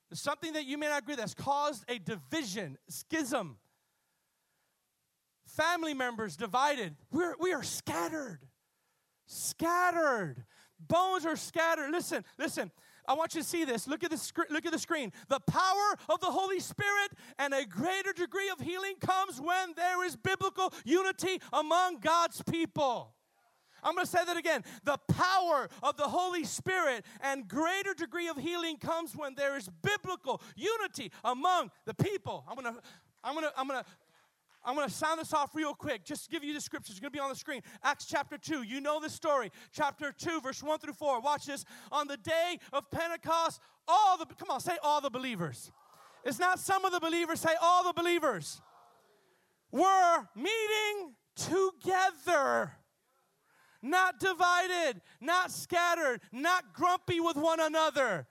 There's 0.10 0.22
something 0.22 0.54
that 0.54 0.66
you 0.66 0.80
may 0.80 0.88
not 0.88 1.04
agree 1.04 1.14
that's 1.14 1.36
caused 1.36 1.86
a 1.88 2.00
division, 2.00 2.80
schism. 2.89 3.58
Family 5.46 5.94
members 5.94 6.36
divided. 6.36 6.96
We're, 7.12 7.36
we 7.39 7.54
are 7.54 7.62
scattered. 7.62 8.39
Scattered. 9.28 10.46
Bones 10.80 11.28
are 11.28 11.36
scattered. 11.36 11.91
Listen, 11.91 12.26
listen. 12.39 12.72
I 13.08 13.14
want 13.14 13.36
you 13.36 13.41
to 13.41 13.47
see 13.47 13.66
this. 13.66 13.88
Look 13.88 14.04
at 14.04 14.12
the, 14.12 14.18
sc- 14.18 14.49
look 14.49 14.66
at 14.66 14.72
the 14.72 14.80
screen. 14.80 15.12
The 15.28 15.39
power 15.41 15.97
of 16.10 16.20
the 16.20 16.28
Holy 16.28 16.60
Spirit 16.60 17.12
and 17.38 17.54
a 17.54 17.66
greater 17.66 18.14
degree 18.14 18.49
of 18.49 18.60
healing 18.60 18.95
comes 18.99 19.39
when 19.41 19.74
there 19.76 20.06
is 20.06 20.16
biblical 20.16 20.74
unity 20.86 21.39
among 21.51 21.99
God's 21.99 22.41
people. 22.43 23.14
I'm 23.84 23.95
going 23.95 24.06
to 24.06 24.12
say 24.12 24.24
that 24.26 24.38
again. 24.38 24.64
The 24.86 24.97
power 25.10 25.70
of 25.82 25.97
the 25.97 26.08
Holy 26.08 26.45
Spirit 26.45 27.04
and 27.22 27.47
greater 27.47 27.93
degree 27.93 28.30
of 28.30 28.38
healing 28.38 28.78
comes 28.78 29.16
when 29.16 29.36
there 29.36 29.58
is 29.58 29.70
biblical 29.82 30.41
unity 30.56 31.12
among 31.24 31.72
the 31.86 31.93
people. 31.93 32.45
I'm 32.47 32.56
going 32.56 32.74
to 32.74 32.82
I'm 33.24 33.34
going 33.36 33.45
to 33.45 33.54
I'm 33.58 33.68
going 33.68 33.82
to 33.82 33.89
I'm 34.66 34.76
going 34.76 34.88
to 34.88 34.93
sound 34.93 35.20
this 35.20 35.34
off 35.34 35.55
real 35.55 35.74
quick. 35.74 36.05
Just 36.05 36.30
give 36.30 36.43
you 36.43 36.53
the 36.53 36.61
scriptures. 36.61 36.91
It's 36.91 36.99
going 36.99 37.11
to 37.11 37.16
be 37.16 37.20
on 37.20 37.30
the 37.30 37.36
screen. 37.36 37.61
Acts 37.84 38.05
chapter 38.05 38.38
2. 38.38 38.64
You 38.64 38.82
know 38.82 38.99
the 38.99 39.09
story. 39.09 39.51
Chapter 39.72 40.11
2, 40.11 40.41
verse 40.41 40.64
1 40.64 40.80
through 40.80 40.93
4. 40.93 41.22
Watch 41.22 41.45
this. 41.45 41.66
On 41.91 42.07
the 42.07 42.18
day 42.18 42.59
of 42.72 42.89
Pentecost, 42.91 43.59
all 43.88 44.18
the, 44.18 44.26
come 44.26 44.49
on, 44.49 44.59
say 44.59 44.78
all 44.84 45.01
the 45.01 45.09
believers. 45.09 45.72
It's 46.24 46.39
not 46.39 46.59
some 46.59 46.86
of 46.86 46.91
the 46.91 46.99
believers, 46.99 47.41
say 47.41 47.55
all 47.61 47.84
the 47.84 47.93
believers 47.93 48.61
were 49.72 50.28
meeting 50.36 51.16
together 51.36 52.72
not 53.84 54.18
divided, 54.20 55.01
not 55.20 55.51
scattered, 55.51 56.22
not 56.32 56.74
grumpy 56.74 57.20
with 57.20 57.36
one 57.36 57.59
another. 57.59 58.26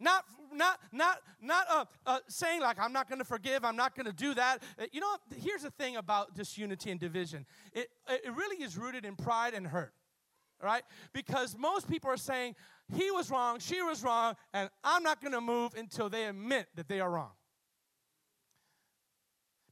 Not, 0.00 0.24
not, 0.56 0.80
not, 0.92 1.18
not 1.40 1.66
uh, 1.70 1.84
uh, 2.06 2.18
saying 2.28 2.60
like 2.60 2.78
I'm 2.80 2.92
not 2.92 3.08
going 3.08 3.18
to 3.18 3.24
forgive, 3.24 3.64
I'm 3.64 3.76
not 3.76 3.94
going 3.94 4.06
to 4.06 4.12
do 4.12 4.34
that. 4.34 4.62
Uh, 4.78 4.84
you 4.92 5.00
know, 5.00 5.16
here's 5.40 5.62
the 5.62 5.70
thing 5.70 5.96
about 5.96 6.34
disunity 6.34 6.90
and 6.90 7.00
division. 7.00 7.46
It, 7.72 7.88
it 8.08 8.32
really 8.34 8.62
is 8.62 8.76
rooted 8.76 9.04
in 9.04 9.16
pride 9.16 9.54
and 9.54 9.66
hurt, 9.66 9.92
right? 10.62 10.82
Because 11.12 11.56
most 11.58 11.88
people 11.88 12.10
are 12.10 12.16
saying 12.16 12.54
he 12.94 13.10
was 13.10 13.30
wrong, 13.30 13.58
she 13.60 13.82
was 13.82 14.02
wrong, 14.02 14.34
and 14.52 14.68
I'm 14.82 15.02
not 15.02 15.20
going 15.20 15.32
to 15.32 15.40
move 15.40 15.74
until 15.74 16.08
they 16.08 16.24
admit 16.24 16.68
that 16.76 16.88
they 16.88 17.00
are 17.00 17.10
wrong. 17.10 17.32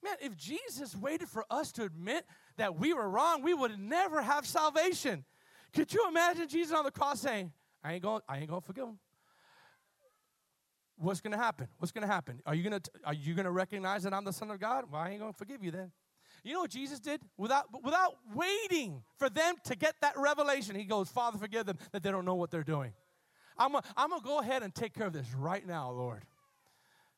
Man, 0.02 0.16
if 0.20 0.36
Jesus 0.36 0.96
waited 0.96 1.28
for 1.28 1.44
us 1.50 1.70
to 1.72 1.84
admit 1.84 2.26
that 2.56 2.78
we 2.78 2.92
were 2.92 3.08
wrong, 3.08 3.42
we 3.42 3.54
would 3.54 3.78
never 3.78 4.20
have 4.20 4.46
salvation. 4.46 5.24
Could 5.72 5.94
you 5.94 6.06
imagine 6.08 6.48
Jesus 6.48 6.74
on 6.76 6.84
the 6.84 6.90
cross 6.90 7.20
saying, 7.20 7.52
I 7.84 7.94
ain't 7.94 8.02
going, 8.02 8.20
I 8.28 8.38
ain't 8.38 8.48
going 8.48 8.60
to 8.60 8.66
forgive 8.66 8.88
him. 8.88 8.98
What's 10.97 11.20
going 11.20 11.32
to 11.32 11.38
happen? 11.38 11.68
What's 11.78 11.93
going 11.93 12.07
to 12.07 12.12
happen? 12.12 12.40
Are 12.47 12.55
you 12.55 12.68
going 12.68 12.80
to 12.80 12.90
are 13.05 13.14
you 13.14 13.34
going 13.34 13.47
to 13.47 13.51
recognize 13.51 14.03
that 14.05 14.12
I'm 14.12 14.24
the 14.24 14.32
son 14.32 14.51
of 14.51 14.61
God? 14.61 14.84
Well, 14.90 15.01
I 15.01 15.11
ain't 15.11 15.20
going 15.20 15.32
to 15.32 15.38
forgive 15.38 15.62
you 15.64 15.70
then. 15.70 15.90
You 16.45 16.55
know 16.55 16.61
what 16.61 16.70
Jesus 16.70 17.01
did? 17.01 17.20
Without 17.36 17.66
without 17.82 18.16
waiting 18.34 19.03
for 19.18 19.30
them 19.30 19.55
to 19.64 19.76
get 19.76 19.95
that 20.01 20.14
revelation, 20.16 20.74
he 20.74 20.84
goes, 20.84 21.09
"Father, 21.09 21.38
forgive 21.38 21.66
them 21.66 21.78
that 21.93 22.03
they 22.03 22.11
don't 22.11 22.24
know 22.24 22.34
what 22.34 22.51
they're 22.51 22.64
doing." 22.64 22.93
I'm 23.57 23.72
gonna, 23.72 23.84
I'm 23.97 24.11
to 24.11 24.20
go 24.24 24.40
ahead 24.40 24.62
and 24.62 24.74
take 24.74 24.95
care 24.95 25.07
of 25.07 25.12
this 25.12 25.32
right 25.34 25.66
now, 25.66 25.90
Lord. 25.90 26.22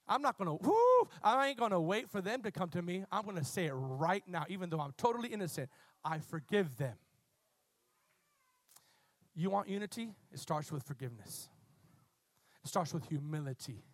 I'm 0.07 0.21
not 0.21 0.37
to, 0.39 0.55
whoo, 0.55 1.09
I 1.23 1.49
ain't 1.49 1.59
to 1.71 1.81
wait 1.81 2.11
for 2.11 2.21
them 2.21 2.43
to 2.43 2.51
come 2.51 2.69
to 2.71 2.83
me. 2.83 3.05
I'm 3.11 3.25
to 3.37 3.45
say 3.45 3.67
it 3.67 3.73
right 3.73 4.23
now, 4.29 4.45
even 4.49 4.69
though 4.69 4.81
I'm 4.81 4.93
totally 4.99 5.29
innocent. 5.29 5.71
I 6.05 6.19
forgive 6.19 6.77
them. 6.77 6.95
You 9.35 9.51
want 9.51 9.69
unity? 9.69 10.11
It 10.33 10.39
starts 10.39 10.71
with 10.71 10.83
forgiveness, 10.83 11.49
starts 12.65 12.95
with 12.95 13.05
humility. 13.07 13.85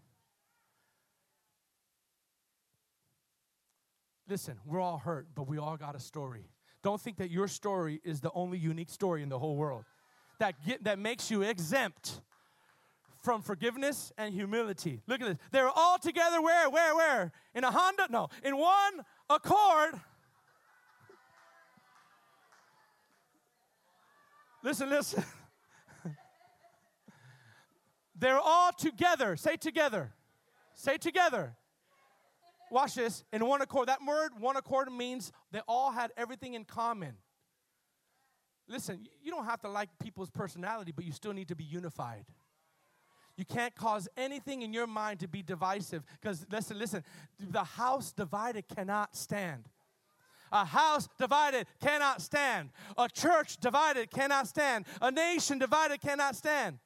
Listen, 4.29 4.57
we're 4.65 4.81
all 4.81 4.99
hurt, 4.99 5.27
but 5.35 5.49
we 5.49 5.59
all 5.59 5.77
got 5.77 5.97
a 5.97 6.01
story. 6.01 6.45
Don't 6.83 7.01
think 7.01 7.17
that 7.19 7.31
your 7.31 7.49
story 7.49 8.01
is 8.05 8.21
the 8.21 8.31
only 8.33 8.59
unique 8.59 8.91
story 8.91 9.23
in 9.23 9.29
the 9.29 9.39
whole 9.39 9.57
world 9.57 9.85
that, 10.39 10.55
get, 10.65 10.85
that 10.85 10.99
makes 10.99 11.31
you 11.31 11.43
exempt 11.43 12.21
from 13.23 13.43
forgiveness 13.43 14.13
and 14.17 14.35
humility. 14.35 15.03
Look 15.07 15.21
at 15.21 15.29
this. 15.29 15.37
They 15.53 15.61
were 15.63 15.71
all 15.75 15.99
together 15.99 16.41
where, 16.41 16.69
where, 16.71 16.97
where? 16.97 17.33
In 17.55 17.65
a 17.65 17.71
Honda? 17.71 18.07
No, 18.11 18.29
in 18.43 18.57
one 18.57 19.05
accord. 19.29 19.95
listen, 24.65 24.89
listen. 24.89 25.25
They're 28.21 28.39
all 28.39 28.71
together. 28.73 29.37
Say 29.37 29.57
together. 29.57 30.13
Say 30.75 30.99
together. 30.99 31.57
Watch 32.71 32.95
this. 32.95 33.25
In 33.33 33.45
one 33.47 33.63
accord. 33.63 33.89
That 33.89 34.01
word, 34.07 34.33
one 34.39 34.57
accord, 34.57 34.93
means 34.93 35.33
they 35.51 35.61
all 35.67 35.91
had 35.91 36.13
everything 36.17 36.55
in 36.55 36.65
common. 36.65 37.15
Listen, 38.69 39.09
you 39.23 39.33
don't 39.33 39.47
have 39.47 39.61
to 39.63 39.69
like 39.69 39.89
people's 40.01 40.31
personality, 40.31 40.93
but 40.95 41.05
you 41.05 41.13
still 41.13 41.33
need 41.33 41.49
to 41.49 41.57
be 41.57 41.65
unified. 41.65 42.25
You 43.37 43.45
can't 43.45 43.75
cause 43.75 44.07
anything 44.17 44.63
in 44.63 44.73
your 44.73 44.87
mind 44.87 45.21
to 45.21 45.29
be 45.29 45.43
divisive 45.43 46.05
because, 46.21 46.47
listen, 46.53 46.79
listen, 46.79 47.03
the 47.39 47.65
house 47.65 48.13
divided 48.13 48.65
cannot 48.69 49.17
stand. 49.17 49.65
A 50.53 50.65
house 50.65 51.09
divided 51.19 51.67
cannot 51.81 52.21
stand. 52.21 52.71
A 52.99 53.09
church 53.09 53.57
divided 53.57 54.11
cannot 54.11 54.47
stand. 54.47 54.85
A 55.01 55.11
nation 55.11 55.59
divided 55.59 56.01
cannot 56.01 56.37
stand. 56.37 56.79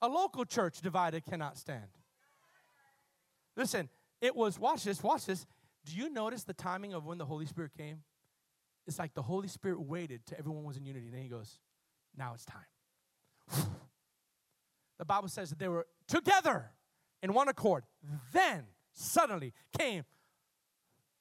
A 0.00 0.08
local 0.08 0.44
church 0.44 0.80
divided 0.80 1.24
cannot 1.24 1.56
stand. 1.56 1.88
Listen, 3.56 3.88
it 4.20 4.36
was, 4.36 4.58
watch 4.58 4.84
this, 4.84 5.02
watch 5.02 5.26
this. 5.26 5.46
Do 5.84 5.96
you 5.96 6.10
notice 6.10 6.44
the 6.44 6.54
timing 6.54 6.94
of 6.94 7.04
when 7.04 7.18
the 7.18 7.24
Holy 7.24 7.46
Spirit 7.46 7.72
came? 7.76 8.02
It's 8.86 8.98
like 8.98 9.14
the 9.14 9.22
Holy 9.22 9.48
Spirit 9.48 9.80
waited 9.80 10.24
till 10.26 10.38
everyone 10.38 10.64
was 10.64 10.76
in 10.76 10.84
unity. 10.84 11.06
And 11.06 11.14
then 11.14 11.22
he 11.22 11.28
goes, 11.28 11.58
now 12.16 12.34
it's 12.34 12.44
time. 12.44 12.60
the 14.98 15.04
Bible 15.04 15.28
says 15.28 15.50
that 15.50 15.58
they 15.58 15.68
were 15.68 15.86
together 16.06 16.70
in 17.22 17.34
one 17.34 17.48
accord. 17.48 17.84
Then 18.32 18.64
suddenly 18.92 19.52
came 19.76 20.04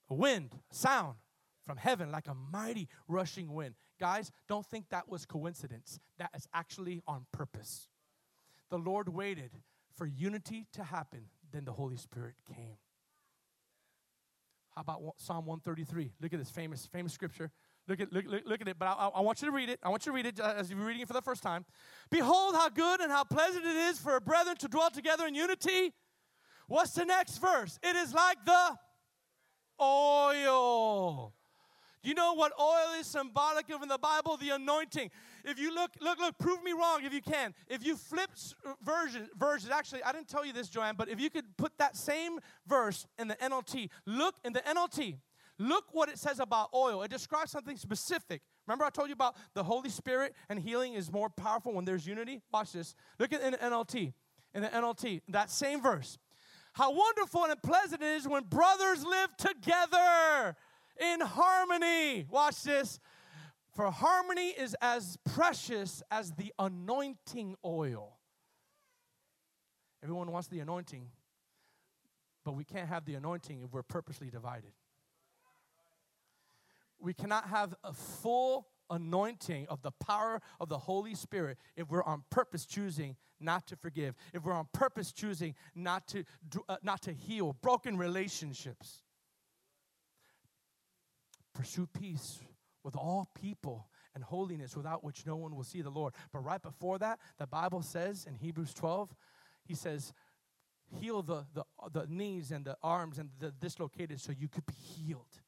a 0.10 0.14
wind, 0.14 0.56
sound 0.72 1.16
from 1.66 1.78
heaven 1.78 2.12
like 2.12 2.28
a 2.28 2.34
mighty 2.34 2.88
rushing 3.08 3.54
wind. 3.54 3.76
Guys, 4.00 4.32
don't 4.48 4.66
think 4.66 4.90
that 4.90 5.10
was 5.10 5.26
coincidence. 5.26 6.00
That 6.18 6.30
is 6.36 6.48
actually 6.54 7.02
on 7.08 7.26
purpose. 7.32 7.90
The 8.70 8.78
Lord 8.78 9.10
waited 9.10 9.52
for 9.96 10.06
unity 10.06 10.68
to 10.74 10.84
happen, 10.84 11.26
then 11.52 11.66
the 11.66 11.72
Holy 11.72 11.98
Spirit 11.98 12.36
came. 12.48 12.78
How 14.76 14.82
about 14.82 15.02
Psalm 15.18 15.46
133? 15.46 16.14
Look 16.22 16.34
at 16.34 16.40
this 16.40 16.52
famous, 16.52 16.86
famous 16.86 17.12
scripture. 17.12 17.50
Look 17.88 18.02
at, 18.02 18.12
look, 18.12 18.26
look, 18.28 18.44
look 18.46 18.62
at 18.62 18.68
it, 18.68 18.78
but 18.78 18.88
I, 18.88 19.10
I, 19.16 19.22
want 19.22 19.42
you 19.42 19.48
to 19.48 19.52
read 19.52 19.70
it. 19.70 19.80
I 19.82 19.90
want 19.90 20.06
you 20.06 20.12
to 20.12 20.16
read 20.16 20.26
it 20.26 20.40
uh, 20.40 20.54
as 20.58 20.70
you're 20.70 20.80
reading 20.80 21.02
it 21.02 21.08
for 21.08 21.14
the 21.14 21.22
first 21.22 21.42
time. 21.42 21.66
Behold, 22.12 22.54
how 22.54 22.70
good 22.70 23.00
and 23.00 23.12
how 23.12 23.24
pleasant 23.24 23.66
it 23.66 23.76
is 23.76 23.98
for 23.98 24.18
a 24.18 24.22
brethren 24.22 24.58
to 24.58 24.68
dwell 24.68 24.92
together 24.92 25.26
in 25.26 25.34
unity. 25.34 25.94
What's 26.68 26.92
the 26.92 27.06
next 27.06 27.38
verse? 27.38 27.80
It 27.82 27.96
is 27.96 28.14
like 28.14 28.38
the 28.46 28.78
oil. 29.82 31.34
You 32.04 32.14
know 32.14 32.34
what 32.34 32.52
oil 32.60 33.00
is 33.00 33.08
symbolic 33.08 33.70
of 33.70 33.82
in 33.82 33.90
the 33.90 33.98
Bible? 33.98 34.38
The 34.38 34.52
anointing. 34.52 35.10
If 35.48 35.58
you 35.60 35.74
look, 35.74 35.92
look, 36.02 36.20
look, 36.20 36.38
prove 36.38 36.62
me 36.64 36.74
wrong 36.74 37.04
if 37.04 37.14
you 37.14 37.22
can. 37.22 37.54
If 37.68 37.86
you 37.86 37.96
flip 37.96 38.30
uh, 38.66 38.74
version, 38.84 39.30
versions, 39.38 39.72
actually, 39.72 40.04
I 40.04 40.12
didn't 40.12 40.28
tell 40.28 40.46
you 40.46 40.54
this, 40.54 40.68
Joanne, 40.68 40.96
but 40.98 41.10
if 41.10 41.20
you 41.20 41.30
could 41.30 41.46
put 41.58 41.72
that 41.78 41.96
same 41.96 42.40
verse 42.68 43.08
in 43.18 43.28
the 43.30 43.36
NLT, 43.36 43.90
look 44.06 44.36
in 44.44 44.54
the 44.54 44.60
NLT, 44.60 45.16
Look 45.60 45.86
what 45.92 46.10
it 46.10 46.20
says 46.20 46.40
about 46.40 46.70
oil. 46.74 47.02
It 47.02 47.10
describes 47.10 47.52
something 47.52 47.78
specific. 47.78 48.42
Remember, 48.68 48.86
I 48.86 48.90
told 48.90 49.08
you 49.10 49.14
about 49.14 49.36
the 49.56 49.64
Holy 49.64 49.90
Spirit 49.90 50.36
and 50.50 50.60
healing 50.60 50.94
is 50.94 51.12
more 51.12 51.30
powerful 51.30 51.74
when 51.74 51.86
there's 51.86 52.06
unity? 52.06 52.42
Watch 52.54 52.74
this. 52.74 52.94
Look 53.18 53.34
at 53.34 53.42
in 53.42 53.52
the 53.52 53.58
NLT. 53.58 54.14
In 54.54 54.62
the 54.62 54.70
NLT, 54.70 55.22
that 55.30 55.50
same 55.50 55.82
verse. 55.82 56.18
How 56.74 56.94
wonderful 56.94 57.46
and 57.46 57.62
pleasant 57.62 58.02
it 58.04 58.06
is 58.06 58.28
when 58.28 58.44
brothers 58.44 59.04
live 59.04 59.36
together 59.38 60.56
in 61.00 61.22
harmony. 61.22 62.26
Watch 62.30 62.62
this. 62.64 63.00
For 63.78 63.92
harmony 63.92 64.48
is 64.58 64.76
as 64.82 65.20
precious 65.24 66.02
as 66.10 66.32
the 66.32 66.52
anointing 66.58 67.58
oil. 67.64 68.18
Everyone 70.02 70.32
wants 70.32 70.48
the 70.48 70.62
anointing, 70.62 71.12
but 72.44 72.56
we 72.56 72.64
can't 72.64 72.90
have 72.90 73.06
the 73.06 73.14
anointing 73.14 73.62
if 73.62 73.72
we're 73.72 73.84
purposely 73.84 74.32
divided. 74.32 74.72
We 77.00 77.14
cannot 77.14 77.50
have 77.50 77.76
a 77.84 77.94
full 77.94 78.66
anointing 78.90 79.68
of 79.70 79.84
the 79.84 79.92
power 79.92 80.42
of 80.60 80.70
the 80.70 80.80
Holy 80.80 81.14
Spirit 81.14 81.60
if 81.76 81.88
we're 81.88 82.04
on 82.04 82.24
purpose 82.32 82.66
choosing 82.66 83.16
not 83.40 83.68
to 83.68 83.76
forgive, 83.76 84.16
if 84.34 84.44
we're 84.44 84.54
on 84.54 84.70
purpose 84.74 85.12
choosing 85.12 85.54
not 85.76 86.08
to, 86.08 86.24
uh, 86.68 86.78
not 86.82 87.04
to 87.04 87.14
heal 87.14 87.54
broken 87.62 87.96
relationships. 87.96 89.04
Pursue 91.54 91.86
peace 91.86 92.40
with 92.88 92.96
all 92.96 93.30
people 93.36 93.90
and 94.16 94.24
holiness 94.24 94.78
without 94.78 95.04
which 95.04 95.26
no 95.26 95.36
one 95.36 95.54
will 95.54 95.66
see 95.66 95.82
the 95.82 95.90
Lord. 95.90 96.14
But 96.32 96.40
right 96.40 96.62
before 96.62 96.98
that, 97.00 97.20
the 97.38 97.46
Bible 97.46 97.82
says 97.82 98.26
in 98.26 98.34
Hebrews 98.34 98.74
12, 98.74 99.14
he 99.66 99.76
says, 99.76 100.14
heal 101.02 101.22
the, 101.22 101.44
the, 101.54 101.66
the 101.92 102.08
knees 102.08 102.50
and 102.50 102.64
the 102.64 102.78
arms 102.82 103.20
and 103.20 103.30
the 103.40 103.52
dislocated 103.52 104.22
so 104.22 104.32
you 104.32 104.48
could 104.48 104.66
be 104.66 104.74
healed. 104.74 105.42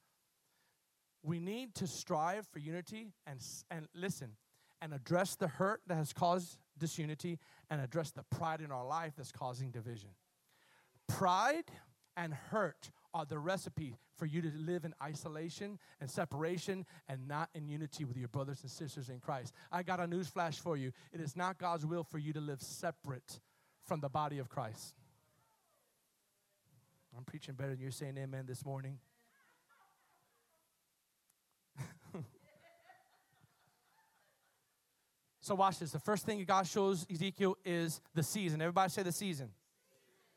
We 1.23 1.39
need 1.39 1.75
to 1.75 1.87
strive 1.87 2.45
for 2.51 2.59
unity 2.59 3.13
and, 3.25 3.39
and 3.71 3.87
listen 3.95 4.31
and 4.81 4.93
address 4.93 5.37
the 5.37 5.47
hurt 5.47 5.79
that 5.87 5.95
has 5.95 6.11
caused 6.11 6.57
disunity 6.77 7.39
and 7.69 7.79
address 7.79 8.11
the 8.11 8.23
pride 8.23 8.59
in 8.59 8.69
our 8.69 8.85
life 8.85 9.13
that's 9.15 9.31
causing 9.31 9.71
division. 9.71 10.09
Pride 11.07 11.71
and 12.17 12.33
hurt 12.33 12.91
are 13.13 13.23
the 13.23 13.39
recipe 13.39 13.95
for 14.19 14.25
you 14.25 14.41
to 14.41 14.51
live 14.55 14.83
in 14.83 14.93
isolation 15.01 15.79
and 16.01 16.11
separation 16.11 16.85
and 17.07 17.27
not 17.27 17.49
in 17.55 17.67
unity 17.67 18.03
with 18.03 18.17
your 18.17 18.27
brothers 18.27 18.61
and 18.61 18.69
sisters 18.69 19.09
in 19.09 19.19
Christ. 19.19 19.53
I 19.71 19.81
got 19.81 20.01
a 20.01 20.07
news 20.07 20.27
flash 20.27 20.59
for 20.59 20.75
you. 20.77 20.91
It 21.13 21.21
is 21.21 21.35
not 21.35 21.57
God's 21.57 21.85
will 21.85 22.03
for 22.03 22.17
you 22.17 22.33
to 22.33 22.41
live 22.41 22.61
separate 22.61 23.39
from 23.85 24.01
the 24.01 24.09
body 24.09 24.37
of 24.39 24.49
Christ. 24.49 24.93
I'm 27.17 27.23
preaching 27.23 27.55
better 27.55 27.71
than 27.71 27.79
you're 27.79 27.91
saying 27.91 28.17
amen 28.17 28.45
this 28.45 28.63
morning. 28.65 28.99
so 35.41 35.55
watch 35.55 35.79
this. 35.79 35.91
The 35.91 35.99
first 35.99 36.25
thing 36.25 36.43
God 36.43 36.67
shows 36.67 37.07
Ezekiel 37.11 37.57
is 37.65 38.01
the 38.13 38.23
season. 38.23 38.61
Everybody 38.61 38.91
say 38.91 39.03
the 39.03 39.11
season. 39.11 39.49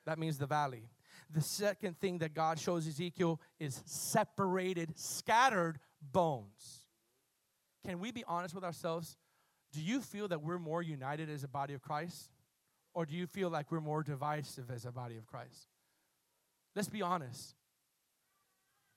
That 0.06 0.18
means 0.18 0.38
the 0.38 0.46
valley. 0.46 0.84
The 1.32 1.40
second 1.40 1.98
thing 1.98 2.18
that 2.18 2.34
God 2.34 2.58
shows 2.58 2.86
Ezekiel 2.86 3.40
is 3.58 3.82
separated, 3.86 4.98
scattered 4.98 5.78
bones. 6.00 6.82
Can 7.86 8.00
we 8.00 8.12
be 8.12 8.22
honest 8.26 8.54
with 8.54 8.64
ourselves? 8.64 9.16
Do 9.72 9.80
you 9.80 10.00
feel 10.00 10.28
that 10.28 10.42
we're 10.42 10.58
more 10.58 10.82
united 10.82 11.30
as 11.30 11.42
a 11.42 11.48
body 11.48 11.74
of 11.74 11.80
Christ? 11.80 12.30
Or 12.94 13.06
do 13.06 13.14
you 13.14 13.26
feel 13.26 13.48
like 13.48 13.72
we're 13.72 13.80
more 13.80 14.02
divisive 14.02 14.70
as 14.70 14.84
a 14.84 14.92
body 14.92 15.16
of 15.16 15.26
Christ? 15.26 15.68
Let's 16.76 16.88
be 16.88 17.00
honest. 17.00 17.54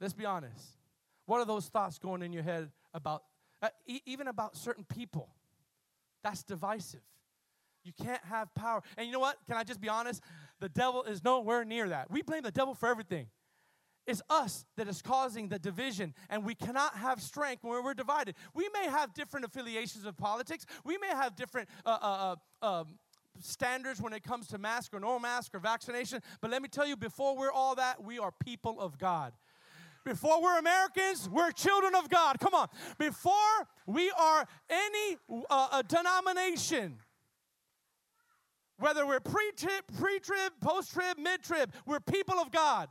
Let's 0.01 0.13
be 0.13 0.25
honest. 0.25 0.77
What 1.25 1.39
are 1.39 1.45
those 1.45 1.67
thoughts 1.67 1.97
going 1.97 2.21
in 2.21 2.33
your 2.33 2.43
head 2.43 2.69
about, 2.93 3.23
uh, 3.61 3.69
e- 3.87 4.01
even 4.05 4.27
about 4.27 4.57
certain 4.57 4.83
people? 4.83 5.29
That's 6.23 6.43
divisive. 6.43 7.01
You 7.85 7.93
can't 8.03 8.23
have 8.25 8.53
power. 8.55 8.81
And 8.97 9.05
you 9.05 9.13
know 9.13 9.19
what? 9.19 9.37
Can 9.47 9.55
I 9.55 9.63
just 9.63 9.79
be 9.79 9.87
honest? 9.87 10.21
The 10.59 10.69
devil 10.69 11.03
is 11.03 11.23
nowhere 11.23 11.63
near 11.63 11.87
that. 11.89 12.09
We 12.09 12.23
blame 12.23 12.41
the 12.41 12.51
devil 12.51 12.73
for 12.73 12.89
everything. 12.89 13.27
It's 14.07 14.21
us 14.29 14.65
that 14.77 14.87
is 14.87 15.01
causing 15.01 15.47
the 15.49 15.57
division, 15.57 16.13
and 16.29 16.45
we 16.45 16.53
cannot 16.53 16.95
have 16.95 17.21
strength 17.21 17.63
when 17.63 17.83
we're 17.83 17.95
divided. 17.95 18.35
We 18.53 18.69
may 18.73 18.87
have 18.87 19.13
different 19.13 19.45
affiliations 19.45 20.05
of 20.05 20.15
politics. 20.15 20.65
We 20.83 20.97
may 20.99 21.07
have 21.07 21.35
different 21.35 21.69
uh, 21.85 21.97
uh, 22.01 22.35
uh, 22.61 22.65
um, 22.65 22.99
standards 23.39 23.99
when 23.99 24.13
it 24.13 24.23
comes 24.23 24.47
to 24.49 24.59
mask 24.59 24.93
or 24.93 24.99
no 24.99 25.17
mask 25.17 25.55
or 25.55 25.59
vaccination. 25.59 26.21
But 26.39 26.51
let 26.51 26.61
me 26.61 26.67
tell 26.67 26.85
you, 26.85 26.95
before 26.95 27.35
we're 27.35 27.51
all 27.51 27.75
that, 27.75 28.03
we 28.03 28.19
are 28.19 28.31
people 28.31 28.79
of 28.79 28.99
God. 28.99 29.33
Before 30.03 30.39
we're 30.39 30.59
Americans, 30.59 31.27
we're 31.27 31.49
children 31.51 31.95
of 31.95 32.07
God. 32.07 32.39
Come 32.39 32.53
on. 32.53 32.67
Before 32.99 33.33
we 33.87 34.11
are 34.11 34.47
any 34.69 35.17
uh, 35.49 35.81
denomination, 35.81 36.99
whether 38.77 39.05
we're 39.05 39.19
pre-trib, 39.19 39.83
pre-trib, 39.97 40.53
post-trib, 40.61 41.17
mid-trib, 41.17 41.73
we're 41.85 41.99
people 41.99 42.35
of 42.39 42.51
God. 42.51 42.89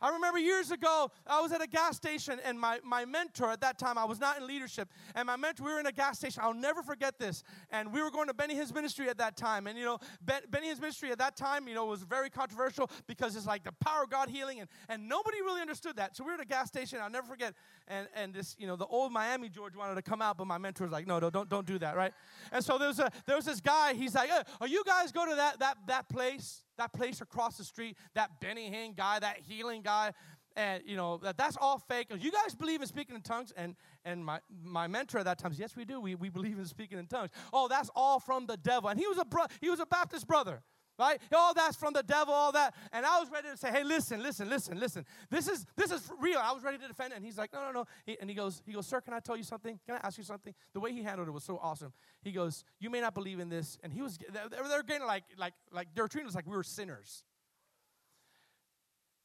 I 0.00 0.10
remember 0.10 0.38
years 0.38 0.70
ago, 0.70 1.10
I 1.26 1.40
was 1.40 1.52
at 1.52 1.60
a 1.60 1.66
gas 1.66 1.96
station, 1.96 2.40
and 2.44 2.58
my, 2.58 2.78
my 2.84 3.04
mentor 3.04 3.50
at 3.50 3.60
that 3.62 3.78
time, 3.78 3.98
I 3.98 4.04
was 4.04 4.20
not 4.20 4.38
in 4.38 4.46
leadership, 4.46 4.88
and 5.14 5.26
my 5.26 5.36
mentor, 5.36 5.64
we 5.64 5.72
were 5.72 5.80
in 5.80 5.86
a 5.86 5.92
gas 5.92 6.18
station. 6.18 6.42
I'll 6.44 6.54
never 6.54 6.82
forget 6.82 7.18
this. 7.18 7.42
And 7.70 7.92
we 7.92 8.02
were 8.02 8.10
going 8.10 8.28
to 8.28 8.34
Benny 8.34 8.54
Hinn's 8.54 8.72
ministry 8.72 9.08
at 9.08 9.18
that 9.18 9.36
time. 9.36 9.66
And, 9.66 9.78
you 9.78 9.84
know, 9.84 9.98
ben, 10.22 10.42
Benny 10.50 10.68
Hinn's 10.68 10.80
ministry 10.80 11.10
at 11.10 11.18
that 11.18 11.36
time, 11.36 11.66
you 11.66 11.74
know, 11.74 11.86
was 11.86 12.02
very 12.02 12.30
controversial 12.30 12.90
because 13.06 13.34
it's 13.34 13.46
like 13.46 13.64
the 13.64 13.72
power 13.72 14.04
of 14.04 14.10
God 14.10 14.28
healing, 14.28 14.60
and, 14.60 14.68
and 14.88 15.08
nobody 15.08 15.40
really 15.42 15.60
understood 15.60 15.96
that. 15.96 16.16
So 16.16 16.24
we 16.24 16.28
were 16.28 16.34
at 16.34 16.40
a 16.40 16.44
gas 16.44 16.68
station, 16.68 17.00
I'll 17.02 17.10
never 17.10 17.26
forget. 17.26 17.54
And, 17.88 18.06
and 18.14 18.32
this, 18.32 18.54
you 18.58 18.66
know, 18.66 18.76
the 18.76 18.86
old 18.86 19.12
Miami 19.12 19.48
George 19.48 19.74
wanted 19.74 19.96
to 19.96 20.02
come 20.02 20.22
out, 20.22 20.38
but 20.38 20.46
my 20.46 20.58
mentor 20.58 20.84
was 20.84 20.92
like, 20.92 21.06
no, 21.06 21.18
no, 21.18 21.30
don't, 21.30 21.48
don't 21.48 21.66
do 21.66 21.78
that, 21.80 21.96
right? 21.96 22.12
And 22.52 22.64
so 22.64 22.78
there 22.78 22.88
was, 22.88 23.00
a, 23.00 23.10
there 23.26 23.36
was 23.36 23.44
this 23.44 23.60
guy, 23.60 23.94
he's 23.94 24.14
like, 24.14 24.30
hey, 24.30 24.42
are 24.60 24.68
you 24.68 24.84
guys 24.84 25.12
go 25.12 25.28
to 25.28 25.34
that, 25.34 25.58
that, 25.58 25.76
that 25.86 26.08
place? 26.08 26.62
That 26.78 26.92
place 26.92 27.20
across 27.20 27.56
the 27.58 27.64
street, 27.64 27.96
that 28.14 28.40
Benny 28.40 28.70
Hinn 28.70 28.96
guy, 28.96 29.18
that 29.18 29.38
healing 29.38 29.82
guy, 29.82 30.12
and 30.56 30.82
you 30.84 30.96
know 30.96 31.18
that 31.18 31.36
that's 31.36 31.56
all 31.60 31.78
fake. 31.78 32.08
You 32.18 32.32
guys 32.32 32.54
believe 32.54 32.80
in 32.80 32.88
speaking 32.88 33.14
in 33.14 33.22
tongues? 33.22 33.52
And 33.56 33.76
and 34.04 34.24
my 34.24 34.40
my 34.64 34.86
mentor 34.88 35.18
at 35.18 35.24
that 35.26 35.38
time 35.38 35.52
says, 35.52 35.60
yes, 35.60 35.76
we 35.76 35.84
do. 35.84 36.00
We, 36.00 36.14
we 36.16 36.30
believe 36.30 36.58
in 36.58 36.64
speaking 36.64 36.98
in 36.98 37.06
tongues. 37.06 37.30
Oh, 37.52 37.68
that's 37.68 37.90
all 37.94 38.18
from 38.18 38.46
the 38.46 38.56
devil. 38.56 38.88
And 38.88 38.98
he 38.98 39.06
was 39.06 39.18
a 39.18 39.24
bro- 39.24 39.46
he 39.60 39.70
was 39.70 39.80
a 39.80 39.86
Baptist 39.86 40.26
brother. 40.26 40.62
Right? 40.98 41.20
Oh, 41.32 41.52
that's 41.54 41.76
from 41.76 41.92
the 41.92 42.02
devil, 42.02 42.34
all 42.34 42.52
that. 42.52 42.74
And 42.92 43.06
I 43.06 43.20
was 43.20 43.30
ready 43.30 43.48
to 43.48 43.56
say, 43.56 43.70
hey, 43.70 43.84
listen, 43.84 44.22
listen, 44.22 44.48
listen, 44.48 44.80
listen. 44.80 45.06
This 45.30 45.48
is 45.48 45.64
this 45.76 45.92
is 45.92 46.10
real. 46.18 46.40
I 46.42 46.52
was 46.52 46.64
ready 46.64 46.78
to 46.78 46.88
defend 46.88 47.12
it. 47.12 47.16
And 47.16 47.24
he's 47.24 47.38
like, 47.38 47.52
no, 47.52 47.60
no, 47.60 47.72
no. 47.72 47.84
He, 48.04 48.18
and 48.20 48.28
he 48.28 48.34
goes, 48.34 48.62
he 48.66 48.72
goes, 48.72 48.86
sir, 48.86 49.00
can 49.00 49.14
I 49.14 49.20
tell 49.20 49.36
you 49.36 49.44
something? 49.44 49.78
Can 49.86 49.94
I 49.94 50.06
ask 50.06 50.18
you 50.18 50.24
something? 50.24 50.54
The 50.72 50.80
way 50.80 50.92
he 50.92 51.02
handled 51.02 51.28
it 51.28 51.32
was 51.32 51.44
so 51.44 51.58
awesome. 51.62 51.92
He 52.22 52.32
goes, 52.32 52.64
you 52.80 52.90
may 52.90 53.00
not 53.00 53.14
believe 53.14 53.38
in 53.38 53.48
this. 53.48 53.78
And 53.82 53.92
he 53.92 54.02
was, 54.02 54.18
they 54.18 54.76
were 54.76 54.82
getting 54.82 55.06
like, 55.06 55.24
like, 55.36 55.54
like, 55.70 55.88
they 55.94 56.02
were 56.02 56.08
treating 56.08 56.28
us 56.28 56.34
like 56.34 56.46
we 56.46 56.56
were 56.56 56.64
sinners 56.64 57.22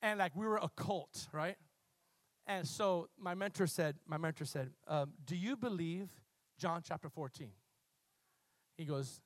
and 0.04 0.20
like 0.20 0.36
we 0.36 0.46
were 0.46 0.58
a 0.58 0.70
cult, 0.76 1.28
right? 1.32 1.56
And 2.46 2.68
so 2.68 3.08
my 3.18 3.34
mentor 3.34 3.66
said, 3.66 3.96
my 4.06 4.18
mentor 4.18 4.46
said, 4.46 4.72
um, 4.88 5.14
do 5.26 5.36
you 5.36 5.56
believe 5.56 6.10
John 6.60 6.82
chapter 6.86 7.10
14? 7.10 7.50
He 8.78 8.86
goes, 8.86 9.22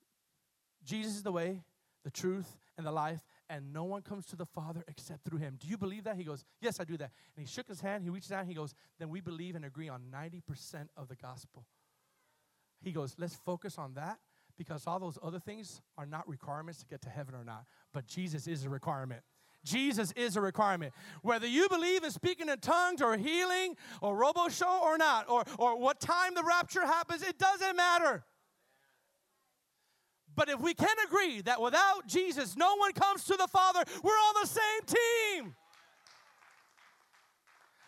Jesus 0.86 1.16
is 1.16 1.24
the 1.24 1.32
way, 1.32 1.64
the 2.08 2.12
truth, 2.12 2.58
and 2.78 2.88
the 2.88 2.92
life, 2.92 3.20
and 3.50 3.74
no 3.74 3.84
one 3.84 4.02
comes 4.02 4.26
to 4.28 4.38
the 4.38 4.46
Father 4.46 4.82
except 4.88 5.26
through 5.26 5.40
him. 5.40 5.58
Do 5.60 5.68
you 5.68 5.78
believe 5.78 6.06
that? 6.06 6.16
He 6.16 6.24
goes, 6.24 6.46
Yes, 6.62 6.80
I 6.80 6.86
do 6.86 6.96
that. 6.96 7.12
And 7.36 7.46
he 7.46 7.54
shook 7.54 7.68
his 7.68 7.82
hand, 7.82 8.02
he 8.02 8.10
reached 8.10 8.32
out, 8.32 8.46
he 8.46 8.54
goes, 8.54 8.74
Then 8.98 9.10
we 9.10 9.20
believe 9.20 9.56
and 9.58 9.66
agree 9.66 9.90
on 9.90 10.04
90% 10.10 10.88
of 10.96 11.10
the 11.10 11.18
gospel. 11.18 11.66
He 12.82 12.94
goes, 12.94 13.16
Let's 13.18 13.36
focus 13.36 13.78
on 13.78 13.96
that 13.96 14.20
because 14.58 14.88
all 14.88 15.00
those 15.00 15.20
other 15.22 15.40
things 15.40 15.82
are 15.98 16.06
not 16.06 16.26
requirements 16.30 16.80
to 16.80 16.86
get 16.86 17.02
to 17.02 17.10
heaven 17.10 17.36
or 17.36 17.44
not, 17.44 17.66
but 17.94 18.08
Jesus 18.08 18.48
is 18.48 18.64
a 18.64 18.70
requirement. 18.70 19.22
Jesus 19.66 20.14
is 20.14 20.38
a 20.38 20.42
requirement. 20.42 20.94
Whether 21.24 21.48
you 21.48 21.68
believe 21.68 22.06
in 22.06 22.12
speaking 22.12 22.48
in 22.48 22.58
tongues 22.60 23.02
or 23.02 23.18
healing 23.18 23.76
or 24.02 24.16
robo 24.16 24.48
show 24.48 24.80
or 24.82 24.98
not, 24.98 25.30
or, 25.30 25.44
or 25.60 25.78
what 25.78 26.00
time 26.00 26.36
the 26.36 26.44
rapture 26.44 26.86
happens, 26.86 27.22
it 27.22 27.38
doesn't 27.38 27.76
matter. 27.76 28.24
But 30.38 30.50
if 30.50 30.62
we 30.62 30.76
can 30.76 30.96
agree 31.06 31.42
that 31.42 31.60
without 31.60 32.06
Jesus, 32.06 32.56
no 32.56 32.76
one 32.76 32.94
comes 32.94 33.24
to 33.26 33.36
the 33.36 33.48
Father, 33.48 33.84
we're 34.04 34.12
on 34.12 34.36
the 34.44 34.48
same 34.48 34.96
team. 35.42 35.56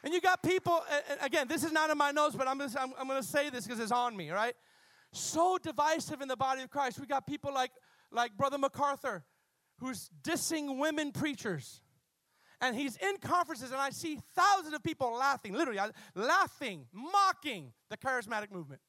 And 0.03 0.11
you 0.13 0.19
got 0.19 0.41
people, 0.41 0.81
again, 1.21 1.47
this 1.47 1.63
is 1.63 1.71
not 1.71 1.91
in 1.91 1.97
my 1.97 2.09
notes, 2.09 2.35
but 2.35 2.47
I'm 2.47 2.59
I'm, 2.59 2.93
I'm 2.99 3.07
gonna 3.07 3.21
say 3.21 3.51
this 3.51 3.65
because 3.65 3.79
it's 3.79 3.91
on 3.91 4.17
me, 4.17 4.31
right? 4.31 4.55
So 5.11 5.59
divisive 5.61 6.21
in 6.21 6.27
the 6.27 6.35
body 6.35 6.63
of 6.63 6.71
Christ. 6.71 6.99
We 6.99 7.05
got 7.05 7.27
people 7.27 7.53
like, 7.53 7.71
like 8.11 8.35
Brother 8.35 8.57
MacArthur, 8.57 9.23
who's 9.77 10.09
dissing 10.23 10.79
women 10.79 11.11
preachers. 11.11 11.81
And 12.61 12.75
he's 12.75 12.97
in 12.97 13.17
conferences, 13.17 13.71
and 13.71 13.79
I 13.79 13.91
see 13.91 14.19
thousands 14.35 14.73
of 14.73 14.81
people 14.81 15.13
laughing, 15.13 15.53
literally 15.53 15.79
laughing, 16.15 16.87
mocking 16.91 17.73
the 17.89 17.97
charismatic 17.97 18.51
movement. 18.51 18.81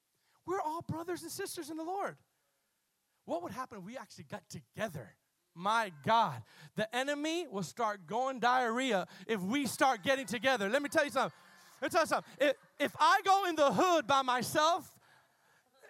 We're 0.46 0.62
all 0.62 0.82
brothers 0.82 1.22
and 1.22 1.30
sisters 1.30 1.68
in 1.68 1.76
the 1.76 1.84
Lord. 1.84 2.16
What 3.24 3.42
would 3.42 3.52
happen 3.52 3.78
if 3.78 3.84
we 3.84 3.96
actually 3.96 4.24
got 4.30 4.42
together? 4.48 5.14
My 5.54 5.92
God, 6.06 6.42
the 6.76 6.94
enemy 6.94 7.46
will 7.50 7.62
start 7.62 8.06
going 8.06 8.38
diarrhea 8.38 9.06
if 9.26 9.40
we 9.40 9.66
start 9.66 10.02
getting 10.02 10.26
together. 10.26 10.68
Let 10.68 10.82
me 10.82 10.88
tell 10.88 11.04
you 11.04 11.10
something. 11.10 11.36
Let 11.80 11.92
me 11.92 11.92
tell 11.92 12.02
you 12.02 12.06
something. 12.06 12.32
If, 12.38 12.54
if 12.78 12.96
I 12.98 13.20
go 13.24 13.46
in 13.46 13.56
the 13.56 13.72
hood 13.72 14.06
by 14.06 14.22
myself, 14.22 14.90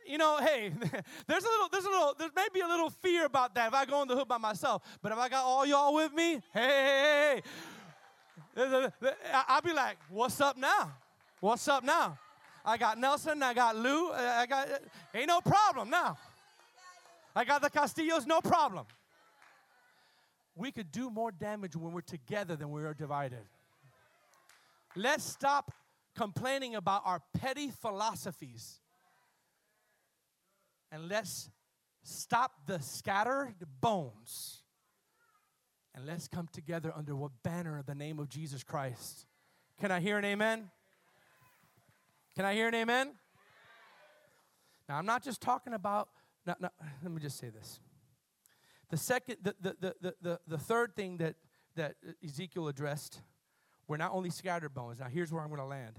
you 0.06 0.18
know, 0.18 0.38
hey, 0.38 0.72
there's 1.26 1.44
a 1.44 1.48
little, 1.48 1.68
there's 1.70 1.84
a 1.84 1.90
little, 1.90 2.14
there 2.18 2.30
may 2.34 2.48
be 2.52 2.60
a 2.60 2.66
little 2.66 2.90
fear 2.90 3.26
about 3.26 3.54
that 3.54 3.68
if 3.68 3.74
I 3.74 3.84
go 3.84 4.02
in 4.02 4.08
the 4.08 4.16
hood 4.16 4.28
by 4.28 4.38
myself. 4.38 4.82
But 5.02 5.12
if 5.12 5.18
I 5.18 5.28
got 5.28 5.44
all 5.44 5.66
y'all 5.66 5.94
with 5.94 6.12
me, 6.12 6.40
hey, 6.52 7.42
hey, 7.42 7.42
hey, 8.56 9.12
I'll 9.46 9.62
be 9.62 9.72
like, 9.72 9.98
what's 10.08 10.40
up 10.40 10.56
now? 10.56 10.92
What's 11.40 11.68
up 11.68 11.84
now? 11.84 12.18
I 12.64 12.76
got 12.76 12.98
Nelson, 12.98 13.42
I 13.42 13.54
got 13.54 13.76
Lou, 13.76 14.12
I 14.12 14.46
got, 14.46 14.68
ain't 15.14 15.28
no 15.28 15.40
problem 15.40 15.90
now. 15.90 16.18
I 17.34 17.44
got 17.44 17.62
the 17.62 17.70
Castillos, 17.70 18.26
no 18.26 18.40
problem. 18.40 18.86
We 20.56 20.72
could 20.72 20.90
do 20.90 21.10
more 21.10 21.30
damage 21.30 21.76
when 21.76 21.92
we're 21.92 22.00
together 22.00 22.56
than 22.56 22.70
we 22.70 22.82
are 22.84 22.94
divided. 22.94 23.46
Let's 24.96 25.24
stop 25.24 25.72
complaining 26.16 26.74
about 26.74 27.02
our 27.04 27.22
petty 27.38 27.70
philosophies 27.70 28.80
and 30.90 31.08
let's 31.08 31.50
stop 32.02 32.52
the 32.66 32.80
scattered 32.80 33.54
bones 33.80 34.62
and 35.94 36.06
let's 36.06 36.26
come 36.28 36.48
together 36.52 36.92
under 36.96 37.14
what 37.14 37.30
banner 37.42 37.78
of 37.78 37.86
the 37.86 37.94
name 37.94 38.18
of 38.18 38.28
Jesus 38.28 38.62
Christ. 38.62 39.26
Can 39.80 39.90
I 39.90 40.00
hear 40.00 40.18
an 40.18 40.24
amen? 40.24 40.70
Can 42.34 42.44
I 42.44 42.54
hear 42.54 42.68
an 42.68 42.74
amen? 42.74 43.12
Now, 44.88 44.98
I'm 44.98 45.06
not 45.06 45.22
just 45.22 45.40
talking 45.40 45.72
about, 45.72 46.08
no, 46.50 46.68
no, 46.80 46.86
let 47.02 47.12
me 47.12 47.20
just 47.20 47.38
say 47.38 47.50
this. 47.50 47.80
The 48.90 48.96
second, 48.96 49.36
the, 49.42 49.54
the, 49.60 49.94
the, 50.00 50.14
the, 50.20 50.40
the 50.48 50.58
third 50.58 50.96
thing 50.96 51.18
that, 51.18 51.36
that 51.76 51.94
Ezekiel 52.24 52.68
addressed 52.68 53.20
were 53.86 53.98
not 53.98 54.12
only 54.12 54.30
scattered 54.30 54.74
bones. 54.74 55.00
Now, 55.00 55.06
here's 55.06 55.32
where 55.32 55.42
I'm 55.42 55.48
going 55.48 55.60
to 55.60 55.66
land 55.66 55.96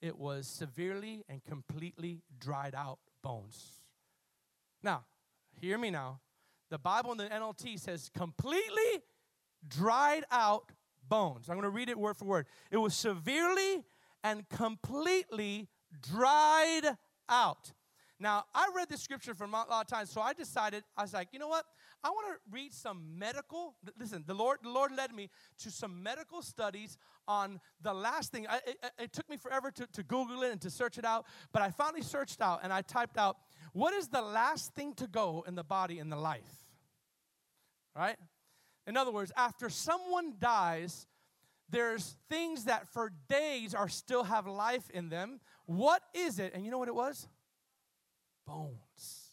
it 0.00 0.16
was 0.18 0.46
severely 0.46 1.24
and 1.28 1.42
completely 1.44 2.22
dried 2.38 2.74
out 2.74 2.98
bones. 3.22 3.80
Now, 4.82 5.04
hear 5.60 5.78
me 5.78 5.90
now. 5.90 6.20
The 6.70 6.78
Bible 6.78 7.12
in 7.12 7.18
the 7.18 7.26
NLT 7.26 7.80
says 7.80 8.10
completely 8.14 9.02
dried 9.66 10.24
out 10.30 10.72
bones. 11.08 11.48
I'm 11.48 11.56
going 11.56 11.64
to 11.64 11.70
read 11.70 11.88
it 11.88 11.98
word 11.98 12.16
for 12.16 12.24
word. 12.24 12.46
It 12.70 12.76
was 12.76 12.94
severely 12.94 13.84
and 14.22 14.48
completely 14.48 15.68
dried 16.02 16.96
out. 17.28 17.72
Now, 18.18 18.44
I 18.54 18.68
read 18.74 18.88
this 18.88 19.02
scripture 19.02 19.34
for 19.34 19.44
a 19.44 19.50
lot 19.50 19.68
of 19.70 19.86
times, 19.86 20.10
so 20.10 20.22
I 20.22 20.32
decided, 20.32 20.84
I 20.96 21.02
was 21.02 21.12
like, 21.12 21.28
you 21.32 21.38
know 21.38 21.48
what? 21.48 21.66
I 22.02 22.08
want 22.08 22.26
to 22.28 22.38
read 22.50 22.72
some 22.72 23.18
medical. 23.18 23.74
Listen, 23.98 24.24
the 24.26 24.32
Lord, 24.32 24.58
the 24.62 24.70
Lord 24.70 24.92
led 24.96 25.12
me 25.12 25.28
to 25.58 25.70
some 25.70 26.02
medical 26.02 26.40
studies 26.40 26.96
on 27.28 27.60
the 27.82 27.92
last 27.92 28.32
thing. 28.32 28.46
I, 28.48 28.60
it, 28.66 28.78
it, 28.98 29.12
took 29.12 29.28
me 29.28 29.36
forever 29.36 29.70
to, 29.70 29.86
to 29.92 30.02
Google 30.02 30.42
it 30.44 30.52
and 30.52 30.60
to 30.62 30.70
search 30.70 30.96
it 30.96 31.04
out, 31.04 31.26
but 31.52 31.60
I 31.60 31.70
finally 31.70 32.02
searched 32.02 32.40
out 32.40 32.60
and 32.62 32.72
I 32.72 32.80
typed 32.80 33.18
out, 33.18 33.36
what 33.74 33.92
is 33.92 34.08
the 34.08 34.22
last 34.22 34.74
thing 34.74 34.94
to 34.94 35.06
go 35.06 35.44
in 35.46 35.54
the 35.54 35.64
body 35.64 35.98
in 35.98 36.08
the 36.08 36.16
life? 36.16 36.64
Right? 37.94 38.16
In 38.86 38.96
other 38.96 39.10
words, 39.10 39.30
after 39.36 39.68
someone 39.68 40.34
dies, 40.38 41.06
there's 41.68 42.16
things 42.30 42.64
that 42.64 42.88
for 42.88 43.12
days 43.28 43.74
are 43.74 43.88
still 43.88 44.24
have 44.24 44.46
life 44.46 44.88
in 44.90 45.10
them. 45.10 45.40
What 45.66 46.02
is 46.14 46.38
it? 46.38 46.52
And 46.54 46.64
you 46.64 46.70
know 46.70 46.78
what 46.78 46.88
it 46.88 46.94
was? 46.94 47.28
Bones. 48.46 49.26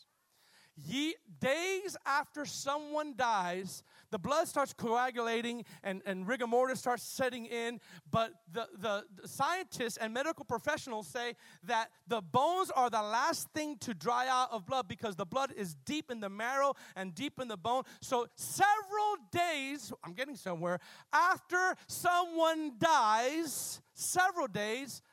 Ye, 0.76 1.16
days 1.40 1.96
after 2.06 2.46
someone 2.46 3.14
dies, 3.16 3.84
the 4.10 4.18
blood 4.18 4.48
starts 4.48 4.74
coagulating 4.74 5.66
and, 5.84 6.02
and 6.06 6.28
rigor 6.28 6.48
mortis 6.48 6.80
starts 6.80 7.04
setting 7.04 7.46
in. 7.46 7.80
But 8.10 8.34
the, 8.52 8.68
the, 8.80 9.04
the 9.22 9.28
scientists 9.28 9.98
and 9.98 10.14
medical 10.14 10.46
professionals 10.46 11.08
say 11.08 11.36
that 11.66 11.90
the 12.08 12.22
bones 12.22 12.72
are 12.72 12.90
the 12.90 13.02
last 13.02 13.50
thing 13.50 13.78
to 13.82 13.94
dry 13.94 14.28
out 14.28 14.52
of 14.52 14.66
blood 14.66 14.88
because 14.88 15.16
the 15.16 15.26
blood 15.26 15.54
is 15.56 15.76
deep 15.86 16.10
in 16.10 16.20
the 16.20 16.30
marrow 16.30 16.74
and 16.96 17.14
deep 17.14 17.40
in 17.40 17.48
the 17.48 17.58
bone. 17.58 17.84
So, 18.02 18.28
several 18.36 19.18
days, 19.32 19.94
I'm 20.04 20.14
getting 20.14 20.36
somewhere, 20.36 20.80
after 21.12 21.76
someone 21.88 22.74
dies, 22.80 23.80
several 23.94 24.48
days, 24.48 25.04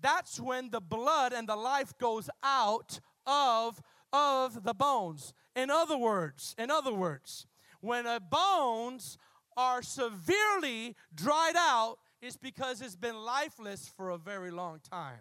that's 0.00 0.40
when 0.40 0.70
the 0.70 0.80
blood 0.80 1.32
and 1.32 1.48
the 1.48 1.56
life 1.56 1.96
goes 1.98 2.30
out 2.42 3.00
of 3.26 3.80
of 4.12 4.62
the 4.64 4.74
bones. 4.74 5.34
In 5.54 5.70
other 5.70 5.98
words, 5.98 6.54
in 6.58 6.70
other 6.70 6.94
words, 6.94 7.46
when 7.80 8.06
a 8.06 8.20
bones 8.20 9.18
are 9.56 9.82
severely 9.82 10.96
dried 11.14 11.56
out, 11.56 11.98
it's 12.22 12.36
because 12.36 12.80
it's 12.80 12.96
been 12.96 13.16
lifeless 13.16 13.90
for 13.96 14.10
a 14.10 14.18
very 14.18 14.50
long 14.50 14.80
time. 14.88 15.20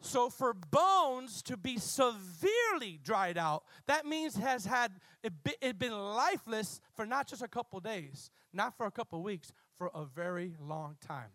So 0.00 0.30
for 0.30 0.54
bones 0.54 1.42
to 1.42 1.56
be 1.56 1.78
severely 1.78 3.00
dried 3.02 3.36
out, 3.36 3.64
that 3.86 4.06
means 4.06 4.36
has 4.36 4.64
had 4.64 4.92
it, 5.22 5.78
been 5.78 5.92
lifeless 5.92 6.80
for 6.94 7.06
not 7.06 7.26
just 7.26 7.42
a 7.42 7.48
couple 7.48 7.80
days, 7.80 8.30
not 8.52 8.76
for 8.76 8.86
a 8.86 8.90
couple 8.90 9.20
weeks, 9.22 9.52
for 9.78 9.90
a 9.94 10.04
very 10.04 10.54
long 10.60 10.96
time. 11.06 11.30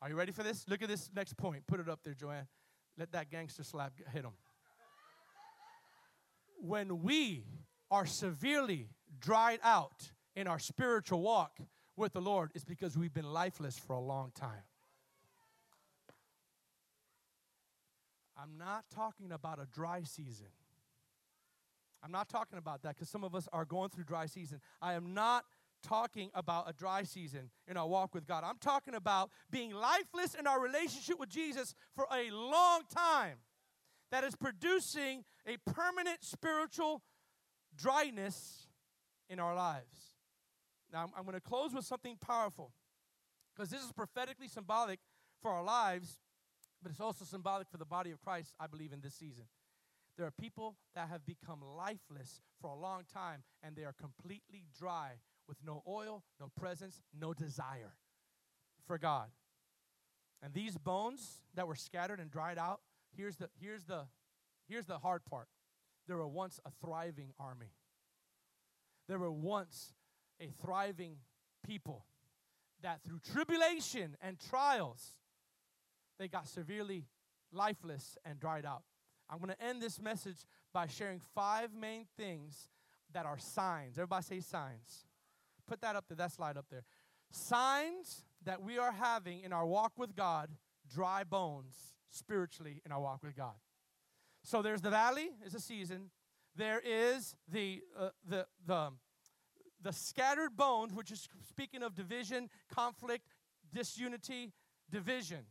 Are 0.00 0.08
you 0.08 0.16
ready 0.16 0.32
for 0.32 0.42
this? 0.42 0.66
Look 0.68 0.82
at 0.82 0.88
this 0.88 1.10
next 1.14 1.36
point. 1.36 1.66
Put 1.66 1.80
it 1.80 1.88
up 1.88 2.00
there, 2.04 2.14
Joanne. 2.14 2.46
Let 2.98 3.12
that 3.12 3.30
gangster 3.30 3.62
slap 3.62 3.92
hit 4.12 4.22
him. 4.24 4.32
When 6.58 7.02
we 7.02 7.44
are 7.90 8.06
severely 8.06 8.88
dried 9.20 9.60
out 9.62 10.12
in 10.36 10.46
our 10.46 10.58
spiritual 10.58 11.20
walk 11.20 11.58
with 11.96 12.12
the 12.12 12.20
Lord, 12.20 12.50
it's 12.54 12.64
because 12.64 12.96
we've 12.96 13.14
been 13.14 13.32
lifeless 13.32 13.78
for 13.78 13.94
a 13.94 14.00
long 14.00 14.32
time. 14.34 14.62
I'm 18.36 18.58
not 18.58 18.84
talking 18.94 19.32
about 19.32 19.58
a 19.58 19.66
dry 19.72 20.02
season. 20.02 20.48
I'm 22.02 22.12
not 22.12 22.28
talking 22.28 22.58
about 22.58 22.82
that 22.82 22.96
because 22.96 23.08
some 23.08 23.24
of 23.24 23.34
us 23.34 23.48
are 23.52 23.64
going 23.64 23.88
through 23.88 24.04
dry 24.04 24.26
season. 24.26 24.60
I 24.82 24.92
am 24.94 25.14
not 25.14 25.44
talking 25.84 26.30
about 26.34 26.68
a 26.68 26.72
dry 26.72 27.02
season 27.02 27.50
in 27.68 27.76
our 27.76 27.86
walk 27.86 28.14
with 28.14 28.26
God. 28.26 28.42
I'm 28.44 28.58
talking 28.58 28.94
about 28.94 29.30
being 29.50 29.72
lifeless 29.72 30.34
in 30.34 30.46
our 30.46 30.60
relationship 30.60 31.20
with 31.20 31.28
Jesus 31.28 31.74
for 31.94 32.06
a 32.12 32.30
long 32.30 32.82
time 32.94 33.38
that 34.10 34.24
is 34.24 34.34
producing 34.34 35.24
a 35.46 35.56
permanent 35.70 36.18
spiritual 36.22 37.02
dryness 37.76 38.68
in 39.28 39.38
our 39.38 39.54
lives. 39.54 40.14
Now, 40.92 41.02
I'm, 41.02 41.10
I'm 41.16 41.24
going 41.24 41.34
to 41.34 41.40
close 41.40 41.72
with 41.74 41.84
something 41.84 42.16
powerful 42.20 42.72
because 43.54 43.70
this 43.70 43.82
is 43.82 43.92
prophetically 43.92 44.48
symbolic 44.48 45.00
for 45.42 45.50
our 45.50 45.64
lives, 45.64 46.18
but 46.82 46.90
it's 46.90 47.00
also 47.00 47.24
symbolic 47.24 47.68
for 47.70 47.78
the 47.78 47.84
body 47.84 48.10
of 48.10 48.20
Christ, 48.22 48.54
I 48.58 48.66
believe, 48.66 48.92
in 48.92 49.00
this 49.00 49.14
season. 49.14 49.44
There 50.16 50.26
are 50.26 50.32
people 50.40 50.76
that 50.94 51.08
have 51.08 51.26
become 51.26 51.60
lifeless 51.76 52.40
for 52.60 52.70
a 52.70 52.76
long 52.76 53.02
time 53.12 53.42
and 53.62 53.74
they 53.74 53.84
are 53.84 53.94
completely 54.00 54.64
dry 54.78 55.14
with 55.48 55.58
no 55.64 55.82
oil, 55.86 56.22
no 56.40 56.50
presence, 56.58 57.00
no 57.18 57.34
desire 57.34 57.94
for 58.86 58.98
God. 58.98 59.28
And 60.42 60.52
these 60.52 60.76
bones 60.76 61.42
that 61.54 61.66
were 61.66 61.74
scattered 61.74 62.20
and 62.20 62.30
dried 62.30 62.58
out, 62.58 62.80
here's 63.16 63.36
the 63.36 63.48
here's 63.60 63.84
the 63.84 64.06
here's 64.68 64.86
the 64.86 64.98
hard 64.98 65.24
part. 65.24 65.48
There 66.06 66.16
were 66.16 66.28
once 66.28 66.60
a 66.66 66.70
thriving 66.84 67.32
army. 67.38 67.72
There 69.08 69.18
were 69.18 69.32
once 69.32 69.94
a 70.40 70.48
thriving 70.62 71.16
people 71.66 72.04
that 72.82 73.02
through 73.02 73.20
tribulation 73.32 74.16
and 74.20 74.38
trials 74.38 75.14
they 76.18 76.28
got 76.28 76.46
severely 76.46 77.06
lifeless 77.52 78.18
and 78.24 78.38
dried 78.38 78.66
out. 78.66 78.82
I'm 79.30 79.38
going 79.38 79.50
to 79.50 79.62
end 79.62 79.80
this 79.80 80.00
message 80.00 80.36
by 80.72 80.86
sharing 80.86 81.20
five 81.34 81.70
main 81.72 82.06
things 82.16 82.68
that 83.12 83.26
are 83.26 83.38
signs. 83.38 83.96
Everybody 83.96 84.24
say 84.24 84.40
signs. 84.40 85.06
Put 85.66 85.80
that 85.80 85.96
up 85.96 86.04
there, 86.08 86.16
that 86.16 86.32
slide 86.32 86.56
up 86.56 86.66
there. 86.70 86.84
Signs 87.30 88.24
that 88.44 88.62
we 88.62 88.78
are 88.78 88.92
having 88.92 89.40
in 89.40 89.52
our 89.52 89.66
walk 89.66 89.92
with 89.96 90.14
God, 90.14 90.50
dry 90.92 91.24
bones 91.24 91.74
spiritually 92.10 92.80
in 92.84 92.92
our 92.92 93.00
walk 93.00 93.22
with 93.22 93.36
God. 93.36 93.54
So 94.42 94.62
there's 94.62 94.82
the 94.82 94.90
valley, 94.90 95.30
is 95.44 95.54
a 95.54 95.60
season. 95.60 96.10
There 96.54 96.80
is 96.84 97.34
the 97.50 97.82
uh, 97.98 98.10
the 98.28 98.46
the 98.66 98.90
the 99.82 99.92
scattered 99.92 100.56
bones, 100.56 100.92
which 100.92 101.10
is 101.10 101.28
speaking 101.48 101.82
of 101.82 101.94
division, 101.94 102.48
conflict, 102.72 103.24
disunity, 103.72 104.52
division. 104.90 105.46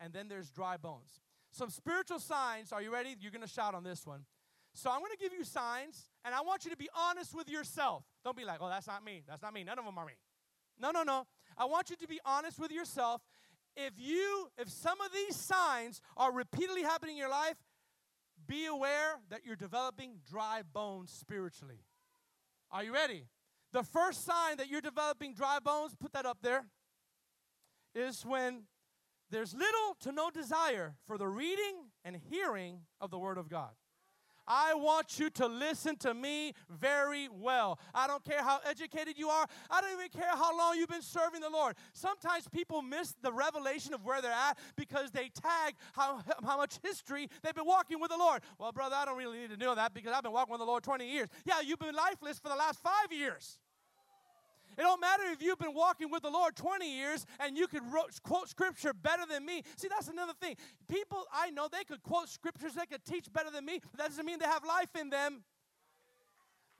And 0.00 0.12
then 0.12 0.28
there's 0.28 0.50
dry 0.50 0.76
bones. 0.76 1.20
Some 1.50 1.70
spiritual 1.70 2.18
signs. 2.18 2.72
Are 2.72 2.82
you 2.82 2.92
ready? 2.92 3.14
You're 3.18 3.32
going 3.32 3.42
to 3.42 3.48
shout 3.48 3.74
on 3.74 3.82
this 3.82 4.06
one. 4.06 4.24
So 4.78 4.92
I'm 4.92 5.00
going 5.00 5.10
to 5.10 5.18
give 5.18 5.32
you 5.32 5.42
signs, 5.42 6.08
and 6.24 6.32
I 6.32 6.40
want 6.40 6.64
you 6.64 6.70
to 6.70 6.76
be 6.76 6.88
honest 6.96 7.34
with 7.34 7.50
yourself. 7.50 8.04
Don't 8.22 8.36
be 8.36 8.44
like, 8.44 8.58
oh, 8.60 8.68
that's 8.68 8.86
not 8.86 9.04
me. 9.04 9.24
That's 9.26 9.42
not 9.42 9.52
me. 9.52 9.64
None 9.64 9.76
of 9.76 9.84
them 9.84 9.98
are 9.98 10.06
me. 10.06 10.12
No, 10.80 10.92
no, 10.92 11.02
no. 11.02 11.26
I 11.56 11.64
want 11.64 11.90
you 11.90 11.96
to 11.96 12.06
be 12.06 12.20
honest 12.24 12.60
with 12.60 12.70
yourself. 12.70 13.20
If 13.76 13.94
you, 13.96 14.48
if 14.56 14.68
some 14.68 15.00
of 15.00 15.12
these 15.12 15.34
signs 15.34 16.00
are 16.16 16.32
repeatedly 16.32 16.82
happening 16.82 17.16
in 17.16 17.18
your 17.18 17.28
life, 17.28 17.56
be 18.46 18.66
aware 18.66 19.16
that 19.30 19.40
you're 19.44 19.56
developing 19.56 20.20
dry 20.30 20.62
bones 20.72 21.10
spiritually. 21.10 21.80
Are 22.70 22.84
you 22.84 22.94
ready? 22.94 23.24
The 23.72 23.82
first 23.82 24.24
sign 24.24 24.58
that 24.58 24.68
you're 24.68 24.80
developing 24.80 25.34
dry 25.34 25.58
bones, 25.58 25.96
put 25.98 26.12
that 26.12 26.24
up 26.24 26.38
there, 26.40 26.66
is 27.96 28.24
when 28.24 28.62
there's 29.28 29.54
little 29.54 29.96
to 30.02 30.12
no 30.12 30.30
desire 30.30 30.94
for 31.04 31.18
the 31.18 31.26
reading 31.26 31.90
and 32.04 32.14
hearing 32.30 32.82
of 33.00 33.10
the 33.10 33.18
Word 33.18 33.38
of 33.38 33.48
God. 33.48 33.70
I 34.48 34.74
want 34.74 35.18
you 35.18 35.28
to 35.30 35.46
listen 35.46 35.96
to 35.98 36.14
me 36.14 36.54
very 36.70 37.28
well. 37.28 37.78
I 37.94 38.06
don't 38.06 38.24
care 38.24 38.42
how 38.42 38.60
educated 38.68 39.18
you 39.18 39.28
are. 39.28 39.46
I 39.70 39.80
don't 39.80 39.92
even 39.92 40.08
care 40.08 40.30
how 40.34 40.56
long 40.56 40.76
you've 40.76 40.88
been 40.88 41.02
serving 41.02 41.42
the 41.42 41.50
Lord. 41.50 41.76
Sometimes 41.92 42.48
people 42.48 42.80
miss 42.80 43.14
the 43.22 43.32
revelation 43.32 43.92
of 43.92 44.04
where 44.04 44.22
they're 44.22 44.32
at 44.32 44.58
because 44.74 45.10
they 45.10 45.28
tag 45.28 45.74
how, 45.92 46.22
how 46.44 46.56
much 46.56 46.78
history 46.82 47.28
they've 47.42 47.54
been 47.54 47.66
walking 47.66 48.00
with 48.00 48.10
the 48.10 48.16
Lord. 48.16 48.42
Well, 48.58 48.72
brother, 48.72 48.96
I 48.98 49.04
don't 49.04 49.18
really 49.18 49.38
need 49.38 49.50
to 49.50 49.56
know 49.58 49.74
that 49.74 49.92
because 49.92 50.12
I've 50.12 50.22
been 50.22 50.32
walking 50.32 50.52
with 50.52 50.60
the 50.60 50.66
Lord 50.66 50.82
20 50.82 51.08
years. 51.08 51.28
Yeah, 51.44 51.60
you've 51.60 51.78
been 51.78 51.94
lifeless 51.94 52.38
for 52.38 52.48
the 52.48 52.56
last 52.56 52.80
five 52.80 53.12
years. 53.12 53.58
It 54.78 54.82
don't 54.82 55.00
matter 55.00 55.24
if 55.32 55.42
you've 55.42 55.58
been 55.58 55.74
walking 55.74 56.08
with 56.08 56.22
the 56.22 56.30
Lord 56.30 56.54
20 56.54 56.88
years 56.88 57.26
and 57.40 57.58
you 57.58 57.66
could 57.66 57.82
quote 58.22 58.48
scripture 58.48 58.92
better 58.94 59.24
than 59.28 59.44
me. 59.44 59.64
See, 59.76 59.88
that's 59.88 60.06
another 60.06 60.34
thing. 60.40 60.54
People 60.88 61.24
I 61.32 61.50
know, 61.50 61.66
they 61.66 61.82
could 61.82 62.00
quote 62.04 62.28
scriptures, 62.28 62.74
they 62.74 62.86
could 62.86 63.04
teach 63.04 63.26
better 63.32 63.50
than 63.50 63.64
me, 63.64 63.80
but 63.90 63.98
that 63.98 64.08
doesn't 64.10 64.24
mean 64.24 64.38
they 64.38 64.46
have 64.46 64.64
life 64.64 64.94
in 64.98 65.10
them. 65.10 65.42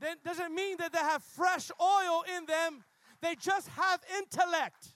That 0.00 0.22
doesn't 0.22 0.54
mean 0.54 0.76
that 0.76 0.92
they 0.92 1.00
have 1.00 1.24
fresh 1.24 1.72
oil 1.80 2.22
in 2.36 2.46
them. 2.46 2.84
They 3.20 3.34
just 3.34 3.66
have 3.70 4.00
intellect. 4.16 4.94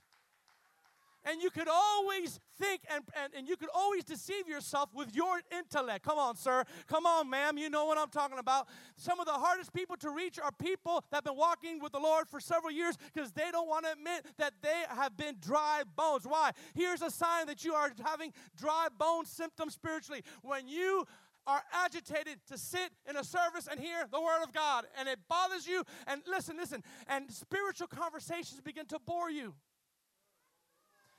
And 1.25 1.41
you 1.41 1.51
could 1.51 1.69
always 1.69 2.41
think 2.59 2.83
and, 2.93 3.05
and, 3.23 3.33
and 3.35 3.49
you 3.49 3.57
could 3.57 3.69
always 3.75 4.05
deceive 4.05 4.49
yourself 4.49 4.91
with 4.95 5.15
your 5.15 5.41
intellect. 5.57 6.05
Come 6.05 6.19
on, 6.19 6.37
sir. 6.37 6.65
Come 6.89 7.07
on, 7.07 7.31
ma'am. 7.31 7.57
You 7.59 7.71
know 7.71 7.87
what 7.87 7.99
I'm 7.99 8.11
talking 8.11 8.39
about. 8.39 8.69
Some 8.97 9.21
of 9.21 9.27
the 9.27 9.33
hardest 9.33 9.73
people 9.73 9.97
to 9.99 10.11
reach 10.11 10.39
are 10.39 10.51
people 10.53 11.05
that 11.11 11.19
have 11.19 11.25
been 11.25 11.37
walking 11.37 11.81
with 11.81 11.93
the 11.93 12.01
Lord 12.01 12.29
for 12.29 12.41
several 12.41 12.73
years 12.73 12.97
because 13.13 13.33
they 13.33 13.51
don't 13.53 13.69
want 13.69 13.85
to 13.85 13.93
admit 13.93 14.27
that 14.39 14.55
they 14.63 14.83
have 14.89 15.17
been 15.17 15.37
dry 15.41 15.83
bones. 15.97 16.25
Why? 16.27 16.51
Here's 16.75 17.03
a 17.03 17.11
sign 17.11 17.47
that 17.47 17.65
you 17.65 17.75
are 17.75 17.93
having 18.05 18.33
dry 18.57 18.89
bone 18.97 19.25
symptoms 19.25 19.75
spiritually. 19.75 20.23
When 20.43 20.67
you 20.67 21.07
are 21.47 21.63
agitated 21.73 22.39
to 22.47 22.57
sit 22.57 22.91
in 23.09 23.17
a 23.17 23.25
service 23.25 23.69
and 23.71 23.81
hear 23.81 24.07
the 24.11 24.21
word 24.21 24.43
of 24.43 24.53
God 24.53 24.85
and 24.99 25.09
it 25.09 25.19
bothers 25.29 25.67
you 25.67 25.83
and 26.07 26.23
listen 26.29 26.57
listen 26.57 26.85
and 27.09 27.31
spiritual 27.33 27.89
conversations 27.89 28.61
begin 28.61 28.87
to 28.87 28.99
bore 29.05 29.29
you 29.29 29.55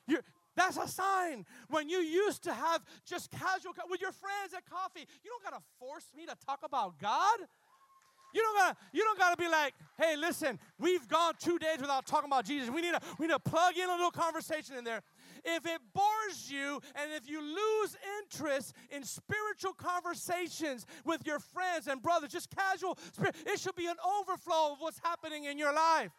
you 0.07 0.19
that's 0.55 0.77
a 0.77 0.87
sign 0.87 1.45
when 1.69 1.89
you 1.89 1.97
used 1.97 2.43
to 2.43 2.53
have 2.53 2.83
just 3.05 3.31
casual 3.31 3.73
with 3.89 4.01
your 4.01 4.11
friends 4.11 4.53
at 4.55 4.65
coffee 4.69 5.07
you 5.23 5.31
don't 5.31 5.43
got 5.43 5.57
to 5.57 5.63
force 5.79 6.05
me 6.15 6.25
to 6.25 6.35
talk 6.45 6.59
about 6.63 6.99
God 6.99 7.39
you 8.33 8.41
don't 8.41 8.57
gotta, 8.57 8.77
you 8.91 9.03
don't 9.03 9.19
gotta 9.19 9.37
be 9.37 9.47
like, 9.47 9.75
hey, 9.97 10.15
listen, 10.17 10.59
we've 10.79 11.07
gone 11.07 11.33
two 11.39 11.59
days 11.59 11.79
without 11.79 12.07
talking 12.07 12.27
about 12.27 12.45
Jesus. 12.45 12.69
We 12.69 12.81
need 12.81 12.93
to, 12.93 12.99
we 13.19 13.27
need 13.27 13.33
to 13.33 13.39
plug 13.39 13.77
in 13.77 13.87
a 13.87 13.93
little 13.93 14.11
conversation 14.11 14.75
in 14.75 14.83
there. 14.83 15.01
If 15.45 15.65
it 15.65 15.79
bores 15.93 16.49
you 16.49 16.81
and 16.95 17.11
if 17.11 17.29
you 17.29 17.41
lose 17.41 17.95
interest 18.21 18.73
in 18.89 19.03
spiritual 19.03 19.73
conversations 19.73 20.85
with 21.05 21.27
your 21.27 21.39
friends 21.39 21.87
and 21.87 22.01
brothers, 22.01 22.31
just 22.31 22.49
casual, 22.49 22.97
it 23.45 23.59
should 23.59 23.75
be 23.75 23.87
an 23.87 23.97
overflow 24.19 24.71
of 24.73 24.77
what's 24.79 24.99
happening 25.03 25.45
in 25.45 25.57
your 25.57 25.73
life 25.73 26.11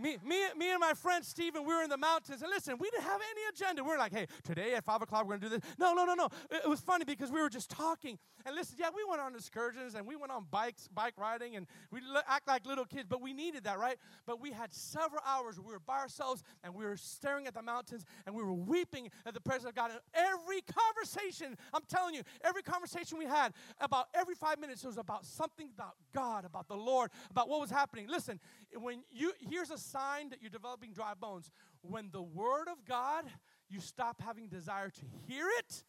me, 0.00 0.16
me, 0.24 0.36
me 0.56 0.70
and 0.70 0.80
my 0.80 0.94
friend 0.94 1.24
Stephen, 1.24 1.64
we 1.64 1.74
were 1.74 1.82
in 1.82 1.90
the 1.90 1.96
mountains, 1.96 2.42
and 2.42 2.50
listen, 2.50 2.76
we 2.78 2.90
didn't 2.90 3.04
have 3.04 3.20
any 3.20 3.40
agenda. 3.52 3.84
We 3.84 3.90
were 3.90 3.98
like, 3.98 4.12
hey, 4.12 4.26
today 4.44 4.74
at 4.74 4.84
5 4.84 5.02
o'clock, 5.02 5.24
we're 5.24 5.36
going 5.36 5.40
to 5.42 5.48
do 5.48 5.58
this. 5.58 5.70
No, 5.78 5.92
no, 5.94 6.04
no, 6.04 6.14
no. 6.14 6.26
It, 6.50 6.62
it, 6.64 6.68
was 6.68 6.80
funny 6.80 7.04
because 7.04 7.30
we 7.30 7.40
were 7.40 7.48
just 7.48 7.70
talking. 7.70 8.18
And 8.46 8.54
listen, 8.54 8.76
yeah, 8.78 8.88
we 8.94 9.04
went 9.08 9.20
on 9.20 9.34
excursions, 9.34 9.94
and 9.94 10.06
we 10.06 10.16
went 10.16 10.32
on 10.32 10.46
bikes, 10.50 10.88
bike 10.88 11.14
riding, 11.16 11.56
and 11.56 11.66
we 11.90 12.00
act 12.28 12.48
like 12.48 12.66
little 12.66 12.84
kids, 12.84 13.06
but 13.08 13.20
we 13.20 13.32
needed 13.32 13.64
that, 13.64 13.78
right? 13.78 13.96
But 14.26 14.40
we 14.40 14.52
had 14.52 14.72
several 14.72 15.22
hours 15.26 15.58
we 15.58 15.72
were 15.72 15.80
by 15.80 15.98
ourselves, 15.98 16.42
and 16.64 16.74
we 16.74 16.84
were 16.84 16.96
staring 16.96 17.46
at 17.46 17.54
the 17.54 17.62
mountains, 17.62 18.04
and 18.26 18.34
we 18.34 18.42
were 18.42 18.54
weeping 18.54 19.10
at 19.26 19.34
the 19.34 19.40
presence 19.40 19.68
of 19.68 19.74
God. 19.74 19.90
And 19.90 20.00
every 20.14 20.62
conversation, 20.62 21.56
I'm 21.74 21.82
telling 21.88 22.14
you, 22.14 22.22
every 22.42 22.62
conversation 22.62 23.18
we 23.18 23.26
had, 23.26 23.52
about 23.80 24.06
every 24.14 24.34
five 24.34 24.58
minutes, 24.58 24.84
it 24.84 24.86
was 24.86 24.98
about 24.98 25.26
something 25.26 25.68
about 25.74 25.94
God, 26.14 26.44
about 26.44 26.68
the 26.68 26.76
Lord, 26.76 27.10
about 27.30 27.48
what 27.48 27.60
was 27.60 27.70
happening. 27.70 28.06
Listen, 28.08 28.40
when 28.74 29.02
you, 29.10 29.32
here's 29.48 29.70
a 29.70 29.78
sign 29.90 30.30
that 30.30 30.40
you're 30.40 30.50
developing 30.50 30.92
dry 30.92 31.12
bones. 31.18 31.50
When 31.82 32.10
the 32.12 32.22
Word 32.22 32.68
of 32.70 32.84
God, 32.86 33.24
you 33.68 33.80
stop 33.80 34.20
having 34.20 34.48
desire 34.48 34.90
to 34.90 35.02
hear 35.26 35.46
it, 35.58 35.84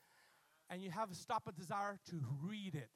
and 0.70 0.82
you 0.82 0.92
have 0.92 1.12
a 1.12 1.16
stop 1.16 1.44
a 1.48 1.52
desire 1.52 2.00
to 2.10 2.22
read 2.44 2.76
it. 2.76 2.90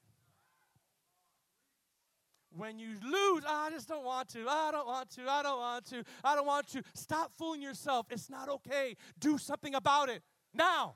When 2.58 2.80
you 2.80 2.90
lose, 3.04 3.44
oh, 3.46 3.66
I 3.68 3.70
just 3.70 3.88
don't 3.88 4.06
want 4.06 4.30
to, 4.30 4.48
I 4.48 4.72
don't 4.72 4.88
want 4.88 5.10
to, 5.12 5.30
I 5.30 5.44
don't 5.44 5.60
want 5.60 5.86
to, 5.88 6.04
I 6.24 6.36
don't 6.36 6.48
want 6.48 6.68
to. 6.70 6.84
Stop 6.94 7.32
fooling 7.38 7.62
yourself. 7.62 8.06
It's 8.10 8.30
not 8.30 8.48
okay. 8.48 8.96
Do 9.20 9.38
something 9.38 9.76
about 9.76 10.08
it 10.08 10.22
now. 10.54 10.96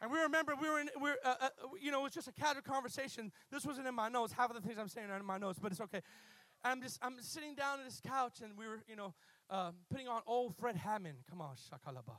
And 0.00 0.10
we 0.10 0.18
remember 0.18 0.54
we 0.60 0.68
were 0.68 0.80
in, 0.80 0.88
we 1.00 1.10
are 1.10 1.16
uh, 1.24 1.34
uh, 1.40 1.48
you 1.80 1.90
know, 1.92 2.00
it 2.00 2.02
was 2.04 2.12
just 2.12 2.28
a 2.28 2.32
casual 2.32 2.62
conversation. 2.62 3.30
This 3.50 3.64
wasn't 3.64 3.86
in 3.86 3.94
my 3.94 4.08
notes. 4.08 4.32
Half 4.32 4.50
of 4.50 4.56
the 4.60 4.66
things 4.66 4.78
I'm 4.78 4.88
saying 4.88 5.08
are 5.08 5.16
in 5.16 5.24
my 5.24 5.38
notes, 5.38 5.58
but 5.58 5.72
it's 5.72 5.80
okay. 5.80 6.00
I'm 6.64 6.80
just 6.80 6.98
I'm 7.02 7.16
sitting 7.20 7.54
down 7.54 7.78
on 7.78 7.84
this 7.84 8.00
couch 8.06 8.40
and 8.42 8.56
we 8.56 8.66
were, 8.66 8.82
you 8.88 8.96
know, 8.96 9.14
uh, 9.50 9.72
putting 9.90 10.08
on 10.08 10.22
old 10.26 10.56
Fred 10.56 10.76
Hammond. 10.76 11.18
Come 11.28 11.40
on, 11.40 11.54
shakalaba. 11.56 12.16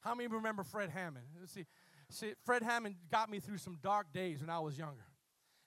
How 0.00 0.14
many 0.14 0.28
remember 0.28 0.64
Fred 0.64 0.90
Hammond? 0.90 1.26
Let's 1.38 1.52
see, 1.52 1.66
see, 2.10 2.32
Fred 2.44 2.62
Hammond 2.62 2.96
got 3.10 3.30
me 3.30 3.38
through 3.38 3.58
some 3.58 3.78
dark 3.82 4.12
days 4.12 4.40
when 4.40 4.50
I 4.50 4.58
was 4.58 4.76
younger. 4.78 5.04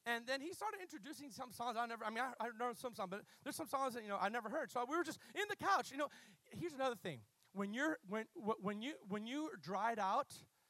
And 0.08 0.28
then 0.28 0.40
he 0.40 0.54
started 0.54 0.80
introducing 0.82 1.32
some 1.32 1.52
songs 1.52 1.78
I 1.80 1.86
never, 1.88 2.04
I 2.06 2.10
mean, 2.10 2.20
I, 2.20 2.46
I 2.46 2.48
know 2.60 2.74
some 2.76 2.94
songs, 2.94 3.10
but 3.10 3.22
there's 3.44 3.56
some 3.56 3.68
songs 3.68 3.96
that, 3.96 4.04
you 4.04 4.10
know, 4.10 4.20
I 4.22 4.30
never 4.30 4.50
heard. 4.50 4.72
So 4.72 4.86
we 4.88 4.96
were 4.96 5.04
just 5.04 5.20
in 5.34 5.44
the 5.50 5.56
couch. 5.56 5.92
You 5.92 5.98
know, 5.98 6.10
here's 6.52 6.74
another 6.74 6.96
thing. 6.96 7.22
When 7.54 7.74
you're, 7.74 7.98
when, 8.08 8.26
when 8.62 8.82
you, 8.82 8.94
when 9.08 9.26
you're 9.26 9.58
dried 9.62 9.98
out 9.98 10.28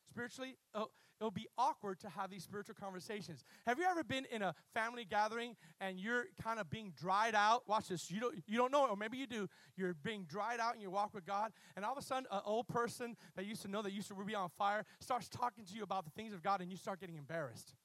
spiritually, 0.07 0.55
oh, 0.73 0.89
it'll 1.19 1.31
be 1.31 1.47
awkward 1.57 1.99
to 2.01 2.09
have 2.09 2.29
these 2.29 2.43
spiritual 2.43 2.75
conversations. 2.79 3.43
Have 3.65 3.79
you 3.79 3.85
ever 3.85 4.03
been 4.03 4.25
in 4.31 4.41
a 4.41 4.53
family 4.73 5.05
gathering 5.05 5.55
and 5.79 5.99
you're 5.99 6.25
kind 6.41 6.59
of 6.59 6.69
being 6.69 6.93
dried 6.99 7.35
out? 7.35 7.67
Watch 7.67 7.89
this. 7.89 8.11
You 8.11 8.19
don't 8.19 8.35
you 8.47 8.57
don't 8.57 8.71
know, 8.71 8.87
or 8.87 8.95
maybe 8.95 9.17
you 9.17 9.27
do. 9.27 9.47
You're 9.75 9.93
being 9.93 10.25
dried 10.25 10.59
out 10.59 10.75
in 10.75 10.81
your 10.81 10.91
walk 10.91 11.13
with 11.13 11.25
God, 11.25 11.51
and 11.75 11.85
all 11.85 11.93
of 11.93 11.97
a 11.97 12.01
sudden, 12.01 12.25
an 12.31 12.41
old 12.45 12.67
person 12.67 13.15
that 13.35 13.45
used 13.45 13.61
to 13.63 13.67
know 13.67 13.81
that 13.81 13.91
used 13.91 14.07
to 14.09 14.15
be 14.15 14.35
on 14.35 14.49
fire 14.57 14.85
starts 14.99 15.29
talking 15.29 15.65
to 15.65 15.73
you 15.73 15.83
about 15.83 16.05
the 16.05 16.11
things 16.11 16.33
of 16.33 16.41
God, 16.41 16.61
and 16.61 16.71
you 16.71 16.77
start 16.77 16.99
getting 16.99 17.17
embarrassed. 17.17 17.75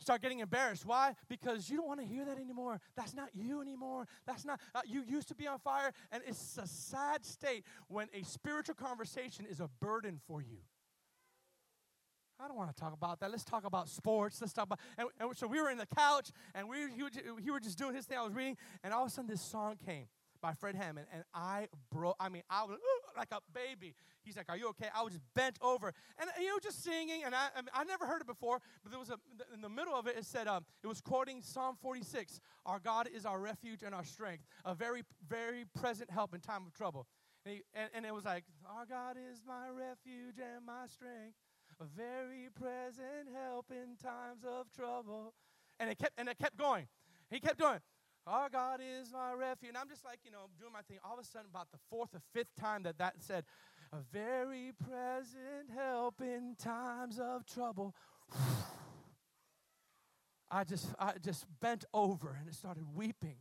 Start 0.00 0.22
getting 0.22 0.38
embarrassed. 0.38 0.86
Why? 0.86 1.14
Because 1.28 1.68
you 1.68 1.76
don't 1.76 1.88
want 1.88 2.00
to 2.00 2.06
hear 2.06 2.24
that 2.24 2.38
anymore. 2.38 2.80
That's 2.96 3.14
not 3.14 3.30
you 3.34 3.60
anymore. 3.60 4.06
That's 4.26 4.44
not, 4.44 4.60
uh, 4.74 4.82
you 4.86 5.02
used 5.06 5.28
to 5.28 5.34
be 5.34 5.46
on 5.48 5.58
fire. 5.58 5.92
And 6.12 6.22
it's 6.26 6.56
a 6.56 6.68
sad 6.68 7.24
state 7.24 7.64
when 7.88 8.08
a 8.14 8.24
spiritual 8.24 8.76
conversation 8.76 9.44
is 9.44 9.58
a 9.60 9.68
burden 9.80 10.20
for 10.26 10.40
you. 10.40 10.58
I 12.40 12.46
don't 12.46 12.56
want 12.56 12.74
to 12.74 12.80
talk 12.80 12.92
about 12.92 13.18
that. 13.20 13.30
Let's 13.30 13.44
talk 13.44 13.64
about 13.64 13.88
sports. 13.88 14.40
Let's 14.40 14.52
talk 14.52 14.66
about. 14.66 14.78
And, 14.96 15.08
and 15.18 15.36
so 15.36 15.46
we 15.46 15.60
were 15.60 15.70
in 15.70 15.78
the 15.78 15.86
couch, 15.86 16.30
and 16.54 16.68
we 16.68 16.86
he, 17.42 17.50
were 17.50 17.60
just 17.60 17.78
doing 17.78 17.94
his 17.94 18.04
thing. 18.04 18.18
I 18.18 18.22
was 18.22 18.34
reading, 18.34 18.56
and 18.84 18.94
all 18.94 19.02
of 19.02 19.08
a 19.08 19.10
sudden 19.10 19.28
this 19.28 19.40
song 19.40 19.76
came 19.84 20.06
by 20.40 20.52
Fred 20.52 20.76
Hammond, 20.76 21.08
and 21.12 21.24
I 21.34 21.66
broke. 21.90 22.14
I 22.20 22.28
mean, 22.28 22.42
I 22.48 22.62
was 22.62 22.78
like 23.16 23.28
a 23.32 23.40
baby. 23.52 23.94
He's 24.22 24.36
like, 24.36 24.48
"Are 24.48 24.56
you 24.56 24.68
okay?" 24.68 24.86
I 24.94 25.02
was 25.02 25.14
just 25.14 25.24
bent 25.34 25.58
over, 25.60 25.92
and 26.18 26.30
you 26.38 26.46
know, 26.46 26.58
just 26.62 26.84
singing. 26.84 27.24
And 27.24 27.34
I, 27.34 27.48
I, 27.56 27.60
mean, 27.60 27.70
I 27.74 27.82
never 27.82 28.06
heard 28.06 28.20
it 28.20 28.28
before, 28.28 28.60
but 28.84 28.92
there 28.92 29.00
was 29.00 29.10
a 29.10 29.18
in 29.52 29.60
the 29.60 29.68
middle 29.68 29.94
of 29.94 30.06
it. 30.06 30.16
It 30.16 30.24
said, 30.24 30.46
um, 30.46 30.64
it 30.84 30.86
was 30.86 31.00
quoting 31.00 31.42
Psalm 31.42 31.76
46. 31.82 32.40
Our 32.66 32.78
God 32.78 33.08
is 33.12 33.26
our 33.26 33.40
refuge 33.40 33.82
and 33.82 33.94
our 33.94 34.04
strength, 34.04 34.44
a 34.64 34.74
very, 34.74 35.02
very 35.28 35.64
present 35.74 36.10
help 36.10 36.34
in 36.34 36.40
time 36.40 36.64
of 36.66 36.72
trouble. 36.72 37.06
And, 37.44 37.54
he, 37.54 37.62
and, 37.74 37.90
and 37.94 38.06
it 38.06 38.14
was 38.14 38.24
like, 38.24 38.44
"Our 38.68 38.86
God 38.86 39.16
is 39.16 39.42
my 39.44 39.68
refuge 39.70 40.36
and 40.38 40.64
my 40.64 40.86
strength." 40.86 41.34
A 41.80 41.84
very 41.84 42.48
present 42.54 43.28
help 43.34 43.66
in 43.70 43.96
times 43.96 44.44
of 44.44 44.70
trouble. 44.74 45.34
And 45.80 45.90
it 45.90 45.98
kept 45.98 46.18
and 46.18 46.28
it 46.28 46.38
kept 46.38 46.56
going. 46.56 46.88
He 47.30 47.40
kept 47.40 47.58
going. 47.58 47.80
Our 48.26 48.50
God 48.50 48.80
is 48.80 49.12
my 49.12 49.32
refuge. 49.32 49.70
And 49.70 49.78
I'm 49.78 49.88
just 49.88 50.04
like, 50.04 50.18
you 50.24 50.30
know, 50.30 50.48
doing 50.58 50.72
my 50.72 50.82
thing. 50.82 50.98
All 51.04 51.14
of 51.14 51.20
a 51.20 51.24
sudden, 51.24 51.48
about 51.50 51.68
the 51.72 51.78
fourth 51.88 52.14
or 52.14 52.20
fifth 52.34 52.54
time 52.60 52.82
that 52.82 52.98
that 52.98 53.14
said, 53.20 53.44
a 53.92 53.98
very 54.12 54.72
present 54.84 55.70
help 55.74 56.20
in 56.20 56.54
times 56.58 57.18
of 57.18 57.46
trouble. 57.46 57.94
I 60.50 60.64
just, 60.64 60.88
I 60.98 61.12
just 61.22 61.46
bent 61.60 61.84
over 61.92 62.36
and 62.38 62.48
it 62.48 62.54
started 62.54 62.84
weeping 62.94 63.36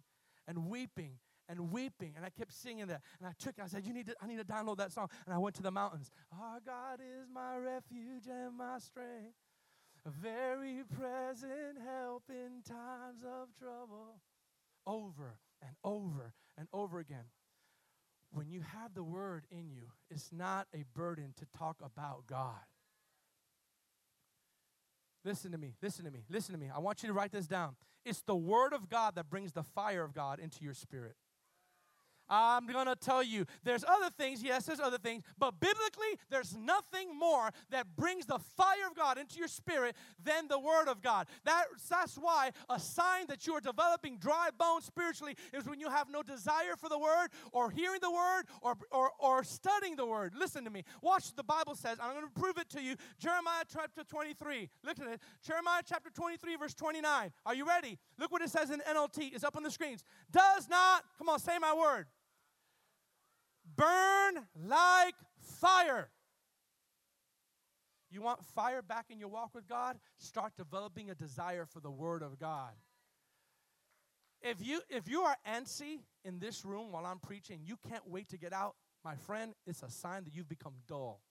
and 0.47 0.67
weeping 0.67 1.19
and 1.49 1.71
weeping. 1.71 2.13
And 2.15 2.25
I 2.25 2.29
kept 2.29 2.53
singing 2.53 2.87
that. 2.87 3.01
And 3.19 3.27
I 3.27 3.33
took 3.39 3.57
it. 3.57 3.63
I 3.63 3.67
said, 3.67 3.85
You 3.85 3.93
need 3.93 4.07
to, 4.07 4.15
I 4.21 4.27
need 4.27 4.37
to 4.37 4.45
download 4.45 4.77
that 4.77 4.91
song. 4.91 5.09
And 5.25 5.33
I 5.33 5.37
went 5.37 5.55
to 5.55 5.63
the 5.63 5.71
mountains. 5.71 6.11
Our 6.31 6.59
God 6.65 6.99
is 6.99 7.27
my 7.33 7.57
refuge 7.57 8.27
and 8.27 8.57
my 8.57 8.79
strength. 8.79 9.35
A 10.05 10.09
very 10.09 10.83
present 10.97 11.77
help 11.85 12.23
in 12.29 12.61
times 12.63 13.23
of 13.23 13.49
trouble. 13.59 14.19
Over 14.85 15.39
and 15.61 15.75
over 15.83 16.33
and 16.57 16.67
over 16.73 16.99
again. 16.99 17.25
When 18.31 18.49
you 18.49 18.61
have 18.61 18.93
the 18.93 19.03
word 19.03 19.45
in 19.51 19.69
you, 19.69 19.83
it's 20.09 20.31
not 20.31 20.67
a 20.73 20.83
burden 20.93 21.33
to 21.37 21.45
talk 21.57 21.77
about 21.83 22.27
God. 22.27 22.59
Listen 25.23 25.51
to 25.51 25.57
me, 25.57 25.73
listen 25.81 26.05
to 26.05 26.11
me, 26.11 26.23
listen 26.29 26.53
to 26.53 26.59
me. 26.59 26.67
I 26.73 26.79
want 26.79 27.03
you 27.03 27.07
to 27.07 27.13
write 27.13 27.31
this 27.31 27.47
down. 27.47 27.75
It's 28.05 28.21
the 28.21 28.35
word 28.35 28.71
of 28.73 28.89
God 28.89 29.15
that 29.15 29.29
brings 29.29 29.51
the 29.51 29.63
fire 29.63 30.03
of 30.03 30.13
God 30.13 30.39
into 30.39 30.63
your 30.63 30.73
spirit. 30.73 31.15
I'm 32.29 32.67
going 32.67 32.87
to 32.87 32.95
tell 32.95 33.23
you 33.23 33.45
there's 33.63 33.83
other 33.83 34.09
things, 34.17 34.43
yes, 34.43 34.65
there's 34.65 34.79
other 34.79 34.97
things, 34.97 35.23
but 35.37 35.59
biblically, 35.59 36.19
there's 36.29 36.55
nothing 36.55 37.17
more 37.17 37.51
that 37.71 37.95
brings 37.95 38.25
the 38.25 38.39
fire 38.39 38.87
of 38.89 38.95
God 38.95 39.17
into 39.17 39.37
your 39.37 39.47
spirit 39.47 39.95
than 40.23 40.47
the 40.47 40.59
Word 40.59 40.87
of 40.87 41.01
God. 41.01 41.27
That, 41.45 41.65
that's 41.89 42.15
why 42.15 42.51
a 42.69 42.79
sign 42.79 43.27
that 43.27 43.47
you 43.47 43.53
are 43.53 43.61
developing 43.61 44.17
dry 44.17 44.49
bones 44.57 44.85
spiritually 44.85 45.35
is 45.53 45.65
when 45.65 45.79
you 45.79 45.89
have 45.89 46.09
no 46.09 46.23
desire 46.23 46.75
for 46.77 46.89
the 46.89 46.99
Word 46.99 47.29
or 47.51 47.69
hearing 47.69 47.99
the 48.01 48.11
Word 48.11 48.43
or, 48.61 48.75
or, 48.91 49.11
or 49.19 49.43
studying 49.43 49.95
the 49.95 50.05
Word. 50.05 50.33
Listen 50.37 50.63
to 50.65 50.69
me. 50.69 50.83
Watch 51.01 51.27
what 51.27 51.37
the 51.37 51.43
Bible 51.43 51.75
says. 51.75 51.97
I'm 52.01 52.13
going 52.13 52.25
to 52.25 52.39
prove 52.39 52.57
it 52.57 52.69
to 52.71 52.81
you. 52.81 52.95
Jeremiah 53.19 53.63
chapter 53.71 54.03
23. 54.03 54.69
Look 54.83 54.99
at 54.99 55.07
it. 55.07 55.21
Jeremiah 55.45 55.81
chapter 55.87 56.09
23, 56.09 56.55
verse 56.57 56.73
29. 56.73 57.31
Are 57.45 57.55
you 57.55 57.65
ready? 57.65 57.97
Look 58.19 58.31
what 58.31 58.41
it 58.41 58.49
says 58.49 58.69
in 58.69 58.81
NLT. 58.81 59.33
It's 59.33 59.43
up 59.43 59.55
on 59.55 59.63
the 59.63 59.71
screens. 59.71 60.03
Does 60.31 60.67
not, 60.69 61.03
come 61.17 61.29
on, 61.29 61.39
say 61.39 61.57
my 61.59 61.73
word 61.73 62.07
burn 63.75 64.45
like 64.67 65.15
fire. 65.41 66.09
You 68.09 68.21
want 68.21 68.43
fire 68.55 68.81
back 68.81 69.05
in 69.09 69.19
your 69.19 69.29
walk 69.29 69.53
with 69.53 69.67
God? 69.67 69.97
Start 70.17 70.53
developing 70.57 71.09
a 71.09 71.15
desire 71.15 71.65
for 71.65 71.79
the 71.79 71.91
Word 71.91 72.23
of 72.23 72.39
God. 72.39 72.71
If 74.41 74.65
you 74.65 74.81
if 74.89 75.09
you 75.09 75.21
are 75.21 75.35
antsy 75.47 75.99
in 76.23 76.39
this 76.39 76.63
room 76.63 76.91
while 76.91 77.05
I'm 77.05 77.19
preaching, 77.19 77.61
you 77.65 77.77
can't 77.89 78.07
wait 78.07 78.29
to 78.29 78.37
get 78.37 78.53
out, 78.53 78.75
my 79.03 79.15
friend, 79.15 79.53
it's 79.65 79.83
a 79.83 79.89
sign 79.89 80.23
that 80.25 80.33
you've 80.33 80.49
become 80.49 80.73
dull. 80.87 81.21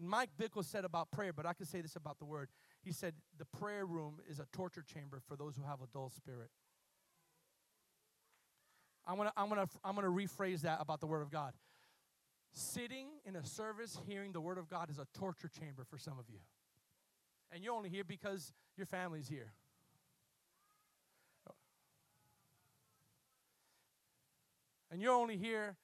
Mike 0.00 0.30
Bickle 0.40 0.64
said 0.64 0.84
about 0.84 1.10
prayer, 1.10 1.32
but 1.32 1.44
I 1.44 1.52
can 1.52 1.66
say 1.66 1.80
this 1.80 1.96
about 1.96 2.18
the 2.18 2.24
word. 2.24 2.48
He 2.88 2.94
said 2.94 3.12
the 3.36 3.44
prayer 3.44 3.84
room 3.84 4.14
is 4.30 4.38
a 4.40 4.46
torture 4.50 4.82
chamber 4.82 5.20
for 5.28 5.36
those 5.36 5.54
who 5.54 5.62
have 5.62 5.82
a 5.82 5.86
dull 5.92 6.08
spirit. 6.08 6.48
I'm 9.06 9.18
gonna, 9.18 9.32
I'm 9.36 9.50
gonna, 9.50 9.68
I'm 9.84 9.94
gonna 9.94 10.08
rephrase 10.08 10.62
that 10.62 10.78
about 10.80 11.00
the 11.00 11.06
Word 11.06 11.20
of 11.20 11.30
God. 11.30 11.52
Sitting 12.54 13.08
in 13.26 13.36
a 13.36 13.44
service 13.44 13.98
hearing 14.06 14.32
the 14.32 14.40
Word 14.40 14.56
of 14.56 14.70
God 14.70 14.88
is 14.88 14.98
a 14.98 15.06
torture 15.12 15.50
chamber 15.50 15.84
for 15.84 15.98
some 15.98 16.18
of 16.18 16.30
you. 16.30 16.38
And 17.52 17.62
you're 17.62 17.74
only 17.74 17.90
here 17.90 18.04
because 18.04 18.54
your 18.74 18.86
family's 18.86 19.28
here. 19.28 19.52
And 24.90 25.02
you're 25.02 25.12
only 25.12 25.36
here 25.36 25.76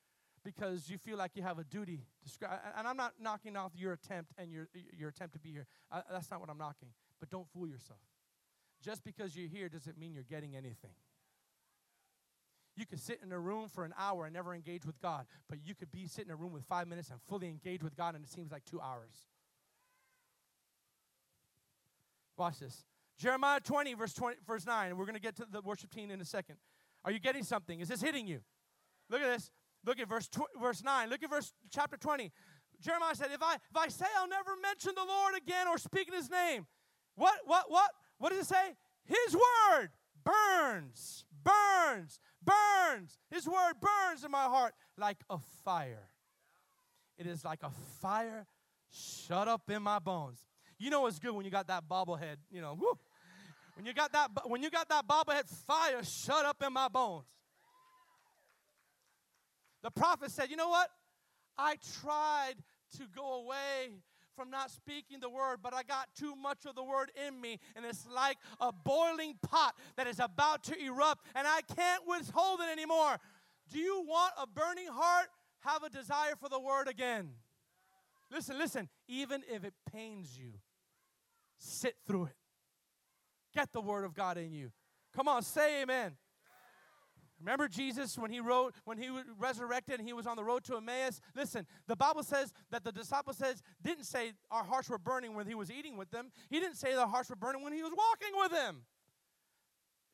because 0.44 0.88
you 0.88 0.98
feel 0.98 1.16
like 1.16 1.32
you 1.34 1.42
have 1.42 1.58
a 1.58 1.64
duty 1.64 2.04
to. 2.40 2.60
And 2.76 2.86
I'm 2.86 2.96
not 2.96 3.14
knocking 3.20 3.56
off 3.56 3.72
your 3.74 3.92
attempt 3.92 4.32
and 4.38 4.52
your, 4.52 4.68
your 4.96 5.08
attempt 5.08 5.34
to 5.34 5.40
be 5.40 5.50
here. 5.50 5.66
Uh, 5.90 6.02
that's 6.10 6.30
not 6.30 6.40
what 6.40 6.50
I'm 6.50 6.58
knocking. 6.58 6.88
But 7.18 7.30
don't 7.30 7.48
fool 7.48 7.66
yourself. 7.66 8.00
Just 8.82 9.02
because 9.02 9.34
you're 9.34 9.48
here 9.48 9.68
doesn't 9.68 9.98
mean 9.98 10.12
you're 10.12 10.22
getting 10.22 10.54
anything. 10.54 10.94
You 12.76 12.84
could 12.86 13.00
sit 13.00 13.20
in 13.24 13.32
a 13.32 13.38
room 13.38 13.68
for 13.68 13.84
an 13.84 13.94
hour 13.98 14.26
and 14.26 14.34
never 14.34 14.52
engage 14.52 14.84
with 14.84 15.00
God, 15.00 15.26
but 15.48 15.58
you 15.64 15.74
could 15.74 15.92
be 15.92 16.06
sitting 16.06 16.30
in 16.30 16.34
a 16.34 16.36
room 16.36 16.52
with 16.52 16.64
five 16.64 16.88
minutes 16.88 17.10
and 17.10 17.20
fully 17.28 17.48
engage 17.48 17.82
with 17.84 17.96
God, 17.96 18.16
and 18.16 18.24
it 18.24 18.30
seems 18.30 18.50
like 18.50 18.64
two 18.64 18.80
hours. 18.80 19.14
Watch 22.36 22.58
this. 22.58 22.84
Jeremiah 23.16 23.60
20, 23.60 23.94
verse 23.94 24.12
20, 24.12 24.38
verse 24.44 24.66
9. 24.66 24.96
We're 24.96 25.04
going 25.04 25.14
to 25.14 25.20
get 25.20 25.36
to 25.36 25.46
the 25.48 25.60
worship 25.60 25.90
team 25.90 26.10
in 26.10 26.20
a 26.20 26.24
second. 26.24 26.56
Are 27.04 27.12
you 27.12 27.20
getting 27.20 27.44
something? 27.44 27.78
Is 27.78 27.88
this 27.88 28.02
hitting 28.02 28.26
you? 28.26 28.40
Look 29.08 29.22
at 29.22 29.32
this. 29.32 29.50
Look 29.86 29.98
at 29.98 30.08
verse 30.08 30.28
tw- 30.28 30.60
verse 30.60 30.82
9. 30.82 31.10
Look 31.10 31.22
at 31.22 31.30
verse 31.30 31.52
chapter 31.70 31.96
20. 31.96 32.32
Jeremiah 32.80 33.14
said, 33.14 33.28
if 33.32 33.42
I 33.42 33.54
if 33.54 33.76
I 33.76 33.88
say 33.88 34.06
I'll 34.18 34.28
never 34.28 34.50
mention 34.62 34.92
the 34.94 35.04
Lord 35.04 35.34
again 35.36 35.68
or 35.68 35.78
speak 35.78 36.08
in 36.08 36.14
his 36.14 36.30
name, 36.30 36.66
what 37.14 37.34
what 37.44 37.70
what? 37.70 37.90
What 38.18 38.30
does 38.30 38.40
it 38.40 38.46
say? 38.46 38.74
His 39.04 39.34
word 39.34 39.90
burns, 40.24 41.24
burns, 41.42 42.20
burns. 42.42 43.18
His 43.30 43.46
word 43.46 43.74
burns 43.80 44.24
in 44.24 44.30
my 44.30 44.44
heart 44.44 44.74
like 44.96 45.18
a 45.28 45.38
fire. 45.64 46.08
It 47.18 47.26
is 47.26 47.44
like 47.44 47.62
a 47.62 47.70
fire 48.00 48.46
shut 48.90 49.48
up 49.48 49.70
in 49.70 49.82
my 49.82 49.98
bones. 49.98 50.44
You 50.78 50.90
know 50.90 51.06
it's 51.06 51.18
good 51.18 51.32
when 51.32 51.44
you 51.44 51.50
got 51.50 51.68
that 51.68 51.84
bobblehead, 51.88 52.36
you 52.50 52.60
know, 52.60 52.76
whoo. 52.78 52.98
When 53.76 53.86
you 53.86 53.92
got 53.92 54.12
that 54.12 54.30
when 54.46 54.62
you 54.62 54.70
got 54.70 54.88
that 54.88 55.06
bobblehead 55.06 55.48
fire 55.66 56.02
shut 56.02 56.44
up 56.44 56.62
in 56.64 56.72
my 56.72 56.88
bones. 56.88 57.26
The 59.84 59.90
prophet 59.90 60.32
said, 60.32 60.50
You 60.50 60.56
know 60.56 60.70
what? 60.70 60.88
I 61.56 61.76
tried 62.00 62.54
to 62.96 63.04
go 63.14 63.44
away 63.44 63.92
from 64.34 64.50
not 64.50 64.70
speaking 64.70 65.20
the 65.20 65.28
word, 65.28 65.58
but 65.62 65.72
I 65.72 65.84
got 65.84 66.08
too 66.18 66.34
much 66.34 66.64
of 66.66 66.74
the 66.74 66.82
word 66.82 67.12
in 67.28 67.40
me, 67.40 67.60
and 67.76 67.84
it's 67.84 68.04
like 68.12 68.38
a 68.60 68.72
boiling 68.72 69.34
pot 69.42 69.74
that 69.96 70.08
is 70.08 70.18
about 70.18 70.64
to 70.64 70.84
erupt, 70.84 71.24
and 71.36 71.46
I 71.46 71.60
can't 71.76 72.02
withhold 72.08 72.60
it 72.60 72.72
anymore. 72.72 73.18
Do 73.70 73.78
you 73.78 74.04
want 74.08 74.32
a 74.40 74.46
burning 74.46 74.88
heart? 74.88 75.28
Have 75.60 75.84
a 75.84 75.90
desire 75.90 76.34
for 76.40 76.48
the 76.48 76.58
word 76.58 76.88
again. 76.88 77.30
Listen, 78.32 78.58
listen, 78.58 78.88
even 79.06 79.42
if 79.48 79.64
it 79.64 79.74
pains 79.92 80.36
you, 80.36 80.54
sit 81.58 81.94
through 82.06 82.24
it. 82.24 82.36
Get 83.54 83.72
the 83.72 83.80
word 83.80 84.04
of 84.04 84.14
God 84.14 84.36
in 84.38 84.52
you. 84.52 84.72
Come 85.14 85.28
on, 85.28 85.42
say 85.42 85.82
amen. 85.82 86.16
Remember 87.44 87.68
Jesus 87.68 88.16
when 88.16 88.30
he 88.30 88.40
wrote, 88.40 88.74
when 88.86 88.96
he 88.96 89.10
resurrected 89.38 89.98
and 89.98 90.08
he 90.08 90.14
was 90.14 90.26
on 90.26 90.36
the 90.36 90.44
road 90.44 90.64
to 90.64 90.78
Emmaus? 90.78 91.20
Listen, 91.36 91.66
the 91.86 91.94
Bible 91.94 92.22
says 92.22 92.54
that 92.70 92.84
the 92.84 92.90
disciple 92.90 93.34
says, 93.34 93.62
didn't 93.82 94.04
say 94.04 94.32
our 94.50 94.64
hearts 94.64 94.88
were 94.88 94.96
burning 94.96 95.34
when 95.34 95.46
he 95.46 95.54
was 95.54 95.70
eating 95.70 95.98
with 95.98 96.10
them. 96.10 96.30
He 96.48 96.58
didn't 96.58 96.76
say 96.76 96.94
the 96.94 97.06
hearts 97.06 97.28
were 97.28 97.36
burning 97.36 97.62
when 97.62 97.74
he 97.74 97.82
was 97.82 97.92
walking 97.92 98.40
with 98.40 98.50
them. 98.50 98.82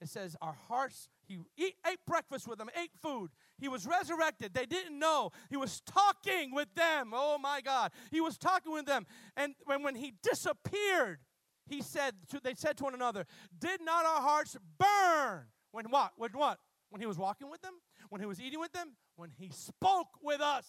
It 0.01 0.09
says 0.09 0.35
our 0.43 0.57
hearts, 0.67 1.09
he 1.29 1.39
eat, 1.57 1.75
ate 1.89 2.01
breakfast 2.05 2.49
with 2.49 2.59
them, 2.59 2.69
ate 2.77 2.91
food. 3.01 3.31
He 3.59 3.69
was 3.69 3.87
resurrected. 3.87 4.53
They 4.53 4.67
didn't 4.67 4.99
know. 4.99 5.31
He 5.51 5.57
was 5.57 5.83
talking 5.83 6.53
with 6.53 6.75
them. 6.75 7.13
Oh 7.15 7.39
my 7.39 7.61
God. 7.61 7.93
He 8.11 8.21
was 8.21 8.39
talking 8.39 8.73
with 8.73 8.87
them. 8.87 9.07
And 9.37 9.55
when, 9.67 9.85
when 9.85 9.95
he 9.95 10.15
disappeared, 10.21 11.21
he 11.69 11.81
said, 11.81 12.15
to, 12.31 12.41
they 12.43 12.55
said 12.55 12.77
to 12.79 12.85
one 12.85 12.95
another, 12.95 13.25
Did 13.57 13.83
not 13.83 14.05
our 14.05 14.21
hearts 14.21 14.57
burn? 14.79 15.45
When 15.71 15.85
what? 15.91 16.13
When 16.17 16.33
what? 16.33 16.59
When 16.91 17.01
he 17.01 17.07
was 17.07 17.19
walking 17.19 17.49
with 17.49 17.63
them? 17.63 17.75
When 18.09 18.21
he 18.21 18.27
was 18.27 18.41
eating 18.41 18.61
with 18.61 18.73
them? 18.73 18.91
When 19.17 19.31
he 19.31 19.51
spoke 19.51 20.09
with 20.23 20.41
us? 20.41 20.67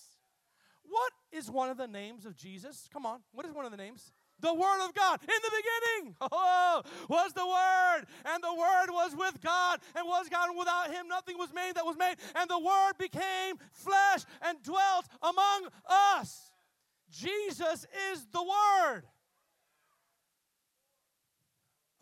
What 0.84 1.11
is 1.32 1.49
one 1.49 1.69
of 1.69 1.78
the 1.78 1.88
names 1.88 2.26
of 2.26 2.36
Jesus? 2.36 2.88
Come 2.91 3.05
on. 3.05 3.22
What 3.32 3.45
is 3.45 3.53
one 3.53 3.65
of 3.65 3.72
the 3.72 3.78
names? 3.78 4.11
The 4.39 4.53
Word 4.53 4.86
of 4.86 4.93
God. 4.93 5.19
In 5.22 5.28
the 5.28 5.51
beginning, 5.51 6.15
oh, 6.32 6.82
was 7.07 7.34
the 7.34 7.45
Word, 7.45 8.05
and 8.26 8.43
the 8.43 8.53
Word 8.53 8.88
was 8.89 9.15
with 9.15 9.39
God, 9.41 9.80
and 9.95 10.07
was 10.07 10.28
God, 10.30 10.49
and 10.49 10.57
without 10.57 10.91
Him 10.91 11.07
nothing 11.07 11.38
was 11.38 11.53
made 11.53 11.74
that 11.76 11.86
was 11.86 11.97
made. 11.97 12.15
And 12.36 12.49
the 12.49 12.59
Word 12.59 12.93
became 12.97 13.57
flesh 13.72 14.26
and 14.41 14.61
dwelt 14.63 15.05
among 15.22 15.67
us. 15.88 16.51
Jesus 17.11 17.86
is 18.11 18.26
the 18.32 18.41
Word. 18.41 19.03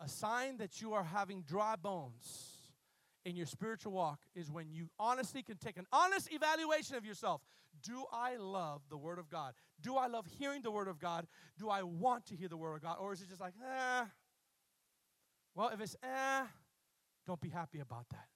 A 0.00 0.08
sign 0.08 0.56
that 0.58 0.80
you 0.80 0.94
are 0.94 1.04
having 1.04 1.42
dry 1.42 1.76
bones 1.76 2.49
in 3.24 3.36
your 3.36 3.46
spiritual 3.46 3.92
walk 3.92 4.20
is 4.34 4.50
when 4.50 4.70
you 4.70 4.88
honestly 4.98 5.42
can 5.42 5.56
take 5.56 5.76
an 5.76 5.86
honest 5.92 6.32
evaluation 6.32 6.96
of 6.96 7.04
yourself. 7.04 7.42
Do 7.82 8.04
I 8.12 8.36
love 8.36 8.82
the 8.90 8.96
Word 8.96 9.18
of 9.18 9.28
God? 9.28 9.54
Do 9.80 9.96
I 9.96 10.06
love 10.06 10.26
hearing 10.38 10.62
the 10.62 10.70
Word 10.70 10.88
of 10.88 10.98
God? 10.98 11.26
Do 11.58 11.68
I 11.68 11.82
want 11.82 12.26
to 12.26 12.36
hear 12.36 12.48
the 12.48 12.56
Word 12.56 12.76
of 12.76 12.82
God? 12.82 12.96
Or 13.00 13.12
is 13.12 13.20
it 13.20 13.28
just 13.28 13.40
like, 13.40 13.54
eh? 13.62 14.04
Well, 15.54 15.68
if 15.68 15.80
it's 15.80 15.96
eh, 16.02 16.42
don't 17.26 17.40
be 17.40 17.48
happy 17.48 17.80
about 17.80 18.08
that. 18.10 18.26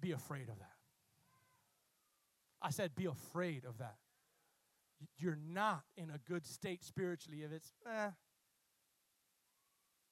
Be 0.00 0.12
afraid 0.12 0.48
of 0.48 0.58
that. 0.58 0.76
I 2.60 2.70
said, 2.70 2.94
be 2.94 3.06
afraid 3.06 3.64
of 3.64 3.78
that. 3.78 3.96
You're 5.18 5.38
not 5.44 5.82
in 5.96 6.10
a 6.10 6.18
good 6.28 6.46
state 6.46 6.84
spiritually 6.84 7.42
if 7.42 7.52
it's 7.52 7.72
eh. 7.90 8.10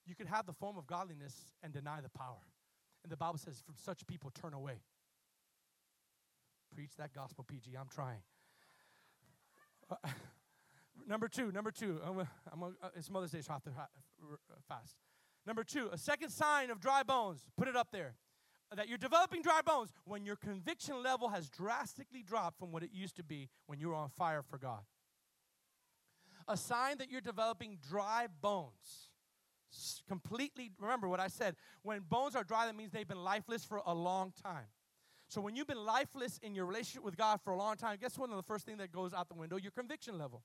You 0.06 0.14
could 0.16 0.26
have 0.26 0.46
the 0.46 0.52
form 0.52 0.76
of 0.76 0.86
godliness 0.86 1.36
and 1.62 1.72
deny 1.72 2.00
the 2.00 2.08
power. 2.08 2.49
And 3.02 3.10
the 3.10 3.16
Bible 3.16 3.38
says, 3.38 3.62
from 3.64 3.76
such 3.76 4.06
people, 4.06 4.30
turn 4.30 4.54
away. 4.54 4.82
Preach 6.74 6.94
that 6.98 7.12
gospel, 7.12 7.44
PG. 7.48 7.76
I'm 7.78 7.88
trying. 7.88 8.20
Number 11.06 11.28
two, 11.28 11.50
number 11.50 11.70
two. 11.70 11.98
I'm, 12.06 12.20
I'm, 12.52 12.62
uh, 12.62 12.88
it's 12.94 13.10
Mother's 13.10 13.32
Day, 13.32 13.40
so 13.40 13.50
I 13.50 13.54
have 13.54 13.62
to 13.64 13.70
fast. 14.68 14.96
Number 15.46 15.64
two, 15.64 15.88
a 15.90 15.98
second 15.98 16.30
sign 16.30 16.70
of 16.70 16.80
dry 16.80 17.02
bones. 17.02 17.46
Put 17.56 17.68
it 17.68 17.76
up 17.76 17.88
there. 17.90 18.14
That 18.76 18.88
you're 18.88 18.98
developing 18.98 19.42
dry 19.42 19.62
bones 19.62 19.90
when 20.04 20.24
your 20.24 20.36
conviction 20.36 21.02
level 21.02 21.30
has 21.30 21.48
drastically 21.48 22.22
dropped 22.22 22.58
from 22.58 22.70
what 22.70 22.84
it 22.84 22.90
used 22.92 23.16
to 23.16 23.24
be 23.24 23.48
when 23.66 23.80
you 23.80 23.88
were 23.88 23.96
on 23.96 24.10
fire 24.10 24.42
for 24.42 24.58
God. 24.58 24.82
A 26.46 26.56
sign 26.56 26.98
that 26.98 27.10
you're 27.10 27.20
developing 27.20 27.78
dry 27.88 28.28
bones 28.40 29.09
completely, 30.08 30.72
remember 30.78 31.08
what 31.08 31.20
I 31.20 31.28
said, 31.28 31.56
when 31.82 32.00
bones 32.00 32.34
are 32.34 32.44
dry, 32.44 32.66
that 32.66 32.76
means 32.76 32.92
they've 32.92 33.06
been 33.06 33.22
lifeless 33.22 33.64
for 33.64 33.80
a 33.86 33.94
long 33.94 34.32
time. 34.42 34.66
So 35.28 35.40
when 35.40 35.54
you've 35.54 35.68
been 35.68 35.84
lifeless 35.84 36.38
in 36.42 36.54
your 36.54 36.66
relationship 36.66 37.04
with 37.04 37.16
God 37.16 37.40
for 37.42 37.52
a 37.52 37.56
long 37.56 37.76
time, 37.76 37.98
guess 38.00 38.18
what? 38.18 38.30
The 38.30 38.42
first 38.42 38.66
thing 38.66 38.78
that 38.78 38.90
goes 38.90 39.14
out 39.14 39.28
the 39.28 39.34
window, 39.34 39.56
your 39.56 39.70
conviction 39.70 40.18
level. 40.18 40.42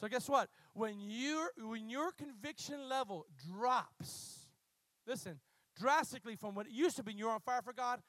So 0.00 0.06
guess 0.08 0.28
what? 0.28 0.48
When 0.74 1.00
your 1.00 1.50
when 1.58 1.88
your 1.88 2.12
conviction 2.12 2.88
level 2.88 3.26
drops, 3.50 4.46
listen, 5.06 5.40
drastically 5.76 6.36
from 6.36 6.54
what 6.54 6.66
it 6.66 6.72
used 6.72 6.96
to 6.96 7.02
be, 7.02 7.12
you're 7.12 7.30
on 7.30 7.40
fire 7.40 7.62
for 7.62 7.72
God. 7.72 8.00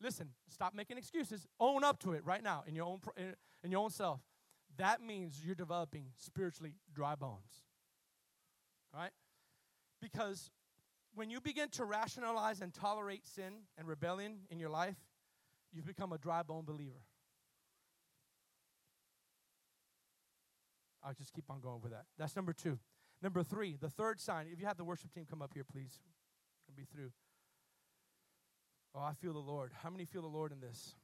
Listen, 0.00 0.30
stop 0.48 0.74
making 0.74 0.96
excuses. 0.96 1.46
Own 1.60 1.84
up 1.84 2.00
to 2.00 2.12
it 2.12 2.24
right 2.24 2.42
now 2.42 2.64
in 2.66 2.74
your 2.74 2.86
own 2.86 3.00
in 3.62 3.70
your 3.70 3.82
own 3.82 3.90
self. 3.90 4.20
That 4.78 5.02
means 5.02 5.42
you're 5.44 5.54
developing 5.54 6.06
spiritually 6.16 6.74
dry 6.94 7.14
bones. 7.14 7.64
All 8.94 9.00
right? 9.00 9.10
Because 10.00 10.50
when 11.14 11.30
you 11.30 11.40
begin 11.40 11.68
to 11.70 11.84
rationalize 11.84 12.60
and 12.60 12.72
tolerate 12.72 13.26
sin 13.26 13.52
and 13.76 13.88
rebellion 13.88 14.38
in 14.50 14.58
your 14.58 14.70
life, 14.70 14.96
you've 15.72 15.86
become 15.86 16.12
a 16.12 16.18
dry 16.18 16.42
bone 16.42 16.64
believer. 16.64 17.02
I'll 21.02 21.14
just 21.14 21.32
keep 21.32 21.44
on 21.50 21.60
going 21.60 21.80
with 21.80 21.92
that. 21.92 22.04
That's 22.18 22.36
number 22.36 22.52
two. 22.52 22.78
Number 23.22 23.42
three, 23.42 23.76
the 23.80 23.90
third 23.90 24.20
sign. 24.20 24.46
If 24.52 24.60
you 24.60 24.66
have 24.66 24.76
the 24.76 24.84
worship 24.84 25.12
team 25.12 25.26
come 25.28 25.42
up 25.42 25.52
here, 25.54 25.64
please. 25.64 26.00
I'll 26.68 26.76
be 26.76 26.84
through. 26.84 27.10
Oh, 28.94 29.00
I 29.00 29.12
feel 29.14 29.32
the 29.32 29.38
Lord. 29.38 29.72
How 29.82 29.90
many 29.90 30.04
feel 30.04 30.22
the 30.22 30.28
Lord 30.28 30.52
in 30.52 30.60
this? 30.60 30.94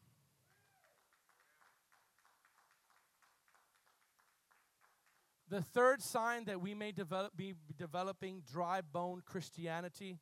The 5.55 5.63
third 5.63 6.03
sign 6.03 6.47
that 6.47 6.61
we 6.61 6.75
may 6.75 6.91
develop, 6.91 7.37
be 7.37 7.55
developing 7.79 8.43
dry 8.53 8.81
bone 8.81 9.23
Christianity 9.25 10.19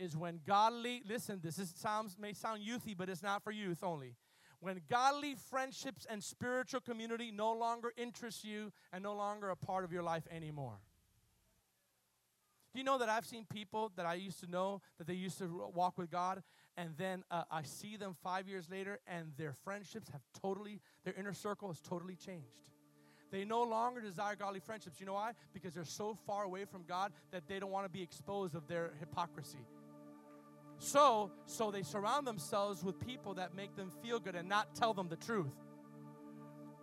is 0.00 0.16
when 0.16 0.40
godly, 0.44 1.00
listen, 1.08 1.38
this 1.40 1.60
is, 1.60 1.72
sounds, 1.76 2.16
may 2.18 2.32
sound 2.32 2.60
youthy, 2.60 2.96
but 2.98 3.08
it's 3.08 3.22
not 3.22 3.44
for 3.44 3.52
youth 3.52 3.84
only. 3.84 4.16
When 4.58 4.80
godly 4.90 5.36
friendships 5.48 6.08
and 6.10 6.20
spiritual 6.24 6.80
community 6.80 7.30
no 7.30 7.52
longer 7.52 7.92
interest 7.96 8.42
you 8.42 8.72
and 8.92 9.04
no 9.04 9.14
longer 9.14 9.50
a 9.50 9.56
part 9.56 9.84
of 9.84 9.92
your 9.92 10.02
life 10.02 10.24
anymore. 10.28 10.80
Do 12.72 12.80
you 12.80 12.84
know 12.84 12.98
that 12.98 13.08
I've 13.08 13.26
seen 13.26 13.46
people 13.48 13.92
that 13.94 14.06
I 14.06 14.14
used 14.14 14.40
to 14.40 14.50
know 14.50 14.82
that 14.98 15.06
they 15.06 15.14
used 15.14 15.38
to 15.38 15.70
walk 15.72 15.98
with 15.98 16.10
God 16.10 16.42
and 16.76 16.96
then 16.96 17.22
uh, 17.30 17.44
I 17.48 17.62
see 17.62 17.96
them 17.96 18.16
five 18.24 18.48
years 18.48 18.68
later, 18.68 18.98
and 19.06 19.34
their 19.38 19.52
friendships 19.52 20.08
have 20.08 20.22
totally, 20.42 20.80
their 21.04 21.14
inner 21.14 21.32
circle 21.32 21.68
has 21.68 21.80
totally 21.80 22.16
changed. 22.16 22.73
They 23.34 23.44
no 23.44 23.64
longer 23.64 24.00
desire 24.00 24.36
godly 24.36 24.60
friendships. 24.60 25.00
You 25.00 25.06
know 25.06 25.14
why? 25.14 25.32
Because 25.52 25.74
they're 25.74 25.84
so 25.84 26.16
far 26.24 26.44
away 26.44 26.66
from 26.66 26.84
God 26.86 27.10
that 27.32 27.48
they 27.48 27.58
don't 27.58 27.72
want 27.72 27.84
to 27.84 27.90
be 27.90 28.00
exposed 28.00 28.54
of 28.54 28.68
their 28.68 28.92
hypocrisy. 29.00 29.66
So, 30.78 31.32
so 31.44 31.72
they 31.72 31.82
surround 31.82 32.28
themselves 32.28 32.84
with 32.84 33.00
people 33.00 33.34
that 33.34 33.56
make 33.56 33.74
them 33.74 33.90
feel 34.04 34.20
good 34.20 34.36
and 34.36 34.48
not 34.48 34.76
tell 34.76 34.94
them 34.94 35.08
the 35.08 35.16
truth. 35.16 35.50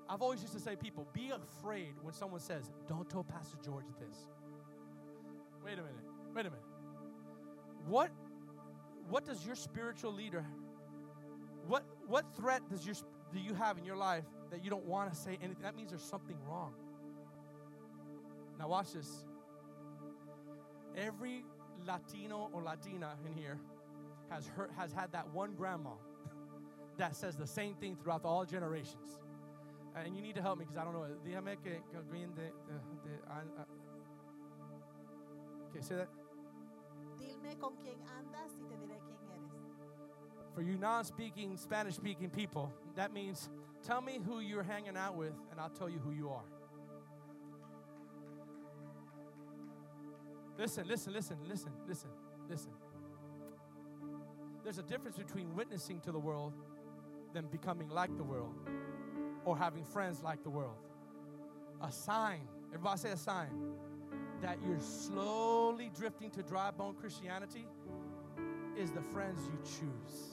I've 0.09 0.21
always 0.21 0.41
used 0.41 0.51
to 0.51 0.59
say, 0.59 0.75
people, 0.75 1.07
be 1.13 1.31
afraid 1.31 1.93
when 2.01 2.13
someone 2.13 2.41
says, 2.41 2.69
"Don't 2.85 3.09
tell 3.09 3.23
Pastor 3.23 3.57
George 3.63 3.85
this." 3.97 4.27
Wait 5.63 5.79
a 5.79 5.83
minute. 5.83 6.03
Wait 6.35 6.45
a 6.47 6.49
minute. 6.49 6.65
What 7.87 8.11
what 9.07 9.23
does 9.23 9.45
your 9.45 9.55
spiritual 9.55 10.11
leader 10.11 10.45
what 11.67 11.85
what 12.07 12.25
threat 12.35 12.61
does 12.69 12.85
your 12.85 12.95
do 13.33 13.39
you 13.39 13.53
have 13.53 13.77
in 13.77 13.85
your 13.85 13.95
life 13.95 14.25
that 14.49 14.63
you 14.63 14.69
don't 14.69 14.85
want 14.85 15.11
to 15.11 15.17
say 15.17 15.37
anything? 15.41 15.63
That 15.63 15.75
means 15.75 15.91
there's 15.91 16.01
something 16.03 16.37
wrong. 16.47 16.73
Now 18.59 18.67
watch 18.67 18.93
this. 18.93 19.25
Every 20.95 21.45
Latino 21.85 22.49
or 22.53 22.61
Latina 22.61 23.15
in 23.25 23.33
here 23.33 23.57
has 24.29 24.47
heard, 24.47 24.69
has 24.77 24.91
had 24.91 25.11
that 25.13 25.29
one 25.33 25.53
grandma 25.53 25.91
that 26.97 27.15
says 27.15 27.35
the 27.35 27.47
same 27.47 27.75
thing 27.75 27.95
throughout 27.95 28.25
all 28.25 28.45
generations. 28.45 29.19
And 29.95 30.15
you 30.15 30.21
need 30.21 30.35
to 30.35 30.41
help 30.41 30.59
me 30.59 30.65
because 30.65 30.77
I 30.77 30.83
don't 30.85 30.93
know. 30.93 31.05
Dígame 31.25 31.57
que, 31.61 31.71
de, 31.71 32.51
okay, 35.69 35.81
say 35.81 35.95
that. 35.95 36.07
Con 37.59 37.75
quién 37.75 37.99
andas 38.07 38.55
y 38.57 38.63
te 38.67 38.77
diré. 38.77 39.10
For 40.53 40.61
you 40.61 40.77
non 40.77 41.03
speaking, 41.05 41.55
Spanish 41.57 41.95
speaking 41.95 42.29
people, 42.29 42.73
that 42.95 43.13
means 43.13 43.49
tell 43.85 44.01
me 44.01 44.19
who 44.25 44.39
you're 44.39 44.63
hanging 44.63 44.97
out 44.97 45.15
with 45.15 45.33
and 45.49 45.59
I'll 45.59 45.69
tell 45.69 45.89
you 45.89 45.99
who 45.99 46.11
you 46.11 46.29
are. 46.29 46.43
Listen, 50.57 50.87
listen, 50.87 51.13
listen, 51.13 51.37
listen, 51.47 51.71
listen, 51.87 52.09
listen. 52.49 52.71
There's 54.63 54.77
a 54.77 54.83
difference 54.83 55.17
between 55.17 55.55
witnessing 55.55 55.99
to 56.01 56.11
the 56.11 56.19
world 56.19 56.53
than 57.33 57.47
becoming 57.47 57.89
like 57.89 58.15
the 58.17 58.23
world 58.23 58.53
or 59.45 59.57
having 59.57 59.83
friends 59.83 60.21
like 60.21 60.43
the 60.43 60.49
world. 60.49 60.75
A 61.81 61.91
sign, 61.91 62.41
everybody 62.73 62.99
say 62.99 63.09
a 63.09 63.17
sign, 63.17 63.49
that 64.41 64.59
you're 64.65 64.79
slowly 64.79 65.91
drifting 65.97 66.29
to 66.31 66.43
dry 66.43 66.71
bone 66.71 66.93
Christianity 66.93 67.65
is 68.77 68.91
the 68.91 69.01
friends 69.01 69.41
you 69.45 69.57
choose. 69.63 70.30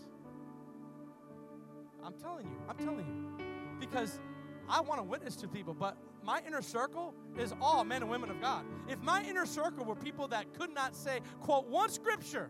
I'm 2.08 2.14
telling 2.14 2.46
you, 2.46 2.56
I'm 2.66 2.76
telling 2.78 3.06
you. 3.06 3.44
Because 3.78 4.18
I 4.66 4.80
want 4.80 4.98
to 4.98 5.04
witness 5.04 5.36
to 5.36 5.48
people, 5.48 5.74
but 5.74 5.94
my 6.24 6.40
inner 6.46 6.62
circle 6.62 7.12
is 7.38 7.52
all 7.60 7.84
men 7.84 8.00
and 8.00 8.10
women 8.10 8.30
of 8.30 8.40
God. 8.40 8.64
If 8.88 8.98
my 9.02 9.22
inner 9.24 9.44
circle 9.44 9.84
were 9.84 9.94
people 9.94 10.26
that 10.28 10.54
could 10.54 10.72
not 10.72 10.96
say, 10.96 11.20
quote, 11.42 11.68
one 11.68 11.90
scripture, 11.90 12.48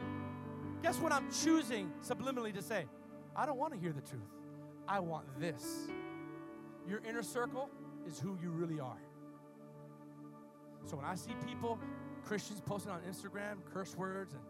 guess 0.80 1.00
what 1.00 1.10
I'm 1.10 1.28
choosing 1.42 1.90
subliminally 2.06 2.54
to 2.54 2.62
say? 2.62 2.86
I 3.34 3.46
don't 3.46 3.58
want 3.58 3.74
to 3.74 3.80
hear 3.80 3.92
the 3.92 4.00
truth. 4.00 4.22
I 4.86 5.00
want 5.00 5.26
this. 5.40 5.88
Your 6.88 7.02
inner 7.08 7.24
circle 7.24 7.68
is 8.06 8.20
who 8.20 8.38
you 8.40 8.50
really 8.50 8.78
are. 8.78 9.02
So 10.84 10.96
when 10.96 11.04
I 11.04 11.16
see 11.16 11.32
people, 11.44 11.80
Christians 12.24 12.62
posting 12.64 12.92
on 12.92 13.00
Instagram, 13.00 13.56
curse 13.74 13.96
words, 13.96 14.34
and, 14.34 14.42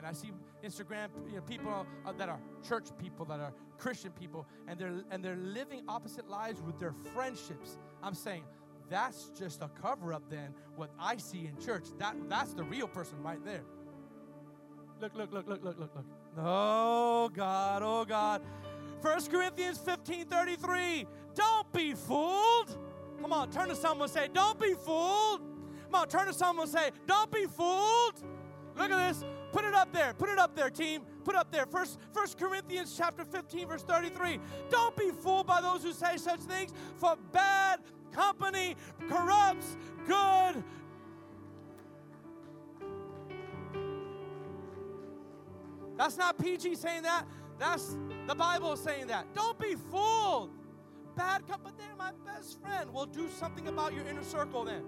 and 0.00 0.06
I 0.06 0.12
see 0.14 0.30
Instagram 0.64 1.08
you 1.28 1.36
know, 1.36 1.42
people 1.42 1.86
uh, 2.06 2.12
that 2.12 2.30
are 2.30 2.40
church 2.66 2.86
people, 2.98 3.26
that 3.26 3.38
are 3.38 3.52
Christian 3.76 4.12
people, 4.12 4.46
and 4.66 4.78
they're, 4.78 5.04
and 5.10 5.22
they're 5.22 5.36
living 5.36 5.82
opposite 5.88 6.26
lives 6.26 6.62
with 6.62 6.78
their 6.78 6.94
friendships, 7.14 7.76
I'm 8.02 8.14
saying, 8.14 8.44
that's 8.88 9.30
just 9.38 9.60
a 9.60 9.68
cover 9.68 10.14
up 10.14 10.22
then 10.30 10.54
what 10.74 10.90
I 10.98 11.18
see 11.18 11.46
in 11.46 11.62
church. 11.62 11.84
That, 11.98 12.16
that's 12.30 12.54
the 12.54 12.64
real 12.64 12.88
person 12.88 13.22
right 13.22 13.44
there. 13.44 13.60
Look, 15.02 15.14
look, 15.14 15.32
look, 15.32 15.46
look, 15.46 15.62
look, 15.62 15.78
look, 15.78 15.94
look. 15.94 16.06
Oh 16.38 17.28
God, 17.28 17.82
oh 17.84 18.06
God. 18.06 18.40
1 19.02 19.26
Corinthians 19.26 19.78
15 19.78 20.26
33. 20.26 21.06
Don't 21.34 21.72
be 21.72 21.92
fooled. 21.92 22.78
Come 23.20 23.34
on, 23.34 23.50
turn 23.50 23.68
to 23.68 23.76
someone 23.76 24.08
and 24.08 24.12
say, 24.12 24.28
Don't 24.32 24.58
be 24.58 24.72
fooled. 24.72 25.42
Come 25.84 25.94
on, 25.94 26.08
turn 26.08 26.26
to 26.26 26.32
someone 26.32 26.64
and 26.64 26.72
say, 26.72 26.90
Don't 27.06 27.30
be 27.30 27.44
fooled. 27.44 28.14
Look 28.76 28.90
at 28.90 29.08
this. 29.12 29.24
Put 29.52 29.64
it 29.64 29.74
up 29.74 29.92
there. 29.92 30.14
Put 30.14 30.28
it 30.28 30.38
up 30.38 30.54
there, 30.54 30.70
team. 30.70 31.02
Put 31.24 31.34
up 31.34 31.50
there. 31.50 31.66
First, 31.66 31.98
First 32.12 32.38
Corinthians 32.38 32.94
chapter 32.96 33.24
15, 33.24 33.68
verse 33.68 33.82
33. 33.82 34.38
Don't 34.70 34.96
be 34.96 35.10
fooled 35.10 35.46
by 35.46 35.60
those 35.60 35.82
who 35.82 35.92
say 35.92 36.16
such 36.16 36.40
things, 36.40 36.72
for 36.96 37.16
bad 37.32 37.80
company 38.12 38.76
corrupts 39.08 39.76
good. 40.06 40.62
That's 45.96 46.16
not 46.16 46.38
PG 46.38 46.76
saying 46.76 47.02
that. 47.02 47.26
That's 47.58 47.96
the 48.26 48.34
Bible 48.34 48.74
saying 48.76 49.08
that. 49.08 49.34
Don't 49.34 49.58
be 49.58 49.74
fooled. 49.90 50.50
Bad 51.14 51.46
company, 51.46 51.74
they're 51.76 51.96
my 51.98 52.12
best 52.24 52.58
friend. 52.62 52.90
We'll 52.90 53.04
do 53.04 53.28
something 53.28 53.68
about 53.68 53.92
your 53.92 54.06
inner 54.06 54.22
circle 54.22 54.64
then. 54.64 54.82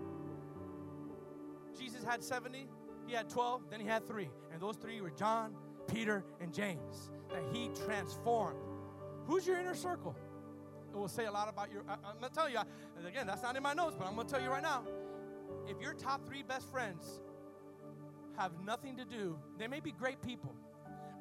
Jesus 1.78 2.02
had 2.02 2.22
70, 2.22 2.66
he 3.06 3.14
had 3.14 3.28
12, 3.28 3.62
then 3.70 3.80
he 3.80 3.86
had 3.86 4.06
three. 4.06 4.28
And 4.52 4.60
those 4.60 4.76
three 4.76 5.00
were 5.00 5.10
John, 5.10 5.54
Peter, 5.86 6.24
and 6.40 6.52
James 6.52 7.10
that 7.30 7.42
he 7.52 7.70
transformed. 7.86 8.58
Who's 9.26 9.46
your 9.46 9.58
inner 9.58 9.74
circle? 9.74 10.16
It 10.92 10.96
will 10.96 11.08
say 11.08 11.24
a 11.24 11.32
lot 11.32 11.48
about 11.48 11.72
your. 11.72 11.84
I, 11.88 11.94
am 11.94 12.18
going 12.18 12.30
to 12.30 12.34
tell 12.34 12.50
you, 12.50 12.58
again, 13.06 13.26
that's 13.26 13.42
not 13.42 13.56
in 13.56 13.62
my 13.62 13.72
notes, 13.72 13.96
but 13.98 14.06
I'm 14.06 14.14
going 14.14 14.26
to 14.26 14.32
tell 14.32 14.42
you 14.42 14.50
right 14.50 14.62
now. 14.62 14.82
If 15.66 15.80
your 15.80 15.94
top 15.94 16.26
three 16.26 16.42
best 16.42 16.70
friends 16.70 17.20
have 18.36 18.52
nothing 18.64 18.96
to 18.96 19.04
do, 19.04 19.38
they 19.58 19.68
may 19.68 19.80
be 19.80 19.92
great 19.92 20.20
people, 20.20 20.54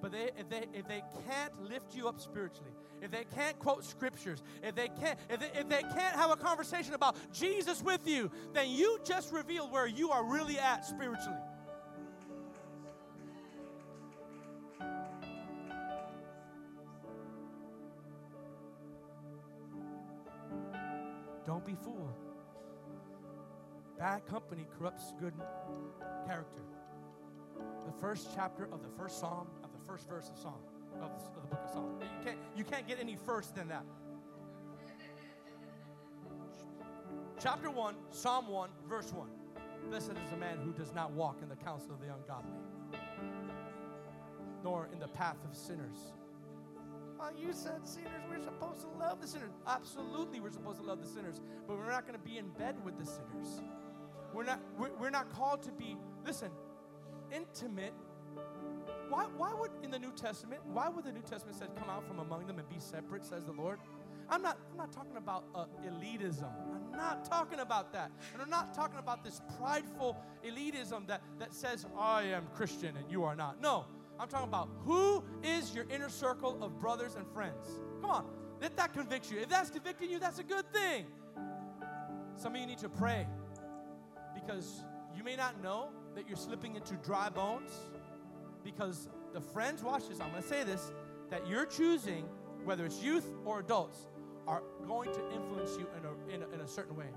but 0.02 0.12
they, 0.12 0.32
if, 0.38 0.50
they, 0.50 0.66
if 0.74 0.88
they 0.88 1.04
can't 1.28 1.62
lift 1.62 1.96
you 1.96 2.08
up 2.08 2.20
spiritually, 2.20 2.72
if 3.02 3.12
they 3.12 3.26
can't 3.36 3.58
quote 3.60 3.86
scriptures, 3.86 4.44
if 4.62 4.76
they 4.76 4.88
can't, 4.88 5.18
if 5.30 5.40
they, 5.40 5.60
if 5.60 5.70
they 5.70 5.82
can't 5.82 6.16
have 6.16 6.32
a 6.32 6.36
conversation 6.36 6.94
about 6.94 7.16
Jesus 7.34 7.82
with 7.82 8.08
you, 8.08 8.30
then 8.54 8.70
you 8.70 9.00
just 9.06 9.32
reveal 9.32 9.70
where 9.70 9.88
you 9.88 10.12
are 10.12 10.24
really 10.24 10.60
at 10.60 10.86
spiritually. 10.86 11.38
Don't 21.46 21.66
be 21.66 21.76
fooled. 21.76 22.14
Bad 23.98 24.26
company 24.26 24.66
corrupts 24.78 25.14
good 25.20 25.34
character. 26.26 26.64
The 27.86 27.92
first 28.00 28.30
chapter 28.34 28.70
of 28.72 28.82
the 28.82 28.90
first 28.98 29.20
psalm, 29.20 29.48
of 29.64 29.72
the 29.72 29.86
first 29.86 30.08
verse 30.08 30.30
of 30.30 30.38
Psalm, 30.38 30.62
of 31.02 31.12
the, 31.12 31.28
of 31.38 31.42
the 31.42 31.48
book 31.48 31.62
of 31.66 31.72
Psalm. 31.72 32.00
You 32.00 32.26
can't, 32.26 32.38
you 32.56 32.64
can't 32.64 32.88
get 32.88 33.00
any 33.00 33.16
first 33.16 33.56
than 33.56 33.68
that. 33.68 33.84
Chapter 37.40 37.70
1, 37.70 37.96
Psalm 38.12 38.48
1, 38.48 38.70
verse 38.88 39.12
1. 39.14 39.28
Blessed 39.90 40.12
is 40.12 40.30
the 40.30 40.38
man 40.38 40.58
who 40.64 40.72
does 40.72 40.94
not 40.94 41.12
walk 41.12 41.38
in 41.42 41.50
the 41.50 41.56
counsel 41.56 41.92
of 41.92 42.00
the 42.00 42.14
ungodly, 42.14 42.54
nor 44.64 44.90
in 44.94 45.00
the 45.00 45.08
path 45.08 45.38
of 45.50 45.56
sinners. 45.56 46.14
Oh, 47.20 47.30
you 47.38 47.54
said 47.54 47.88
sinners, 47.88 48.24
we're 48.30 48.42
supposed 48.42 48.82
to 48.82 48.88
love 49.00 49.22
the 49.22 49.28
sinners. 49.28 49.52
Absolutely, 49.68 50.40
we're 50.40 50.52
supposed 50.52 50.80
to 50.80 50.86
love 50.86 51.02
the 51.02 51.08
sinners, 51.08 51.40
but 51.68 51.78
we're 51.78 51.90
not 51.90 52.08
going 52.08 52.20
to 52.20 52.26
be 52.26 52.38
in 52.38 52.50
bed 52.50 52.76
with 52.84 52.98
the 52.98 53.06
sinners. 53.06 53.62
We're 54.34 54.46
not, 54.46 54.60
we're, 54.78 54.90
we're 55.00 55.12
not 55.12 55.32
called 55.32 55.62
to 55.64 55.72
be, 55.72 55.98
listen, 56.26 56.50
intimate. 57.32 57.94
Why, 59.10 59.26
why 59.38 59.54
would, 59.54 59.72
in 59.84 59.92
the 59.92 60.00
New 60.00 60.14
Testament, 60.14 60.62
why 60.66 60.90
would 60.90 61.06
the 61.06 61.12
New 61.12 61.22
Testament 61.22 61.60
say, 61.60 61.66
come 61.78 61.90
out 61.90 62.08
from 62.08 62.20
among 62.20 62.48
them 62.48 62.58
and 62.58 62.68
be 62.70 62.80
separate, 62.80 63.24
says 63.24 63.46
the 63.46 63.52
Lord? 63.52 63.78
I'm 64.30 64.42
not, 64.42 64.58
I'm 64.72 64.78
not 64.78 64.94
talking 64.94 65.18
about 65.18 65.44
uh, 65.54 65.66
elitism. 65.86 66.50
I'm 66.92 66.98
not 66.98 67.26
talking 67.26 67.60
about 67.60 67.92
that. 67.92 68.12
And 68.34 68.42
I'm 68.42 68.50
not 68.50 68.74
talking 68.74 68.98
about 68.98 69.24
this 69.24 69.42
prideful 69.60 70.18
elitism 70.46 71.06
that, 71.08 71.22
that 71.38 71.54
says, 71.54 71.86
I 72.00 72.24
am 72.24 72.48
Christian 72.56 72.96
and 72.96 73.12
you 73.12 73.26
are 73.26 73.36
not. 73.36 73.62
No, 73.62 73.86
I'm 74.22 74.28
talking 74.28 74.50
about 74.50 74.70
who 74.86 75.24
is 75.42 75.74
your 75.74 75.86
inner 75.90 76.08
circle 76.08 76.64
of 76.64 76.80
brothers 76.80 77.16
and 77.16 77.26
friends. 77.34 77.66
Come 78.02 78.12
on, 78.12 78.26
let 78.62 78.78
that 78.78 78.94
convict 78.94 79.32
you. 79.32 79.40
If 79.40 79.50
that's 79.50 79.72
convicting 79.72 80.12
you, 80.12 80.20
that's 80.20 80.38
a 80.38 80.44
good 80.44 80.72
thing. 80.72 81.08
Some 82.36 82.54
of 82.54 82.62
you 82.62 82.68
need 82.68 82.78
to 82.78 82.90
pray 82.90 83.26
because 84.36 84.84
you 85.18 85.24
may 85.24 85.36
not 85.36 85.64
know 85.64 85.90
that 86.14 86.28
you're 86.28 86.38
slipping 86.38 86.76
into 86.76 86.94
dry 86.98 87.30
bones 87.30 87.72
because 88.64 89.10
the 89.34 89.42
friends, 89.42 89.82
watch 89.82 90.08
this, 90.08 90.20
I'm 90.22 90.30
going 90.30 90.44
to 90.44 90.48
say 90.48 90.64
this, 90.64 90.94
that 91.32 91.48
you're 91.48 91.66
choosing, 91.66 92.26
whether 92.64 92.86
it's 92.86 93.02
youth 93.02 93.26
or 93.44 93.60
adults, 93.60 94.06
are 94.46 94.62
going 94.86 95.12
to 95.14 95.32
influence 95.34 95.72
you 95.80 95.88
in 95.98 96.06
a, 96.06 96.36
in 96.36 96.44
a, 96.44 96.54
in 96.54 96.62
a 96.62 96.68
certain 96.68 96.96
way. 96.96 97.08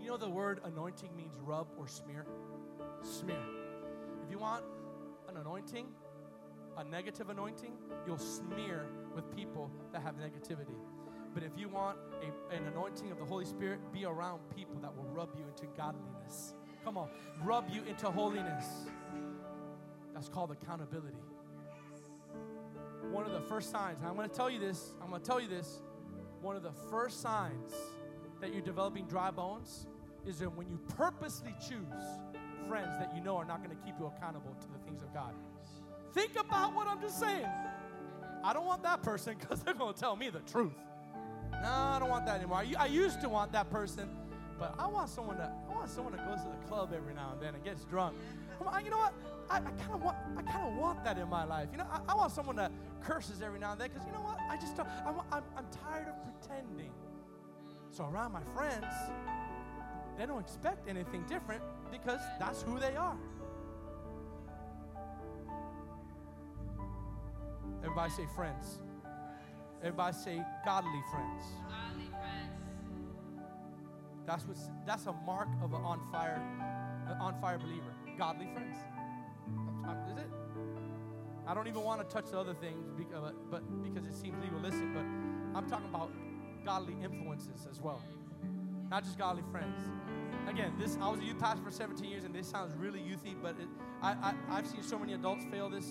You 0.00 0.06
know 0.06 0.16
the 0.16 0.30
word 0.30 0.60
anointing 0.62 1.10
means 1.16 1.34
rub 1.44 1.66
or 1.76 1.88
smear? 1.88 2.24
Smear. 3.02 3.42
If 4.24 4.30
you 4.30 4.38
want 4.38 4.64
an 5.28 5.36
anointing, 5.36 5.86
a 6.76 6.84
negative 6.84 7.30
anointing, 7.30 7.72
you'll 8.06 8.18
smear 8.18 8.86
with 9.14 9.34
people 9.34 9.70
that 9.92 10.02
have 10.02 10.16
negativity. 10.16 10.76
But 11.34 11.42
if 11.42 11.52
you 11.56 11.68
want 11.68 11.98
a, 12.22 12.54
an 12.54 12.66
anointing 12.66 13.10
of 13.10 13.18
the 13.18 13.24
Holy 13.24 13.44
Spirit, 13.44 13.80
be 13.92 14.04
around 14.04 14.40
people 14.56 14.76
that 14.80 14.96
will 14.96 15.08
rub 15.12 15.30
you 15.36 15.44
into 15.46 15.66
godliness. 15.76 16.54
Come 16.84 16.96
on, 16.96 17.08
rub 17.42 17.68
you 17.70 17.82
into 17.84 18.10
holiness. 18.10 18.64
That's 20.14 20.28
called 20.28 20.50
accountability. 20.50 21.18
One 23.10 23.24
of 23.24 23.32
the 23.32 23.40
first 23.40 23.70
signs, 23.70 23.98
I'm 24.04 24.16
going 24.16 24.28
to 24.28 24.34
tell 24.34 24.50
you 24.50 24.58
this, 24.58 24.94
I'm 25.02 25.10
going 25.10 25.20
to 25.20 25.26
tell 25.26 25.40
you 25.40 25.48
this. 25.48 25.80
One 26.40 26.56
of 26.56 26.62
the 26.62 26.72
first 26.90 27.20
signs 27.20 27.72
that 28.40 28.52
you're 28.52 28.62
developing 28.62 29.06
dry 29.06 29.30
bones 29.30 29.86
is 30.26 30.40
when 30.40 30.68
you 30.68 30.78
purposely 30.96 31.54
choose 31.60 32.04
friends 32.68 32.98
that 32.98 33.14
you 33.14 33.22
know 33.22 33.36
are 33.36 33.44
not 33.44 33.62
going 33.62 33.76
to 33.76 33.82
keep 33.84 33.94
you 33.98 34.06
accountable 34.06 34.54
to 34.60 34.66
the 34.68 34.78
things 34.84 35.02
of 35.02 35.12
God. 35.12 35.34
Think 36.12 36.38
about 36.38 36.74
what 36.74 36.86
I'm 36.86 37.00
just 37.00 37.18
saying. 37.18 37.46
I 38.44 38.52
don't 38.52 38.66
want 38.66 38.82
that 38.82 39.02
person 39.02 39.36
because 39.40 39.60
they're 39.62 39.74
going 39.74 39.94
to 39.94 40.00
tell 40.00 40.16
me 40.16 40.30
the 40.30 40.40
truth. 40.40 40.72
No, 41.52 41.68
I 41.68 41.98
don't 41.98 42.08
want 42.08 42.26
that 42.26 42.36
anymore. 42.36 42.58
I, 42.58 42.84
I 42.84 42.86
used 42.86 43.20
to 43.22 43.28
want 43.28 43.52
that 43.52 43.70
person, 43.70 44.08
but 44.58 44.74
I 44.78 44.86
want 44.86 45.08
someone 45.08 45.36
to 45.36 45.50
I 45.68 45.74
want 45.74 45.90
someone 45.90 46.14
that 46.14 46.26
goes 46.26 46.42
to 46.44 46.50
the 46.50 46.68
club 46.68 46.92
every 46.94 47.14
now 47.14 47.32
and 47.32 47.42
then 47.42 47.54
and 47.54 47.64
gets 47.64 47.84
drunk. 47.84 48.16
On, 48.64 48.84
you 48.84 48.90
know 48.90 48.98
what? 48.98 49.14
I, 49.50 49.56
I 49.56 49.60
kind 49.60 49.94
of 49.94 50.02
want 50.02 50.16
I 50.36 50.42
kind 50.42 50.68
of 50.68 50.78
want 50.78 51.02
that 51.04 51.18
in 51.18 51.28
my 51.28 51.44
life. 51.44 51.68
You 51.72 51.78
know, 51.78 51.86
I, 51.90 52.12
I, 52.12 52.14
want 52.14 52.32
someone 52.32 52.56
that 52.56 52.70
curses 53.00 53.40
every 53.40 53.58
now 53.58 53.72
and 53.72 53.80
then 53.80 53.88
because 53.88 54.06
you 54.06 54.12
know 54.12 54.20
what? 54.20 54.38
I 54.48 54.56
just 54.56 54.76
don't. 54.76 54.88
I'm, 55.06 55.20
I'm, 55.32 55.42
I'm 55.56 55.66
tired 55.90 56.08
of 56.08 56.14
pretending. 56.22 56.90
So 57.90 58.04
around 58.04 58.32
my 58.32 58.42
friends, 58.54 58.84
they 60.18 60.26
don't 60.26 60.40
expect 60.40 60.88
anything 60.88 61.24
different 61.28 61.62
because 61.90 62.20
that's 62.38 62.62
who 62.62 62.78
they 62.78 62.96
are. 62.96 63.16
Everybody 67.82 68.10
say 68.12 68.26
friends. 68.34 68.78
Everybody 69.82 70.16
say 70.16 70.42
godly 70.64 71.02
friends. 71.10 71.42
Godly 71.68 72.08
friends. 72.10 72.58
That's 74.26 74.46
what 74.46 74.56
that's 74.86 75.06
a 75.06 75.12
mark 75.12 75.48
of 75.62 75.72
an 75.72 75.82
on 75.82 76.00
fire, 76.12 76.42
an 77.08 77.16
on 77.20 77.40
fire 77.40 77.58
believer. 77.58 77.94
Godly 78.18 78.48
friends. 78.52 78.76
Is 80.10 80.18
it? 80.18 80.30
I 81.46 81.54
don't 81.54 81.66
even 81.66 81.82
want 81.82 82.06
to 82.06 82.14
touch 82.14 82.30
the 82.30 82.38
other 82.38 82.52
things, 82.52 82.92
because, 82.96 83.32
but 83.50 83.62
because 83.82 84.06
it 84.06 84.14
seems 84.14 84.36
legalistic. 84.44 84.92
But 84.92 85.00
I'm 85.56 85.66
talking 85.66 85.88
about 85.88 86.10
godly 86.64 86.94
influences 87.02 87.66
as 87.70 87.80
well, 87.80 88.02
not 88.90 89.04
just 89.04 89.18
godly 89.18 89.42
friends. 89.50 89.76
Again, 90.48 90.72
this 90.78 90.96
I 91.00 91.08
was 91.08 91.20
a 91.20 91.24
youth 91.24 91.38
pastor 91.38 91.62
for 91.62 91.70
17 91.70 92.08
years, 92.08 92.24
and 92.24 92.34
this 92.34 92.48
sounds 92.48 92.74
really 92.76 93.00
youthy, 93.00 93.34
but 93.42 93.56
it, 93.60 93.68
I, 94.02 94.12
I 94.12 94.34
I've 94.50 94.66
seen 94.66 94.82
so 94.82 94.98
many 94.98 95.12
adults 95.12 95.44
fail 95.50 95.68
this 95.68 95.90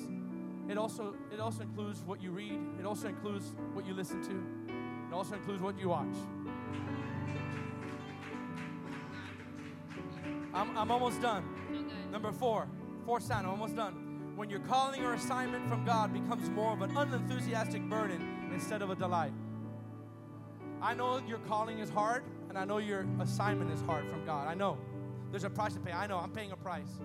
it 0.69 0.77
also, 0.77 1.15
it 1.31 1.39
also 1.39 1.61
includes 1.61 2.03
what 2.03 2.21
you 2.21 2.31
read, 2.31 2.59
it 2.77 2.85
also 2.85 3.07
includes 3.07 3.55
what 3.73 3.85
you 3.85 3.93
listen 3.93 4.21
to, 4.23 5.07
it 5.09 5.13
also 5.13 5.35
includes 5.35 5.61
what 5.61 5.79
you 5.79 5.89
watch. 5.89 6.13
I'm, 10.53 10.77
I'm 10.77 10.91
almost 10.91 11.21
done. 11.21 11.45
Number 12.11 12.33
four, 12.33 12.67
fourth 13.05 13.23
sign, 13.23 13.45
I'm 13.45 13.51
almost 13.51 13.75
done. 13.77 14.33
When 14.35 14.49
your 14.49 14.59
calling 14.59 15.03
or 15.05 15.13
assignment 15.13 15.69
from 15.69 15.85
God 15.85 16.11
becomes 16.11 16.49
more 16.49 16.73
of 16.73 16.81
an 16.81 16.95
unenthusiastic 16.97 17.83
burden 17.83 18.49
instead 18.53 18.81
of 18.81 18.89
a 18.89 18.95
delight. 18.95 19.31
I 20.81 20.93
know 20.93 21.19
your 21.27 21.39
calling 21.39 21.79
is 21.79 21.89
hard, 21.89 22.23
and 22.49 22.57
I 22.57 22.65
know 22.65 22.77
your 22.77 23.05
assignment 23.19 23.71
is 23.71 23.81
hard 23.81 24.07
from 24.09 24.25
God. 24.25 24.47
I 24.47 24.53
know. 24.53 24.77
There's 25.31 25.43
a 25.43 25.49
price 25.49 25.73
to 25.73 25.79
pay. 25.79 25.91
I 25.91 26.07
know. 26.07 26.17
I'm 26.17 26.31
paying 26.31 26.51
a 26.51 26.55
price. 26.55 26.99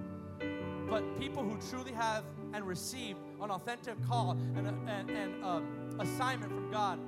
But 0.88 1.18
people 1.18 1.42
who 1.42 1.58
truly 1.70 1.92
have 1.92 2.24
and 2.52 2.66
receive 2.66 3.16
an 3.40 3.50
authentic 3.50 3.94
call 4.06 4.32
and, 4.56 4.66
and, 4.88 5.10
and 5.10 5.44
uh, 5.44 5.60
assignment 6.00 6.52
from 6.52 6.70
God, 6.70 7.00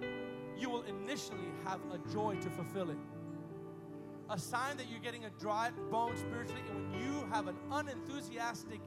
you 0.57 0.71
will 0.71 0.83
initially 0.83 1.49
have 1.65 1.81
a 1.93 1.99
joy 2.13 2.37
to 2.37 2.51
fulfill 2.51 2.91
it. 2.91 2.97
A 4.31 4.39
sign 4.39 4.77
that 4.79 4.87
you're 4.91 5.01
getting 5.01 5.27
a 5.27 5.31
dry 5.39 5.71
bone 5.91 6.17
spiritually, 6.17 6.63
and 6.71 6.93
when 6.93 7.01
you 7.01 7.29
have 7.31 7.47
an 7.47 7.57
unenthusiastic 7.71 8.81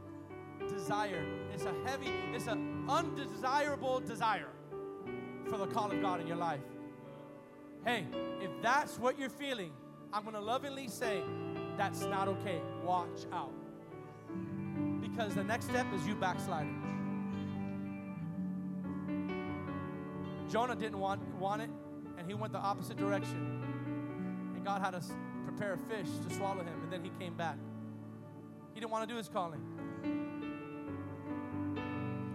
desire, 0.67 1.23
it's 1.53 1.65
a 1.65 1.73
heavy, 1.86 2.11
it's 2.34 2.47
an 2.47 2.86
undesirable 2.89 3.99
desire 3.99 4.49
for 5.47 5.57
the 5.57 5.67
call 5.67 5.91
of 5.91 6.01
God 6.01 6.19
in 6.19 6.28
your 6.28 6.38
life. 6.38 6.59
Hey, 7.88 8.05
if 8.41 8.51
that's 8.61 8.99
what 8.99 9.17
you're 9.17 9.29
feeling, 9.29 9.71
I'm 10.11 10.23
going 10.23 10.35
to 10.35 10.41
lovingly 10.41 10.89
say, 10.89 11.23
that's 11.77 12.01
not 12.01 12.27
okay. 12.27 12.59
Watch 12.83 13.25
out. 13.31 13.53
Because 14.99 15.33
the 15.33 15.45
next 15.45 15.69
step 15.69 15.85
is 15.93 16.05
you 16.05 16.13
backsliding. 16.13 16.83
Jonah 20.51 20.75
didn't 20.75 20.99
want, 20.99 21.21
want 21.35 21.61
it, 21.61 21.69
and 22.17 22.27
he 22.27 22.33
went 22.33 22.51
the 22.51 22.59
opposite 22.59 22.97
direction. 22.97 23.63
And 24.53 24.65
God 24.65 24.81
had 24.81 24.91
to 24.91 25.01
prepare 25.45 25.75
a 25.75 25.77
fish 25.77 26.09
to 26.27 26.35
swallow 26.35 26.63
him, 26.63 26.83
and 26.83 26.91
then 26.91 27.05
he 27.05 27.11
came 27.17 27.35
back. 27.35 27.55
He 28.73 28.81
didn't 28.81 28.91
want 28.91 29.07
to 29.07 29.13
do 29.13 29.17
his 29.17 29.29
calling. 29.29 29.61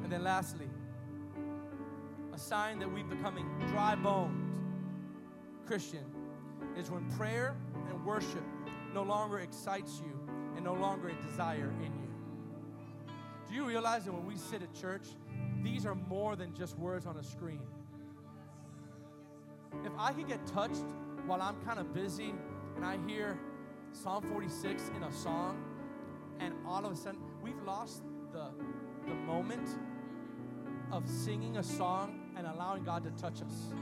And 0.02 0.10
then 0.10 0.24
lastly, 0.24 0.70
a 2.32 2.38
sign 2.38 2.78
that 2.78 2.90
we're 2.90 3.04
becoming 3.04 3.46
dry 3.68 3.94
boned 3.96 4.41
Christian 5.72 6.04
is 6.76 6.90
when 6.90 7.10
prayer 7.12 7.56
and 7.88 8.04
worship 8.04 8.44
no 8.92 9.02
longer 9.02 9.38
excites 9.38 10.02
you 10.04 10.20
and 10.54 10.62
no 10.62 10.74
longer 10.74 11.08
a 11.08 11.14
desire 11.26 11.72
in 11.82 11.94
you. 11.94 13.14
Do 13.48 13.54
you 13.54 13.64
realize 13.64 14.04
that 14.04 14.12
when 14.12 14.26
we 14.26 14.36
sit 14.36 14.60
at 14.60 14.74
church, 14.74 15.06
these 15.62 15.86
are 15.86 15.94
more 15.94 16.36
than 16.36 16.52
just 16.52 16.78
words 16.78 17.06
on 17.06 17.16
a 17.16 17.24
screen? 17.24 17.62
If 19.82 19.92
I 19.98 20.12
could 20.12 20.28
get 20.28 20.46
touched 20.46 20.84
while 21.24 21.40
I'm 21.40 21.58
kind 21.62 21.78
of 21.78 21.94
busy 21.94 22.34
and 22.76 22.84
I 22.84 22.98
hear 23.06 23.38
Psalm 23.92 24.24
46 24.30 24.90
in 24.94 25.04
a 25.04 25.10
song, 25.10 25.56
and 26.38 26.52
all 26.66 26.84
of 26.84 26.92
a 26.92 26.96
sudden 26.96 27.22
we've 27.42 27.62
lost 27.62 28.02
the, 28.30 28.48
the 29.06 29.14
moment 29.14 29.70
of 30.90 31.08
singing 31.08 31.56
a 31.56 31.62
song 31.62 32.30
and 32.36 32.46
allowing 32.46 32.84
God 32.84 33.04
to 33.04 33.10
touch 33.12 33.40
us. 33.40 33.72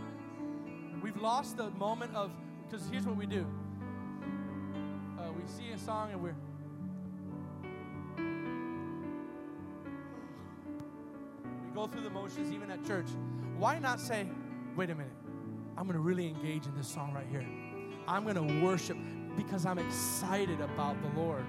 We've 1.02 1.16
lost 1.16 1.56
the 1.56 1.70
moment 1.70 2.14
of, 2.14 2.30
because 2.68 2.86
here's 2.90 3.06
what 3.06 3.16
we 3.16 3.26
do 3.26 3.46
uh, 5.18 5.32
we 5.32 5.42
see 5.46 5.70
a 5.70 5.78
song 5.78 6.10
and 6.12 6.22
we're, 6.22 6.34
go 11.74 11.86
through 11.86 12.02
the 12.02 12.10
motions 12.10 12.52
even 12.52 12.70
at 12.70 12.84
church. 12.86 13.06
Why 13.58 13.78
not 13.78 14.00
say, 14.00 14.26
wait 14.76 14.90
a 14.90 14.94
minute, 14.94 15.12
I'm 15.76 15.84
going 15.84 15.94
to 15.94 16.00
really 16.00 16.28
engage 16.28 16.66
in 16.66 16.76
this 16.76 16.88
song 16.88 17.12
right 17.14 17.26
here. 17.30 17.46
I'm 18.06 18.24
going 18.24 18.36
to 18.36 18.64
worship 18.64 18.96
because 19.36 19.64
I'm 19.64 19.78
excited 19.78 20.60
about 20.60 20.96
the 21.02 21.20
Lord. 21.20 21.44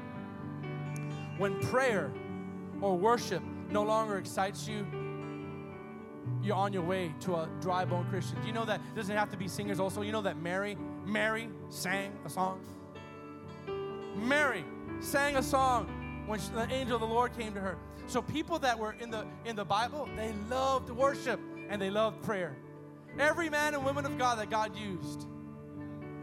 When 1.38 1.60
prayer 1.60 2.12
or 2.82 2.98
worship 2.98 3.44
no 3.70 3.84
longer 3.84 4.18
excites 4.18 4.68
you, 4.68 4.86
you're 6.44 6.56
on 6.56 6.74
your 6.74 6.84
way 6.84 7.14
to 7.22 7.36
a 7.36 7.50
dry 7.60 7.86
bone 7.86 8.08
Christian. 8.10 8.42
Do 8.42 8.48
you 8.48 8.54
know 8.54 8.66
that 8.66 8.82
doesn't 8.96 9.16
have 9.16 9.30
to 9.32 9.38
be 9.38 9.48
singers 9.48 9.80
also? 9.80 10.02
You 10.02 10.12
know 10.12 10.22
that 10.22 10.38
Mary, 10.38 10.78
Mary 11.06 11.50
sang 11.70 12.18
a 12.26 12.30
song? 12.30 12.62
Mary 14.16 14.66
sang 15.00 15.36
a 15.36 15.44
song 15.44 16.24
when 16.28 16.40
the 16.54 16.72
angel 16.74 16.96
of 16.96 17.02
the 17.02 17.08
Lord 17.08 17.38
came 17.38 17.54
to 17.54 17.60
her. 17.60 17.78
So 18.08 18.22
people 18.22 18.60
that 18.60 18.78
were 18.78 18.96
in 19.00 19.10
the 19.10 19.26
in 19.46 19.56
the 19.56 19.66
Bible, 19.66 20.10
they 20.16 20.34
loved 20.50 20.90
worship 20.90 21.40
and 21.70 21.82
they 21.82 21.90
loved 21.90 22.22
prayer. 22.24 22.56
Every 23.20 23.50
man 23.50 23.74
and 23.74 23.86
woman 23.86 24.06
of 24.06 24.18
God 24.18 24.40
that 24.40 24.50
God 24.50 24.76
used 24.76 25.28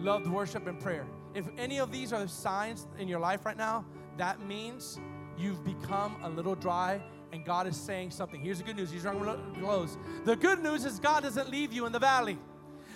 loved 0.01 0.27
worship 0.27 0.67
and 0.67 0.81
prayer. 0.81 1.07
If 1.35 1.47
any 1.57 1.79
of 1.81 1.93
these 1.93 2.13
are 2.13 2.27
signs 2.27 2.87
in 2.99 3.09
your 3.09 3.21
life 3.21 3.45
right 3.45 3.57
now, 3.57 3.85
that 4.17 4.41
means 4.41 4.99
you've 5.37 5.65
become 5.65 6.17
a 6.23 6.29
little 6.29 6.55
dry 6.55 7.01
and 7.33 7.45
God 7.45 7.67
is 7.67 7.77
saying 7.77 8.11
something. 8.11 8.41
Here's 8.41 8.59
the 8.59 8.65
good 8.65 8.77
news. 8.77 8.91
He's 8.91 9.03
to 9.03 9.39
close. 9.61 9.97
The 10.25 10.37
good 10.37 10.63
news 10.63 10.85
is 10.85 10.99
God 10.99 11.23
doesn't 11.23 11.51
leave 11.51 11.73
you 11.73 11.87
in 11.87 11.93
the 11.93 11.99
valley. 11.99 12.39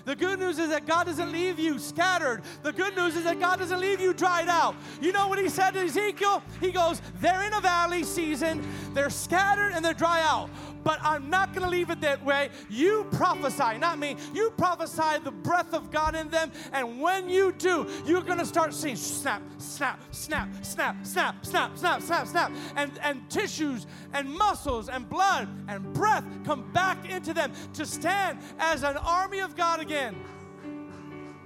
The 0.04 0.16
good 0.16 0.40
news 0.40 0.58
is 0.58 0.70
that 0.70 0.84
God 0.86 1.06
doesn't 1.06 1.30
leave 1.30 1.60
you 1.60 1.78
scattered. 1.78 2.42
The 2.62 2.72
good 2.72 2.96
news 2.96 3.14
is 3.14 3.24
that 3.24 3.38
God 3.38 3.60
doesn't 3.60 3.78
leave 3.78 4.00
you 4.00 4.12
dried 4.12 4.48
out. 4.48 4.74
You 5.00 5.12
know 5.12 5.28
what 5.28 5.38
he 5.38 5.48
said 5.48 5.72
to 5.72 5.80
Ezekiel? 5.80 6.42
He 6.60 6.72
goes, 6.72 7.00
They're 7.20 7.44
in 7.44 7.52
a 7.52 7.60
valley 7.60 8.02
season, 8.02 8.66
they're 8.94 9.10
scattered 9.10 9.72
and 9.72 9.84
they're 9.84 9.94
dry 9.94 10.20
out 10.22 10.50
but 10.84 10.98
I'm 11.02 11.30
not 11.30 11.52
going 11.52 11.64
to 11.64 11.70
leave 11.70 11.90
it 11.90 12.00
that 12.00 12.24
way. 12.24 12.50
You 12.68 13.06
prophesy, 13.12 13.78
not 13.78 13.98
me. 13.98 14.16
You 14.34 14.50
prophesy 14.50 15.18
the 15.22 15.30
breath 15.30 15.74
of 15.74 15.90
God 15.90 16.14
in 16.14 16.28
them. 16.28 16.52
And 16.72 17.00
when 17.00 17.28
you 17.28 17.52
do, 17.52 17.86
you're 18.06 18.22
going 18.22 18.38
to 18.38 18.46
start 18.46 18.74
seeing 18.74 18.96
snap, 18.96 19.42
snap, 19.58 20.00
snap, 20.10 20.48
snap, 20.62 20.96
snap, 21.06 21.46
snap, 21.46 21.78
snap, 21.78 22.02
snap, 22.02 22.26
snap. 22.26 22.52
And, 22.76 22.98
and 23.02 23.28
tissues 23.30 23.86
and 24.12 24.28
muscles 24.28 24.88
and 24.88 25.08
blood 25.08 25.48
and 25.68 25.92
breath 25.92 26.24
come 26.44 26.70
back 26.72 27.08
into 27.08 27.32
them 27.34 27.52
to 27.74 27.86
stand 27.86 28.38
as 28.58 28.82
an 28.82 28.96
army 28.96 29.40
of 29.40 29.56
God 29.56 29.80
again. 29.80 30.16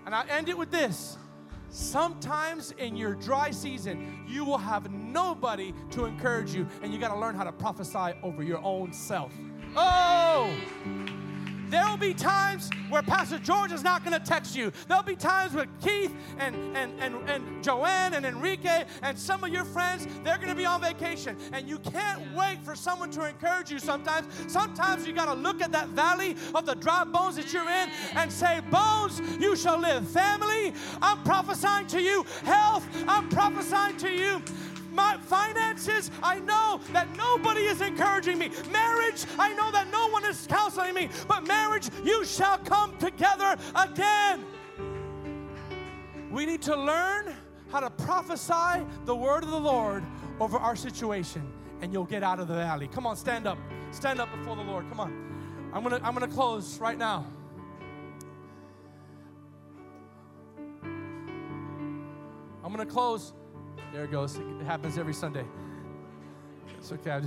And 0.04 0.14
I 0.14 0.24
end 0.28 0.48
it 0.48 0.56
with 0.56 0.70
this 0.70 1.18
Sometimes 1.70 2.72
in 2.72 2.96
your 2.96 3.14
dry 3.14 3.50
season, 3.50 4.24
you 4.26 4.44
will 4.44 4.58
have 4.58 4.90
nobody 4.90 5.72
to 5.90 6.04
encourage 6.04 6.54
you, 6.54 6.66
and 6.82 6.92
you 6.92 6.98
got 6.98 7.12
to 7.12 7.18
learn 7.18 7.34
how 7.34 7.44
to 7.44 7.52
prophesy 7.52 8.14
over 8.22 8.42
your 8.42 8.62
own 8.62 8.92
self. 8.92 9.32
Oh! 9.76 10.50
There 11.68 11.84
will 11.88 11.96
be 11.96 12.14
times 12.14 12.70
where 12.88 13.02
Pastor 13.02 13.38
George 13.38 13.72
is 13.72 13.82
not 13.82 14.04
going 14.04 14.18
to 14.18 14.24
text 14.24 14.54
you. 14.54 14.72
There'll 14.88 15.02
be 15.02 15.16
times 15.16 15.54
where 15.54 15.66
Keith 15.82 16.14
and, 16.38 16.54
and, 16.76 16.92
and, 17.00 17.16
and 17.28 17.64
Joanne 17.64 18.14
and 18.14 18.24
Enrique 18.24 18.84
and 19.02 19.18
some 19.18 19.42
of 19.42 19.50
your 19.50 19.64
friends, 19.64 20.06
they're 20.22 20.36
going 20.36 20.48
to 20.48 20.54
be 20.54 20.64
on 20.64 20.80
vacation. 20.80 21.36
And 21.52 21.68
you 21.68 21.78
can't 21.78 22.22
wait 22.34 22.58
for 22.62 22.74
someone 22.74 23.10
to 23.12 23.28
encourage 23.28 23.70
you 23.70 23.78
sometimes. 23.78 24.26
Sometimes 24.52 25.06
you 25.06 25.12
got 25.12 25.26
to 25.26 25.34
look 25.34 25.60
at 25.60 25.72
that 25.72 25.88
valley 25.88 26.36
of 26.54 26.66
the 26.66 26.74
dry 26.74 27.04
bones 27.04 27.36
that 27.36 27.52
you're 27.52 27.62
in 27.62 27.90
and 28.14 28.30
say, 28.32 28.60
Bones, 28.70 29.20
you 29.40 29.56
shall 29.56 29.78
live. 29.78 30.08
Family, 30.08 30.72
I'm 31.02 31.22
prophesying 31.24 31.86
to 31.88 32.00
you. 32.00 32.24
Health, 32.44 32.86
I'm 33.08 33.28
prophesying 33.28 33.96
to 33.98 34.10
you 34.10 34.42
my 34.96 35.18
finances, 35.18 36.10
I 36.22 36.40
know 36.40 36.80
that 36.92 37.14
nobody 37.16 37.66
is 37.66 37.80
encouraging 37.80 38.38
me. 38.38 38.50
Marriage, 38.72 39.24
I 39.38 39.54
know 39.54 39.70
that 39.70 39.92
no 39.92 40.08
one 40.08 40.24
is 40.24 40.46
counseling 40.48 40.94
me. 40.94 41.10
But 41.28 41.46
marriage, 41.46 41.88
you 42.02 42.24
shall 42.24 42.58
come 42.58 42.96
together 42.98 43.56
again. 43.76 44.44
We 46.30 46.46
need 46.46 46.62
to 46.62 46.74
learn 46.74 47.32
how 47.70 47.80
to 47.80 47.90
prophesy 47.90 48.84
the 49.04 49.14
word 49.14 49.44
of 49.44 49.50
the 49.50 49.60
Lord 49.60 50.02
over 50.40 50.58
our 50.58 50.74
situation, 50.74 51.46
and 51.82 51.92
you'll 51.92 52.04
get 52.04 52.22
out 52.22 52.40
of 52.40 52.48
the 52.48 52.54
valley. 52.54 52.88
Come 52.88 53.06
on, 53.06 53.16
stand 53.16 53.46
up. 53.46 53.58
Stand 53.90 54.20
up 54.20 54.30
before 54.36 54.56
the 54.56 54.62
Lord. 54.62 54.88
Come 54.88 55.00
on. 55.00 55.70
I'm 55.72 55.82
gonna, 55.82 56.00
I'm 56.02 56.14
gonna 56.14 56.26
close 56.26 56.78
right 56.78 56.98
now. 56.98 57.26
I'm 62.64 62.72
gonna 62.72 62.86
close 62.86 63.32
there 63.96 64.04
it 64.04 64.10
goes. 64.10 64.36
It 64.36 64.66
happens 64.66 64.98
every 64.98 65.14
Sunday. 65.14 65.46
It's 66.76 66.92
okay. 66.92 67.12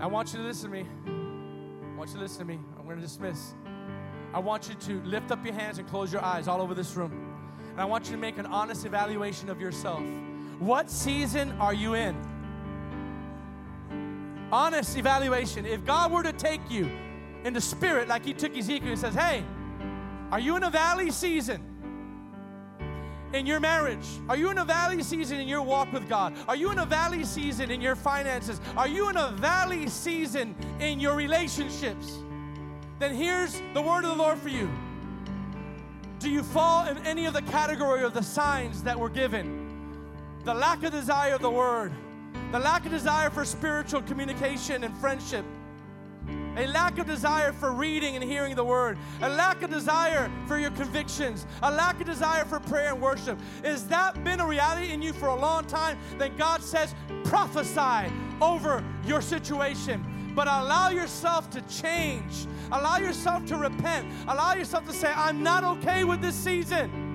I, 0.00 0.06
want 0.08 0.32
you 0.32 0.40
to 0.40 0.44
listen 0.44 0.72
to 0.72 0.76
me. 0.78 0.84
I 1.06 1.96
want 1.96 2.10
you 2.10 2.16
to 2.16 2.22
listen 2.22 2.40
to 2.40 2.44
me. 2.44 2.58
I'm 2.76 2.86
going 2.86 2.96
to 2.96 3.02
dismiss. 3.02 3.54
I 4.34 4.40
want 4.40 4.68
you 4.68 4.74
to 4.74 5.00
lift 5.04 5.30
up 5.30 5.44
your 5.44 5.54
hands 5.54 5.78
and 5.78 5.88
close 5.88 6.12
your 6.12 6.24
eyes 6.24 6.48
all 6.48 6.60
over 6.60 6.74
this 6.74 6.96
room. 6.96 7.12
And 7.70 7.80
I 7.80 7.84
want 7.84 8.06
you 8.06 8.10
to 8.10 8.18
make 8.18 8.36
an 8.36 8.46
honest 8.46 8.84
evaluation 8.84 9.48
of 9.48 9.60
yourself. 9.60 10.02
What 10.58 10.90
season 10.90 11.52
are 11.60 11.72
you 11.72 11.94
in? 11.94 12.16
Honest 14.50 14.96
evaluation. 14.96 15.66
If 15.66 15.84
God 15.84 16.10
were 16.10 16.24
to 16.24 16.32
take 16.32 16.68
you 16.68 16.90
in 17.44 17.52
the 17.52 17.60
spirit 17.60 18.08
like 18.08 18.24
He 18.24 18.34
took 18.34 18.56
Ezekiel 18.56 18.88
and 18.90 18.98
says, 18.98 19.14
Hey, 19.14 19.44
are 20.30 20.40
you 20.40 20.56
in 20.56 20.62
a 20.64 20.70
valley 20.70 21.10
season? 21.10 21.76
in 23.32 23.46
your 23.46 23.60
marriage? 23.60 24.06
Are 24.28 24.36
you 24.36 24.50
in 24.50 24.58
a 24.58 24.64
valley 24.64 25.02
season 25.02 25.40
in 25.40 25.48
your 25.48 25.62
walk 25.62 25.92
with 25.92 26.08
God? 26.08 26.34
Are 26.48 26.56
you 26.56 26.70
in 26.70 26.78
a 26.78 26.86
valley 26.86 27.24
season 27.24 27.70
in 27.70 27.80
your 27.80 27.96
finances? 27.96 28.60
Are 28.76 28.88
you 28.88 29.08
in 29.10 29.16
a 29.16 29.30
valley 29.32 29.88
season 29.88 30.54
in 30.80 31.00
your 31.00 31.14
relationships? 31.14 32.18
Then 32.98 33.14
here's 33.14 33.60
the 33.74 33.82
word 33.82 34.04
of 34.04 34.10
the 34.10 34.22
Lord 34.22 34.38
for 34.38 34.48
you. 34.48 34.70
Do 36.18 36.30
you 36.30 36.42
fall 36.42 36.86
in 36.86 36.96
any 37.06 37.26
of 37.26 37.34
the 37.34 37.42
category 37.42 38.02
of 38.02 38.14
the 38.14 38.22
signs 38.22 38.82
that 38.84 38.98
were 38.98 39.10
given? 39.10 39.64
The 40.44 40.54
lack 40.54 40.82
of 40.82 40.92
desire 40.92 41.34
of 41.34 41.42
the 41.42 41.50
word, 41.50 41.92
the 42.52 42.58
lack 42.58 42.86
of 42.86 42.92
desire 42.92 43.28
for 43.28 43.44
spiritual 43.44 44.00
communication 44.02 44.84
and 44.84 44.96
friendship, 44.96 45.44
a 46.56 46.66
lack 46.68 46.98
of 46.98 47.06
desire 47.06 47.52
for 47.52 47.72
reading 47.72 48.16
and 48.16 48.24
hearing 48.24 48.54
the 48.54 48.64
word, 48.64 48.98
a 49.22 49.28
lack 49.28 49.62
of 49.62 49.70
desire 49.70 50.30
for 50.46 50.58
your 50.58 50.70
convictions, 50.72 51.46
a 51.62 51.70
lack 51.70 52.00
of 52.00 52.06
desire 52.06 52.44
for 52.44 52.60
prayer 52.60 52.92
and 52.92 53.00
worship. 53.00 53.38
Is 53.62 53.86
that 53.88 54.22
been 54.24 54.40
a 54.40 54.46
reality 54.46 54.92
in 54.92 55.02
you 55.02 55.12
for 55.12 55.28
a 55.28 55.36
long 55.36 55.64
time? 55.64 55.98
Then 56.18 56.36
God 56.36 56.62
says, 56.62 56.94
prophesy 57.24 58.12
over 58.40 58.82
your 59.04 59.20
situation. 59.20 60.04
But 60.34 60.48
allow 60.48 60.90
yourself 60.90 61.48
to 61.50 61.62
change. 61.62 62.46
Allow 62.70 62.98
yourself 62.98 63.46
to 63.46 63.56
repent. 63.56 64.06
Allow 64.28 64.54
yourself 64.54 64.86
to 64.86 64.92
say, 64.92 65.10
I'm 65.14 65.42
not 65.42 65.64
okay 65.64 66.04
with 66.04 66.20
this 66.20 66.34
season 66.34 67.05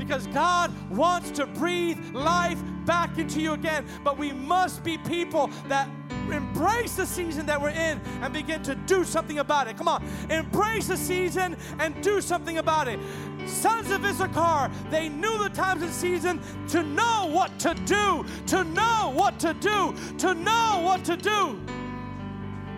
because 0.00 0.26
God 0.28 0.72
wants 0.90 1.30
to 1.32 1.46
breathe 1.46 1.98
life 2.14 2.58
back 2.86 3.18
into 3.18 3.40
you 3.40 3.52
again. 3.52 3.86
But 4.02 4.16
we 4.16 4.32
must 4.32 4.82
be 4.82 4.96
people 4.96 5.50
that 5.68 5.88
embrace 6.32 6.94
the 6.96 7.04
season 7.04 7.44
that 7.46 7.60
we're 7.60 7.68
in 7.68 8.00
and 8.22 8.32
begin 8.32 8.62
to 8.62 8.74
do 8.74 9.04
something 9.04 9.40
about 9.40 9.68
it. 9.68 9.76
Come 9.76 9.88
on, 9.88 10.04
embrace 10.30 10.88
the 10.88 10.96
season 10.96 11.56
and 11.78 12.02
do 12.02 12.20
something 12.20 12.58
about 12.58 12.88
it. 12.88 12.98
Sons 13.46 13.90
of 13.90 14.04
Issachar, 14.04 14.70
they 14.90 15.08
knew 15.08 15.42
the 15.42 15.50
times 15.50 15.82
and 15.82 15.92
season 15.92 16.40
to 16.68 16.82
know 16.82 17.28
what 17.30 17.58
to 17.58 17.74
do, 17.84 18.24
to 18.46 18.64
know 18.64 19.12
what 19.14 19.38
to 19.40 19.52
do, 19.54 19.94
to 20.18 20.34
know 20.34 20.80
what 20.82 21.04
to 21.04 21.16
do. 21.16 21.60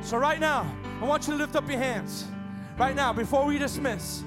So, 0.00 0.18
right 0.18 0.40
now, 0.40 0.74
I 1.00 1.04
want 1.04 1.28
you 1.28 1.34
to 1.34 1.38
lift 1.38 1.54
up 1.54 1.68
your 1.68 1.78
hands. 1.78 2.26
Right 2.78 2.96
now, 2.96 3.12
before 3.12 3.44
we 3.44 3.58
dismiss, 3.58 4.24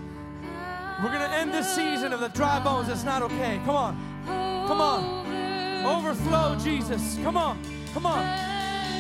we're 1.06 1.12
going 1.12 1.30
to 1.30 1.38
end 1.38 1.54
this 1.54 1.76
season 1.76 2.14
of 2.14 2.20
the 2.20 2.30
dry 2.30 2.60
bones. 2.60 2.90
It's 2.90 3.04
not 3.04 3.22
okay. 3.22 3.62
Come 3.64 3.76
on. 3.76 3.96
Come 4.26 4.82
on. 4.82 5.86
Overflow, 5.86 6.58
Jesus. 6.58 7.20
Come 7.22 7.38
on. 7.38 7.60
Come 7.94 8.08
on. 8.08 8.26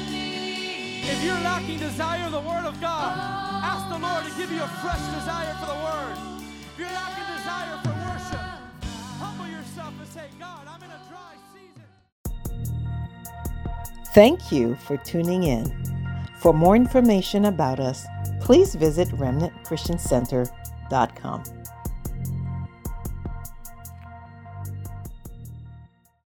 If 0.07 1.23
you're 1.23 1.41
lacking 1.41 1.79
desire 1.79 2.27
of 2.27 2.31
the 2.31 2.41
Word 2.41 2.63
of 2.63 2.79
God, 2.79 3.17
ask 3.63 3.89
the 3.89 3.97
Lord 3.97 4.23
to 4.23 4.29
give 4.37 4.51
you 4.51 4.61
a 4.61 4.67
fresh 4.67 5.01
desire 5.15 5.55
for 5.55 5.65
the 5.65 5.73
Word. 5.73 6.15
If 6.61 6.77
you're 6.77 6.89
lacking 6.89 7.25
desire 7.37 7.79
for 7.81 7.89
worship, 8.05 8.39
humble 9.17 9.47
yourself 9.47 9.95
and 9.99 10.07
say, 10.09 10.29
God, 10.39 10.67
I'm 10.67 10.83
in 10.83 10.91
a 10.91 11.01
dry 11.09 11.33
season. 11.55 11.85
Thank 14.13 14.51
you 14.51 14.75
for 14.75 14.97
tuning 14.97 15.45
in. 15.45 15.73
For 16.37 16.53
more 16.53 16.75
information 16.75 17.45
about 17.45 17.79
us, 17.79 18.05
please 18.41 18.75
visit 18.75 19.07
remnantchristiancenter.com. 19.07 21.43